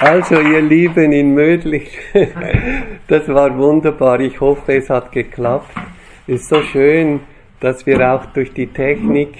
Also 0.00 0.40
ihr 0.40 0.60
Lieben 0.60 1.10
in 1.10 1.34
Mödlich, 1.34 1.98
das 3.08 3.26
war 3.26 3.58
wunderbar. 3.58 4.20
Ich 4.20 4.40
hoffe, 4.40 4.76
es 4.76 4.88
hat 4.88 5.10
geklappt. 5.10 5.74
Ist 6.28 6.48
so 6.48 6.62
schön, 6.62 7.18
dass 7.58 7.84
wir 7.84 8.14
auch 8.14 8.26
durch 8.26 8.52
die 8.52 8.68
Technik 8.68 9.34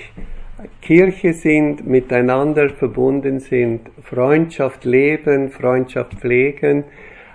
Kirche 0.83 1.33
sind, 1.33 1.87
miteinander 1.87 2.71
verbunden 2.71 3.39
sind, 3.39 3.83
Freundschaft 4.03 4.85
leben, 4.85 5.51
Freundschaft 5.51 6.15
pflegen, 6.15 6.83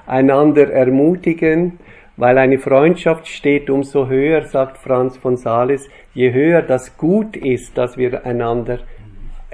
einander 0.05 0.69
ermutigen, 0.69 1.80
weil 2.17 2.38
eine 2.38 2.59
Freundschaft 2.59 3.30
steht 3.30 3.69
umso 3.69 4.07
höher, 4.07 4.43
sagt 4.47 4.78
Franz 4.80 5.15
von 5.15 5.38
Sales, 5.38 5.88
je 6.13 6.34
höher 6.34 6.61
das 6.61 6.97
Gut 6.97 7.38
ist, 7.38 7.78
dass 7.78 7.95
wir 7.95 8.26
einander 8.26 8.80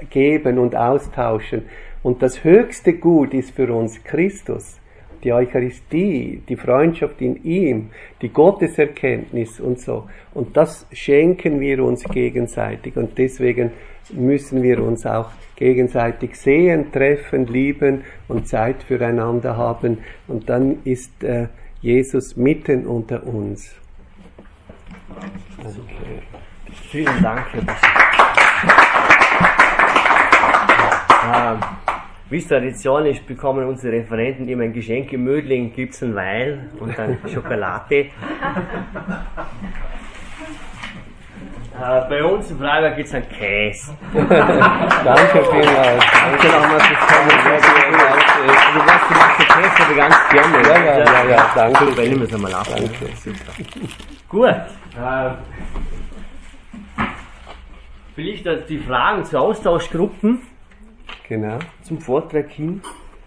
geben 0.08 0.58
und 0.58 0.74
austauschen. 0.74 1.62
Und 2.02 2.22
das 2.22 2.44
höchste 2.44 2.94
Gut 2.94 3.34
ist 3.34 3.50
für 3.50 3.72
uns 3.74 4.02
Christus, 4.02 4.78
die 5.22 5.32
Eucharistie, 5.32 6.42
die 6.48 6.56
Freundschaft 6.56 7.20
in 7.20 7.44
ihm, 7.44 7.90
die 8.22 8.30
Gotteserkenntnis 8.30 9.60
und 9.60 9.80
so. 9.80 10.08
Und 10.32 10.56
das 10.56 10.86
schenken 10.92 11.60
wir 11.60 11.84
uns 11.84 12.04
gegenseitig. 12.04 12.96
Und 12.96 13.18
deswegen 13.18 13.72
müssen 14.12 14.62
wir 14.62 14.82
uns 14.82 15.04
auch 15.04 15.30
gegenseitig 15.56 16.36
sehen, 16.36 16.90
treffen, 16.90 17.46
lieben 17.46 18.04
und 18.28 18.48
Zeit 18.48 18.82
füreinander 18.82 19.56
haben. 19.56 19.98
Und 20.26 20.48
dann 20.48 20.78
ist 20.84 21.22
äh, 21.22 21.48
Jesus 21.82 22.36
mitten 22.36 22.86
unter 22.86 23.26
uns. 23.26 23.74
Okay. 25.58 26.22
Vielen 26.90 27.22
Dank, 27.22 27.46
Herr. 27.52 28.29
Ähm, 31.32 31.60
wie 32.28 32.38
es 32.38 32.46
Tradition 32.46 33.06
ist, 33.06 33.26
bekommen 33.26 33.66
unsere 33.66 33.96
Referenten 33.96 34.48
immer 34.48 34.64
ein 34.64 34.72
Geschenk 34.72 35.12
im 35.12 35.24
Mödling, 35.24 35.72
gibt 35.72 35.94
es 35.94 36.02
einen 36.02 36.14
Wein 36.14 36.70
und 36.78 36.96
dann 36.96 37.18
Schokolade. 37.34 37.96
äh, 37.96 38.10
bei 42.08 42.24
uns 42.24 42.50
in 42.50 42.58
Freiburg 42.58 42.96
gibt 42.96 43.08
es 43.08 43.14
einen 43.14 43.28
Käse. 43.28 43.92
Danke 44.14 45.44
vielmals. 45.50 46.04
Danke 46.12 46.46
nochmal 46.46 46.80
fürs 46.80 47.00
Kommen. 47.00 47.30
Also 47.52 47.68
was 48.86 49.08
du 49.08 49.14
machst, 49.14 49.40
den 49.40 49.46
Käse 49.46 49.90
ich 49.90 49.96
ganz 49.96 50.16
gerne. 50.30 50.68
Ja, 50.68 50.78
ja, 50.78 50.98
ja, 50.98 51.30
ja, 51.30 51.50
danke. 51.54 51.84
Super, 51.84 52.02
ich 52.02 52.10
nehme 52.10 52.24
es 52.24 52.34
einmal 52.34 52.54
ab. 52.54 52.66
Danke. 52.70 53.08
Super. 53.16 53.52
Gut. 54.28 54.48
Äh, 54.48 55.30
vielleicht 58.14 58.68
die 58.68 58.78
Fragen 58.78 59.24
zu 59.24 59.38
Austauschgruppen 59.38 60.49
Genau. 61.30 61.60
zum 61.82 62.00
Vortrag 62.00 62.50
hin. 62.50 62.82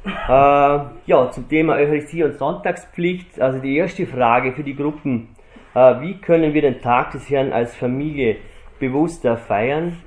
Äh, 0.05 0.09
ja, 0.27 1.31
zum 1.31 1.47
Thema 1.47 1.75
Eucharistie 1.75 2.21
und 2.25 2.37
Sonntagspflicht. 2.37 3.39
Also 3.39 3.59
die 3.59 3.77
erste 3.77 4.05
Frage 4.05 4.51
für 4.51 4.63
die 4.63 4.75
Gruppen. 4.75 5.29
Äh, 5.73 6.01
wie 6.01 6.17
können 6.17 6.53
wir 6.53 6.61
den 6.61 6.81
Tag 6.81 7.11
des 7.11 7.29
Herrn 7.29 7.53
als 7.53 7.73
Familie 7.73 8.35
bewusster 8.77 9.37
feiern? 9.37 9.99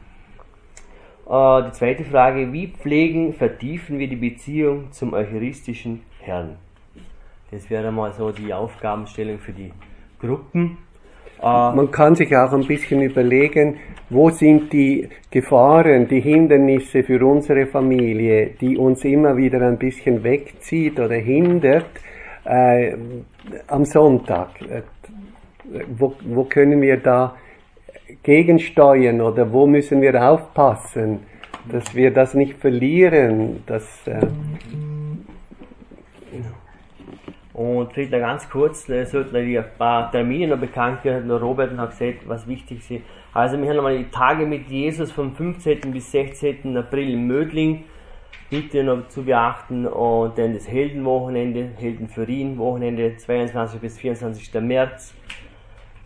Äh, 1.26 1.62
die 1.62 1.72
zweite 1.72 2.04
Frage, 2.04 2.52
wie 2.52 2.66
pflegen, 2.68 3.32
vertiefen 3.32 3.98
wir 3.98 4.08
die 4.08 4.16
Beziehung 4.16 4.92
zum 4.92 5.14
eucharistischen 5.14 6.02
Herrn? 6.20 6.56
Das 7.50 7.70
wäre 7.70 7.90
mal 7.92 8.12
so 8.12 8.30
die 8.30 8.52
Aufgabenstellung 8.52 9.38
für 9.38 9.52
die 9.52 9.72
Gruppen. 10.20 10.76
Äh, 11.40 11.44
Man 11.46 11.90
kann 11.90 12.14
sich 12.14 12.36
auch 12.36 12.52
ein 12.52 12.66
bisschen 12.66 13.00
überlegen, 13.00 13.78
wo 14.08 14.30
sind 14.30 14.72
die 14.72 15.08
Gefahren, 15.30 16.06
die 16.08 16.20
Hindernisse 16.20 17.02
für 17.02 17.24
unsere 17.26 17.66
Familie, 17.66 18.50
die 18.60 18.76
uns 18.76 19.04
immer 19.04 19.36
wieder 19.36 19.60
ein 19.62 19.78
bisschen 19.78 20.22
wegzieht 20.22 20.98
oder 21.00 21.16
hindert 21.16 21.90
äh, 22.44 22.94
am 23.66 23.84
Sonntag. 23.84 24.60
Äh, 24.62 24.82
wo, 25.98 26.14
wo 26.24 26.44
können 26.44 26.80
wir 26.80 26.98
da 26.98 27.36
gegensteuern 28.22 29.20
oder 29.20 29.52
wo 29.52 29.66
müssen 29.66 30.00
wir 30.00 30.30
aufpassen, 30.30 31.20
dass 31.68 31.94
wir 31.94 32.12
das 32.12 32.34
nicht 32.34 32.58
verlieren, 32.58 33.64
dass 33.66 34.06
äh, 34.06 34.20
Und 37.56 37.94
vielleicht 37.94 38.12
ganz 38.12 38.50
kurz, 38.50 38.86
äh, 38.90 39.06
sollten 39.06 39.34
ein 39.34 39.64
paar 39.78 40.10
Termine 40.10 40.48
noch 40.48 40.58
bekannt 40.58 41.02
werden. 41.06 41.30
Robert 41.30 41.74
hat 41.78 41.90
gesagt, 41.98 42.28
was 42.28 42.46
wichtig 42.46 42.90
ist. 42.90 43.02
Also 43.36 43.60
wir 43.60 43.68
haben 43.68 43.76
nochmal 43.76 43.98
die 43.98 44.10
Tage 44.10 44.46
mit 44.46 44.66
Jesus 44.68 45.12
vom 45.12 45.34
15. 45.34 45.92
bis 45.92 46.10
16. 46.10 46.74
April 46.74 47.10
in 47.10 47.26
Mödling. 47.26 47.84
Bitte 48.48 48.82
noch 48.82 49.08
zu 49.08 49.24
beachten. 49.24 49.86
Und 49.86 50.38
dann 50.38 50.54
das 50.54 50.66
Heldenwochenende, 50.66 51.68
Helden 51.76 52.08
für 52.08 52.26
ihn 52.26 52.56
Wochenende, 52.56 53.14
22. 53.14 53.78
bis 53.78 53.98
24. 53.98 54.54
März. 54.62 55.12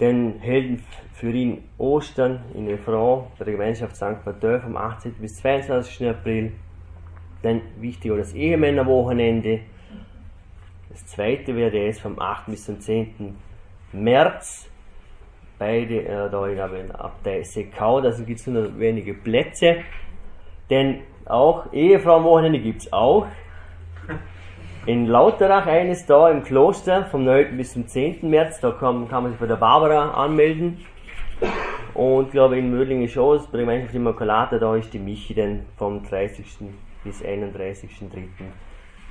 Dann 0.00 0.40
Helden 0.40 0.82
für 1.12 1.30
ihn 1.30 1.62
Ostern 1.78 2.40
in 2.52 2.66
Refrain 2.66 3.26
bei 3.38 3.44
der 3.44 3.54
Gemeinschaft 3.54 3.94
St. 3.94 4.26
Mathieu 4.26 4.58
vom 4.58 4.76
18. 4.76 5.12
bis 5.20 5.36
22. 5.36 6.08
April. 6.08 6.50
Dann 7.42 7.60
wichtig 7.78 8.10
das 8.16 8.34
Ehemännerwochenende. 8.34 9.60
Das 10.88 11.06
zweite 11.06 11.54
wäre 11.54 11.76
jetzt 11.76 12.00
vom 12.00 12.18
8. 12.18 12.46
bis 12.46 12.64
zum 12.64 12.80
10. 12.80 13.36
März. 13.92 14.69
Beide 15.60 16.06
äh, 16.06 16.30
da, 16.30 16.48
ich 16.48 16.54
glaube, 16.54 16.78
in 16.78 16.90
Abtei 16.90 17.42
Sekau, 17.42 18.00
da 18.00 18.10
gibt 18.12 18.40
es 18.40 18.46
nur 18.46 18.78
wenige 18.78 19.12
Plätze. 19.12 19.76
Denn 20.70 21.02
auch 21.26 21.70
Ehefrauenwochenende 21.70 22.60
gibt 22.60 22.80
es 22.80 22.92
auch. 22.94 23.26
In 24.86 25.04
Lauterach 25.04 25.66
eines 25.66 26.06
da 26.06 26.30
im 26.30 26.42
Kloster 26.44 27.04
vom 27.04 27.24
9. 27.24 27.58
bis 27.58 27.74
zum 27.74 27.86
10. 27.86 28.30
März, 28.30 28.60
da 28.60 28.70
kann, 28.70 29.06
kann 29.08 29.24
man 29.24 29.32
sich 29.32 29.38
bei 29.38 29.46
der 29.46 29.56
Barbara 29.56 30.12
anmelden. 30.12 30.78
Und 31.92 32.30
glaube 32.30 32.56
in 32.56 32.70
Mödling 32.70 33.02
ist 33.02 33.16
bei 33.16 33.58
der 33.58 33.60
Gemeinschaft 33.60 33.94
Immaculata, 33.94 34.58
da 34.58 34.74
ist 34.76 34.94
die 34.94 34.98
Michi 34.98 35.34
dann 35.34 35.66
vom 35.76 36.02
30. 36.02 36.46
bis 37.04 37.22
31.3. 37.22 37.84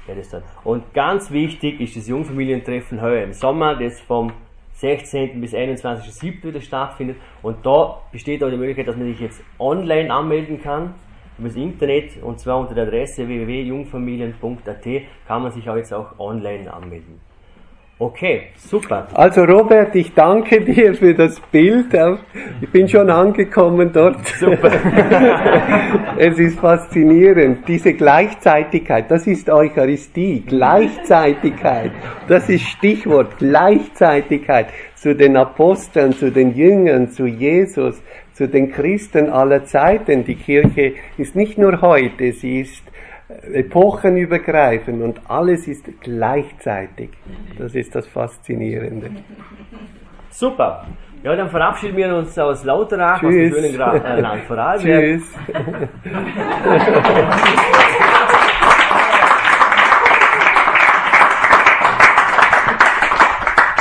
Ja, 0.08 0.16
das 0.16 0.30
dann. 0.30 0.42
Und 0.64 0.96
ganz 0.96 1.30
wichtig 1.30 1.80
ist 1.80 1.96
das 1.96 2.08
Jungfamilientreffen 2.08 3.00
heuer 3.04 3.24
im 3.24 3.34
Sommer, 3.34 3.76
das 3.76 4.02
vom 4.02 4.34
16. 4.80 5.42
bis 5.42 5.54
21.07. 5.54 6.44
wieder 6.44 6.62
stattfindet. 6.62 7.18
Und 7.42 7.66
da 7.66 8.02
besteht 8.12 8.44
auch 8.44 8.50
die 8.50 8.58
Möglichkeit, 8.58 8.88
dass 8.88 8.96
man 8.96 9.08
sich 9.08 9.20
jetzt 9.20 9.42
online 9.60 10.12
anmelden 10.12 10.62
kann 10.62 10.96
über 11.38 11.48
das 11.50 11.58
Internet 11.58 12.22
und 12.22 12.40
zwar 12.40 12.60
unter 12.60 12.76
der 12.76 12.86
Adresse 12.86 13.28
www.jungfamilien.at 13.28 14.86
kann 15.28 15.44
man 15.44 15.52
sich 15.52 15.70
auch 15.70 15.76
jetzt 15.76 15.94
auch 15.94 16.18
online 16.20 16.72
anmelden. 16.72 17.20
Okay, 18.02 18.44
super. 18.56 19.10
Also 19.14 19.44
Robert, 19.44 19.94
ich 19.94 20.14
danke 20.14 20.62
dir 20.62 20.94
für 20.94 21.14
das 21.14 21.38
Bild. 21.52 21.88
Ich 22.62 22.70
bin 22.70 22.88
schon 22.88 23.10
angekommen 23.10 23.92
dort. 23.92 24.26
Super. 24.26 24.72
es 26.18 26.40
ist 26.40 26.62
faszinierend. 26.62 27.68
Diese 27.68 27.94
Gleichzeitigkeit, 27.94 29.12
das 29.12 29.28
ist 29.28 29.50
Eucharistie. 29.50 30.46
Gleichzeitigkeit. 30.48 31.92
Das 32.30 32.48
ist 32.48 32.64
Stichwort. 32.70 33.38
Gleichzeitigkeit 33.38 34.68
zu 34.96 35.14
den 35.14 35.36
Aposteln, 35.36 36.14
zu 36.14 36.32
den 36.32 36.56
Jüngern, 36.56 37.10
zu 37.10 37.26
Jesus, 37.26 38.02
zu 38.32 38.48
den 38.48 38.72
Christen 38.72 39.30
aller 39.30 39.66
Zeiten. 39.66 40.24
Die 40.24 40.36
Kirche 40.36 40.94
ist 41.18 41.36
nicht 41.36 41.58
nur 41.58 41.82
heute, 41.82 42.32
sie 42.32 42.62
ist 42.62 42.82
epochenübergreifend 43.30 45.04
und 45.04 45.22
alles 45.30 45.68
ist 45.68 45.86
gleichzeitig. 46.02 47.12
Das 47.58 47.76
ist 47.76 47.94
das 47.94 48.08
Faszinierende. 48.08 49.12
Super. 50.32 50.88
Ja, 51.22 51.36
dann 51.36 51.50
verabschieden 51.50 51.98
wir 51.98 52.16
uns 52.16 52.40
aus 52.40 52.64
Lauterach, 52.64 53.22
aus 53.22 53.30
dem 53.30 53.52
Tschüss. 53.52 53.56
schönen 53.56 53.76
Gra 53.76 53.98
äh, 53.98 54.22
Land 54.22 54.44
Vorarlberg. 54.44 55.04
Tschüss. 55.04 55.24